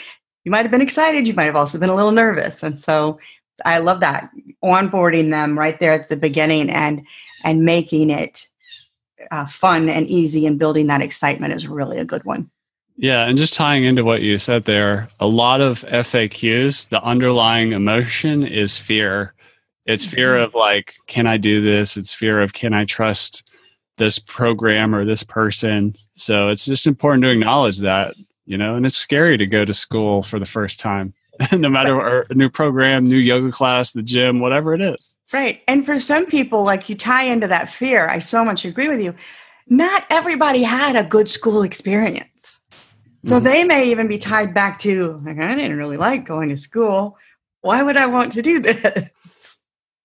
You 0.43 0.51
might 0.51 0.63
have 0.63 0.71
been 0.71 0.81
excited, 0.81 1.27
you 1.27 1.33
might 1.33 1.45
have 1.45 1.55
also 1.55 1.77
been 1.77 1.89
a 1.89 1.95
little 1.95 2.11
nervous. 2.11 2.63
And 2.63 2.79
so 2.79 3.19
I 3.65 3.79
love 3.79 3.99
that 3.99 4.29
onboarding 4.63 5.31
them 5.31 5.57
right 5.57 5.79
there 5.79 5.93
at 5.93 6.09
the 6.09 6.17
beginning 6.17 6.69
and 6.69 7.05
and 7.43 7.63
making 7.63 8.09
it 8.09 8.47
uh, 9.31 9.45
fun 9.45 9.89
and 9.89 10.07
easy 10.07 10.45
and 10.45 10.59
building 10.59 10.87
that 10.87 11.01
excitement 11.01 11.53
is 11.53 11.67
really 11.67 11.97
a 11.97 12.05
good 12.05 12.23
one. 12.25 12.49
Yeah, 12.97 13.27
and 13.27 13.37
just 13.37 13.53
tying 13.53 13.85
into 13.85 14.03
what 14.03 14.21
you 14.21 14.37
said 14.37 14.65
there, 14.65 15.07
a 15.21 15.27
lot 15.27 15.61
of 15.61 15.85
FAQs, 15.85 16.89
the 16.89 17.01
underlying 17.01 17.71
emotion 17.71 18.45
is 18.45 18.77
fear. 18.77 19.33
It's 19.85 20.05
fear 20.05 20.35
mm-hmm. 20.35 20.43
of 20.43 20.53
like, 20.53 20.95
can 21.07 21.25
I 21.25 21.37
do 21.37 21.61
this? 21.61 21.95
It's 21.95 22.13
fear 22.13 22.41
of 22.41 22.51
can 22.51 22.73
I 22.73 22.83
trust 22.83 23.49
this 23.99 24.17
program 24.17 24.95
or 24.95 25.05
this 25.05 25.21
person. 25.21 25.95
So 26.15 26.49
it's 26.49 26.65
just 26.65 26.87
important 26.87 27.23
to 27.23 27.29
acknowledge 27.29 27.77
that, 27.79 28.15
you 28.45 28.57
know, 28.57 28.75
and 28.75 28.85
it's 28.85 28.97
scary 28.97 29.37
to 29.37 29.45
go 29.45 29.63
to 29.63 29.73
school 29.73 30.23
for 30.23 30.39
the 30.39 30.47
first 30.47 30.79
time. 30.79 31.13
no 31.53 31.69
matter 31.69 32.21
a 32.29 32.33
new 32.33 32.49
program, 32.49 33.07
new 33.07 33.17
yoga 33.17 33.51
class, 33.51 33.91
the 33.91 34.01
gym, 34.01 34.41
whatever 34.41 34.73
it 34.73 34.81
is. 34.81 35.15
Right. 35.31 35.61
And 35.67 35.85
for 35.85 35.97
some 35.99 36.25
people, 36.25 36.63
like 36.63 36.89
you 36.89 36.95
tie 36.95 37.23
into 37.23 37.47
that 37.47 37.71
fear, 37.71 38.09
I 38.09 38.19
so 38.19 38.43
much 38.43 38.65
agree 38.65 38.89
with 38.89 38.99
you. 38.99 39.15
Not 39.67 40.03
everybody 40.09 40.63
had 40.63 40.97
a 40.97 41.03
good 41.03 41.29
school 41.29 41.61
experience. 41.61 42.59
So 43.25 43.35
mm-hmm. 43.35 43.45
they 43.45 43.63
may 43.63 43.89
even 43.91 44.07
be 44.07 44.17
tied 44.17 44.53
back 44.53 44.79
to, 44.79 45.21
like, 45.25 45.39
I 45.39 45.55
didn't 45.55 45.77
really 45.77 45.97
like 45.97 46.25
going 46.25 46.49
to 46.49 46.57
school. 46.57 47.17
Why 47.61 47.83
would 47.83 47.97
I 47.97 48.07
want 48.07 48.31
to 48.33 48.41
do 48.41 48.59
this? 48.59 49.11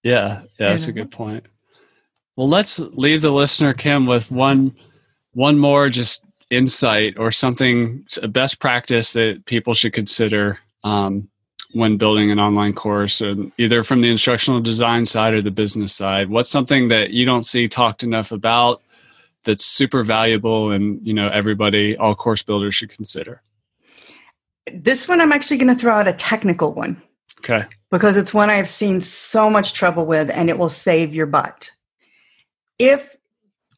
Yeah, 0.02 0.42
yeah, 0.60 0.68
that's 0.68 0.86
a 0.86 0.92
good 0.92 1.10
point. 1.10 1.46
Well, 2.36 2.48
let's 2.48 2.78
leave 2.80 3.22
the 3.22 3.30
listener, 3.30 3.74
Kim, 3.74 4.06
with 4.06 4.30
one 4.30 4.74
one 5.32 5.58
more 5.58 5.88
just 5.88 6.24
insight 6.50 7.18
or 7.18 7.32
something 7.32 8.04
a 8.22 8.28
best 8.28 8.60
practice 8.60 9.12
that 9.14 9.44
people 9.46 9.74
should 9.74 9.92
consider 9.92 10.58
um, 10.84 11.28
when 11.72 11.96
building 11.96 12.30
an 12.30 12.38
online 12.38 12.72
course, 12.72 13.20
and 13.20 13.50
either 13.58 13.82
from 13.82 14.00
the 14.00 14.10
instructional 14.10 14.60
design 14.60 15.04
side 15.04 15.34
or 15.34 15.42
the 15.42 15.50
business 15.50 15.92
side. 15.92 16.28
What's 16.28 16.50
something 16.50 16.88
that 16.88 17.10
you 17.10 17.24
don't 17.24 17.44
see 17.44 17.66
talked 17.68 18.02
enough 18.02 18.32
about 18.32 18.82
that's 19.44 19.64
super 19.64 20.02
valuable 20.02 20.70
and 20.70 21.04
you 21.06 21.14
know 21.14 21.28
everybody, 21.28 21.96
all 21.96 22.14
course 22.14 22.42
builders 22.42 22.74
should 22.74 22.90
consider? 22.90 23.42
This 24.72 25.06
one, 25.08 25.20
I'm 25.20 25.32
actually 25.32 25.58
going 25.58 25.74
to 25.74 25.80
throw 25.80 25.94
out 25.94 26.08
a 26.08 26.12
technical 26.12 26.72
one. 26.72 27.00
Okay. 27.38 27.66
Because 27.90 28.16
it's 28.16 28.32
one 28.32 28.50
I've 28.50 28.68
seen 28.68 29.00
so 29.00 29.50
much 29.50 29.74
trouble 29.74 30.06
with, 30.06 30.30
and 30.30 30.48
it 30.48 30.58
will 30.58 30.70
save 30.70 31.14
your 31.14 31.26
butt 31.26 31.70
if 32.78 33.16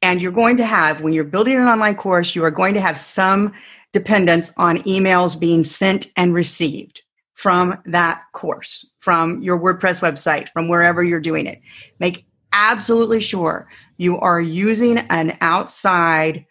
and 0.03 0.21
you're 0.21 0.33
going 0.33 0.57
to 0.57 0.67
have 0.67 1.01
when 1.01 1.13
you're 1.13 1.25
building 1.25 1.57
an 1.57 1.67
online 1.67 1.97
course 1.97 2.35
you 2.35 2.45
are 2.45 2.51
going 2.51 2.75
to 2.75 2.81
have 2.81 2.99
some 2.99 3.53
dependence 3.93 4.53
on 4.57 4.79
emails 4.83 5.39
being 5.39 5.63
sent 5.63 6.09
and 6.17 6.35
received 6.35 7.03
from 7.37 7.79
that 7.87 8.23
course 8.33 8.93
from 8.99 9.41
your 9.43 9.59
wordpress 9.59 10.01
website 10.01 10.49
from 10.51 10.69
wherever 10.69 11.05
you're 11.05 11.21
doing 11.21 11.47
it. 11.47 11.61
Make 12.01 12.27
absolutely 12.53 13.21
sure 13.21 13.69
you 13.99 14.19
are 14.19 14.41
using 14.41 14.99
an 14.99 15.37
outside 15.41 16.47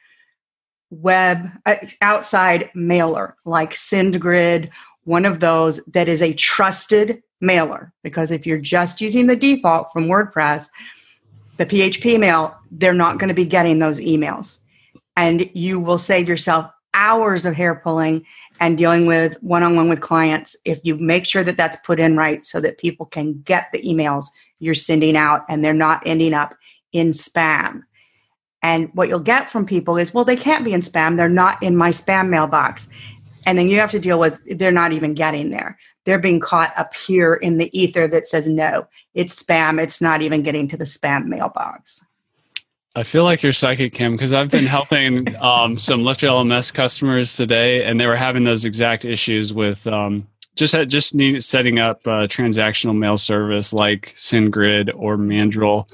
web 0.91 1.49
uh, 1.65 1.75
outside 2.01 2.69
mailer 2.75 3.35
like 3.45 3.73
sendgrid 3.73 4.69
one 5.03 5.25
of 5.25 5.39
those 5.39 5.79
that 5.87 6.07
is 6.07 6.21
a 6.21 6.33
trusted 6.33 7.21
mailer. 7.41 7.93
Because 8.03 8.31
if 8.31 8.47
you're 8.47 8.57
just 8.57 9.01
using 9.01 9.27
the 9.27 9.35
default 9.35 9.91
from 9.91 10.07
wordpress 10.07 10.69
the 11.57 11.65
PHP 11.65 12.19
mail, 12.19 12.55
they're 12.71 12.93
not 12.93 13.19
going 13.19 13.29
to 13.29 13.33
be 13.33 13.45
getting 13.45 13.79
those 13.79 13.99
emails. 13.99 14.59
And 15.15 15.49
you 15.53 15.79
will 15.79 15.97
save 15.97 16.27
yourself 16.27 16.69
hours 16.93 17.45
of 17.45 17.55
hair 17.55 17.75
pulling 17.75 18.25
and 18.59 18.77
dealing 18.77 19.05
with 19.05 19.41
one 19.41 19.63
on 19.63 19.75
one 19.75 19.89
with 19.89 20.01
clients 20.01 20.55
if 20.65 20.79
you 20.83 20.97
make 20.97 21.25
sure 21.25 21.43
that 21.43 21.57
that's 21.57 21.77
put 21.85 21.99
in 21.99 22.15
right 22.15 22.43
so 22.43 22.59
that 22.61 22.77
people 22.77 23.05
can 23.05 23.41
get 23.41 23.67
the 23.71 23.81
emails 23.81 24.27
you're 24.59 24.73
sending 24.73 25.17
out 25.17 25.45
and 25.49 25.63
they're 25.63 25.73
not 25.73 26.01
ending 26.05 26.33
up 26.33 26.55
in 26.91 27.09
spam. 27.09 27.83
And 28.61 28.89
what 28.93 29.09
you'll 29.09 29.19
get 29.19 29.49
from 29.49 29.65
people 29.65 29.97
is, 29.97 30.13
well, 30.13 30.25
they 30.25 30.37
can't 30.37 30.65
be 30.65 30.73
in 30.73 30.81
spam. 30.81 31.17
They're 31.17 31.29
not 31.29 31.61
in 31.61 31.75
my 31.75 31.89
spam 31.89 32.29
mailbox. 32.29 32.89
And 33.45 33.57
then 33.57 33.69
you 33.69 33.79
have 33.79 33.91
to 33.91 33.99
deal 33.99 34.19
with, 34.19 34.39
they're 34.57 34.71
not 34.71 34.91
even 34.91 35.13
getting 35.13 35.51
there. 35.51 35.77
They're 36.05 36.19
being 36.19 36.39
caught 36.39 36.77
up 36.77 36.93
here 36.93 37.33
in 37.35 37.57
the 37.57 37.77
ether 37.77 38.07
that 38.07 38.27
says 38.27 38.47
no 38.47 38.87
it's 39.13 39.41
spam. 39.41 39.81
It's 39.81 40.01
not 40.01 40.21
even 40.21 40.43
getting 40.43 40.67
to 40.67 40.77
the 40.77 40.83
spam 40.83 41.25
mailbox. 41.27 42.01
I 42.97 43.03
feel 43.03 43.23
like 43.23 43.43
you're 43.43 43.51
psychic 43.51 43.91
kim 43.91 44.13
because 44.13 44.31
i've 44.31 44.49
been 44.49 44.65
helping 44.65 45.35
um, 45.41 45.77
some 45.77 46.01
lifter 46.01 46.27
lms 46.27 46.73
customers 46.73 47.35
today 47.35 47.83
and 47.83 47.99
they 47.99 48.07
were 48.07 48.15
having 48.15 48.45
those 48.45 48.63
exact 48.63 49.03
issues 49.03 49.53
with 49.53 49.85
um, 49.85 50.25
just 50.55 50.75
just 50.87 51.13
need 51.13 51.43
setting 51.43 51.79
up 51.79 52.05
a 52.05 52.27
transactional 52.27 52.97
mail 52.97 53.17
service 53.17 53.73
like 53.73 54.13
SendGrid 54.15 54.91
or 54.95 55.17
Mandrill. 55.17 55.87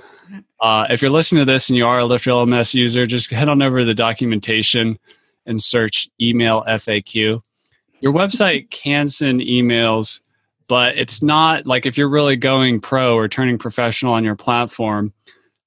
Uh, 0.60 0.86
if 0.90 1.02
you're 1.02 1.12
listening 1.12 1.44
to 1.44 1.52
this 1.52 1.70
and 1.70 1.78
you 1.78 1.86
are 1.86 2.00
a 2.00 2.06
Lifter 2.06 2.30
LMS 2.30 2.74
user, 2.76 3.08
just 3.08 3.32
head 3.32 3.50
on 3.50 3.62
over 3.62 3.80
to 3.80 3.86
the 3.86 3.96
documentation 3.96 5.00
and 5.46 5.62
search 5.62 6.10
email 6.20 6.64
FAQ. 6.68 7.42
Your 8.00 8.14
website 8.14 8.70
can 8.70 9.08
send 9.08 9.42
emails, 9.42 10.22
but 10.68 10.98
it's 10.98 11.22
not 11.22 11.66
like 11.66 11.86
if 11.86 11.98
you're 11.98 12.10
really 12.10 12.36
going 12.36 12.80
pro 12.80 13.16
or 13.16 13.28
turning 13.28 13.58
professional 13.58 14.14
on 14.14 14.24
your 14.24 14.36
platform, 14.36 15.14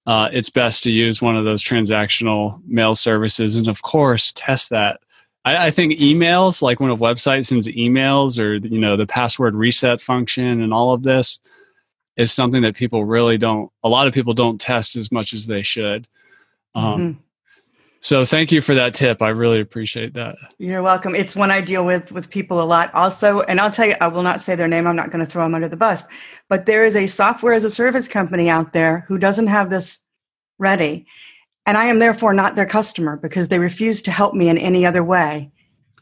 uh, 0.07 0.29
it's 0.33 0.51
best 0.51 0.83
to 0.85 0.91
use 0.91 1.23
one 1.23 1.37
of 1.37 1.45
those 1.45 1.63
transactional 1.63 2.61
mail 2.67 2.95
services. 2.95 3.57
And 3.57 3.69
of 3.69 3.83
course, 3.83 4.33
test 4.35 4.71
that. 4.71 5.01
I, 5.45 5.67
I 5.67 5.71
think 5.71 5.99
emails, 5.99 6.61
like 6.61 6.81
when 6.81 6.91
a 6.91 6.97
website 6.97 7.47
sends 7.47 7.69
emails 7.69 8.39
or 8.39 8.55
you 8.55 8.79
know 8.79 8.97
the 8.97 9.07
password 9.07 9.55
reset 9.55 10.01
function 10.01 10.61
and 10.61 10.75
all 10.75 10.93
of 10.93 11.03
this, 11.03 11.41
is 12.17 12.33
something 12.33 12.63
that 12.63 12.77
people 12.77 13.05
really 13.05 13.39
don't. 13.39 13.71
A 13.83 13.89
lot 13.89 14.07
of 14.07 14.15
people 14.15 14.35
don't 14.35 14.61
test 14.61 14.97
as 14.97 15.11
much 15.11 15.33
as 15.33 15.47
they 15.47 15.63
should. 15.63 16.07
Um, 16.75 16.85
mm-hmm. 16.85 17.21
So 18.05 18.27
thank 18.27 18.53
you 18.53 18.61
for 18.61 18.75
that 18.75 18.93
tip. 18.93 19.23
I 19.23 19.31
really 19.31 19.61
appreciate 19.61 20.13
that. 20.13 20.37
You're 20.59 20.83
welcome. 20.83 21.15
It's 21.15 21.35
one 21.35 21.51
I 21.51 21.63
deal 21.63 21.87
with 21.87 22.13
with 22.13 22.29
people 22.29 22.61
a 22.61 22.65
lot 22.65 22.93
also. 22.93 23.41
And 23.41 23.59
I'll 23.59 23.71
tell 23.71 23.87
you, 23.87 23.95
I 23.99 24.09
will 24.09 24.23
not 24.23 24.43
say 24.43 24.55
their 24.55 24.69
name. 24.69 24.87
I'm 24.87 24.95
not 24.95 25.11
going 25.11 25.25
to 25.25 25.31
throw 25.31 25.43
them 25.43 25.55
under 25.55 25.71
the 25.71 25.77
bus. 25.77 26.05
But 26.51 26.67
there 26.67 26.85
is 26.85 26.97
a 26.97 27.07
software 27.07 27.55
as 27.55 27.65
a 27.65 27.71
service 27.71 28.07
company 28.07 28.51
out 28.51 28.75
there 28.75 29.07
who 29.09 29.17
doesn't 29.17 29.47
have 29.47 29.71
this 29.71 30.01
ready. 30.59 31.07
And 31.65 31.79
I 31.79 31.87
am 31.87 31.99
therefore 31.99 32.35
not 32.35 32.57
their 32.57 32.67
customer 32.67 33.17
because 33.17 33.49
they 33.49 33.59
refuse 33.59 34.03
to 34.03 34.11
help 34.11 34.35
me 34.35 34.51
in 34.51 34.59
any 34.59 34.85
other 34.85 35.03
way 35.03 35.51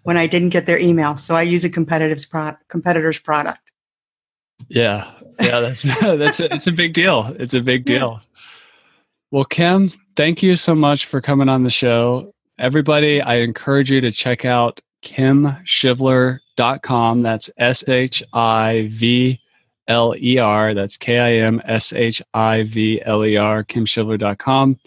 when 0.03 0.17
I 0.17 0.27
didn't 0.27 0.49
get 0.49 0.67
their 0.67 0.81
email. 0.81 1.17
So 1.17 1.37
I 1.37 1.43
use 1.43 1.65
a 1.65 1.71
competitor's, 1.71 2.27
pro- 2.27 2.57
competitor's 2.67 3.21
product. 3.21 3.71
Yeah. 4.69 5.09
Yeah. 5.39 5.61
That's, 5.61 5.83
that's, 6.01 6.41
a, 6.41 6.53
it's 6.53 6.67
a 6.67 6.73
big 6.73 6.95
deal. 6.95 7.33
It's 7.39 7.55
a 7.55 7.61
big 7.61 7.85
deal. 7.85 8.21
Yeah. 8.21 8.32
Well, 9.33 9.45
Kim, 9.47 9.91
thank 10.15 10.43
you 10.43 10.57
so 10.57 10.75
much 10.75 11.07
for 11.07 11.23
coming 11.23 11.49
on 11.49 11.63
the 11.63 11.71
show. 11.71 12.35
Everybody, 12.59 13.23
I 13.23 13.37
encourage 13.37 13.91
you 13.91 14.03
to 14.03 14.11
check 14.11 14.45
out 14.45 14.83
kimshivler.com. 15.03 17.23
That's 17.23 17.49
S 17.57 17.89
H 17.89 18.23
I 18.35 18.89
V 18.91 19.41
L 19.89 20.15
E 20.21 20.37
R. 20.37 20.75
That's 20.75 20.99
K 20.99 21.19
I 21.19 21.31
M 21.47 21.63
S 21.65 21.95
H 21.95 22.21
I 22.35 22.65
V 22.65 23.01
L 23.07 23.25
E 23.25 23.39
R, 23.39 23.65
kimshivler.com. 23.65 24.79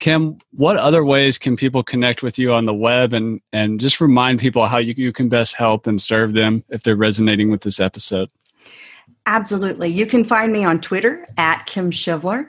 Kim, 0.00 0.38
what 0.50 0.76
other 0.76 1.04
ways 1.04 1.38
can 1.38 1.56
people 1.56 1.84
connect 1.84 2.24
with 2.24 2.36
you 2.36 2.52
on 2.52 2.66
the 2.66 2.74
web 2.74 3.12
and, 3.12 3.40
and 3.52 3.78
just 3.78 4.00
remind 4.00 4.40
people 4.40 4.66
how 4.66 4.78
you, 4.78 4.92
you 4.96 5.12
can 5.12 5.28
best 5.28 5.54
help 5.54 5.86
and 5.86 6.02
serve 6.02 6.32
them 6.32 6.64
if 6.68 6.82
they're 6.82 6.96
resonating 6.96 7.48
with 7.48 7.60
this 7.60 7.78
episode? 7.78 8.28
Absolutely. 9.26 9.88
You 9.88 10.06
can 10.06 10.24
find 10.24 10.52
me 10.52 10.64
on 10.64 10.80
Twitter 10.80 11.24
at 11.36 11.66
Kim 11.66 11.92
Shivler. 11.92 12.48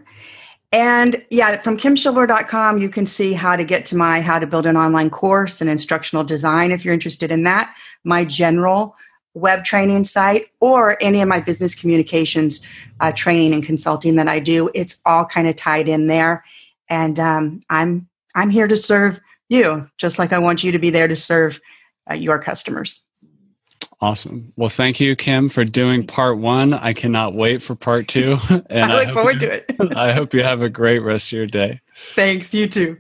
And 0.72 1.26
yeah, 1.32 1.60
from 1.62 1.78
kimshivler.com, 1.78 2.78
you 2.78 2.90
can 2.90 3.06
see 3.06 3.34
how 3.34 3.56
to 3.56 3.64
get 3.64 3.86
to 3.88 3.96
my 3.96 4.22
how 4.22 4.38
to 4.38 4.46
build 4.46 4.68
an 4.68 4.78
online 4.78 5.10
course 5.10 5.62
and 5.62 5.70
instructional 5.70 6.24
design 6.24 6.72
if 6.72 6.86
you're 6.86 6.94
interested 6.94 7.32
in 7.32 7.44
that, 7.44 7.76
my 8.04 8.24
general 8.24 8.96
web 9.34 9.64
training 9.64 10.04
site, 10.04 10.48
or 10.60 10.98
any 11.02 11.22
of 11.22 11.28
my 11.28 11.40
business 11.40 11.74
communications 11.74 12.62
uh, 13.00 13.12
training 13.12 13.54
and 13.54 13.64
consulting 13.64 14.16
that 14.16 14.28
I 14.28 14.40
do. 14.40 14.70
It's 14.76 15.02
all 15.06 15.26
kind 15.26 15.48
of 15.48 15.56
tied 15.56 15.88
in 15.88 16.08
there. 16.08 16.44
And 16.88 17.20
um, 17.20 17.62
I'm 17.70 18.08
I'm 18.36 18.52
here 18.52 18.68
to 18.68 18.78
serve 18.78 19.20
you, 19.50 19.90
just 19.98 20.20
like 20.20 20.32
I 20.32 20.38
want 20.38 20.64
you 20.64 20.72
to 20.72 20.80
be 20.80 20.92
there 20.92 21.08
to 21.08 21.16
serve 21.16 21.60
uh, 22.10 22.14
your 22.14 22.38
customers. 22.38 23.04
Awesome. 24.02 24.54
Well, 24.56 24.70
thank 24.70 25.00
you, 25.02 25.16
Kim, 25.16 25.50
for 25.50 25.66
doing 25.66 26.08
part 26.08 26.38
one. 26.38 26.74
I 26.74 26.94
cannot 26.94 27.34
wait 27.34 27.62
for 27.62 27.76
part 27.76 28.08
two. 28.08 28.38
And 28.70 28.92
I 28.92 29.00
look 29.00 29.08
I 29.10 29.14
forward 29.14 29.42
you, 29.42 29.50
to 29.50 29.54
it. 29.56 29.98
I 29.98 30.14
hope 30.14 30.34
you 30.34 30.42
have 30.42 30.62
a 30.62 30.70
great 30.70 31.00
rest 31.00 31.34
of 31.34 31.38
your 31.38 31.48
day. 31.48 31.82
Thanks. 32.16 32.54
You 32.54 32.68
too. 32.68 32.98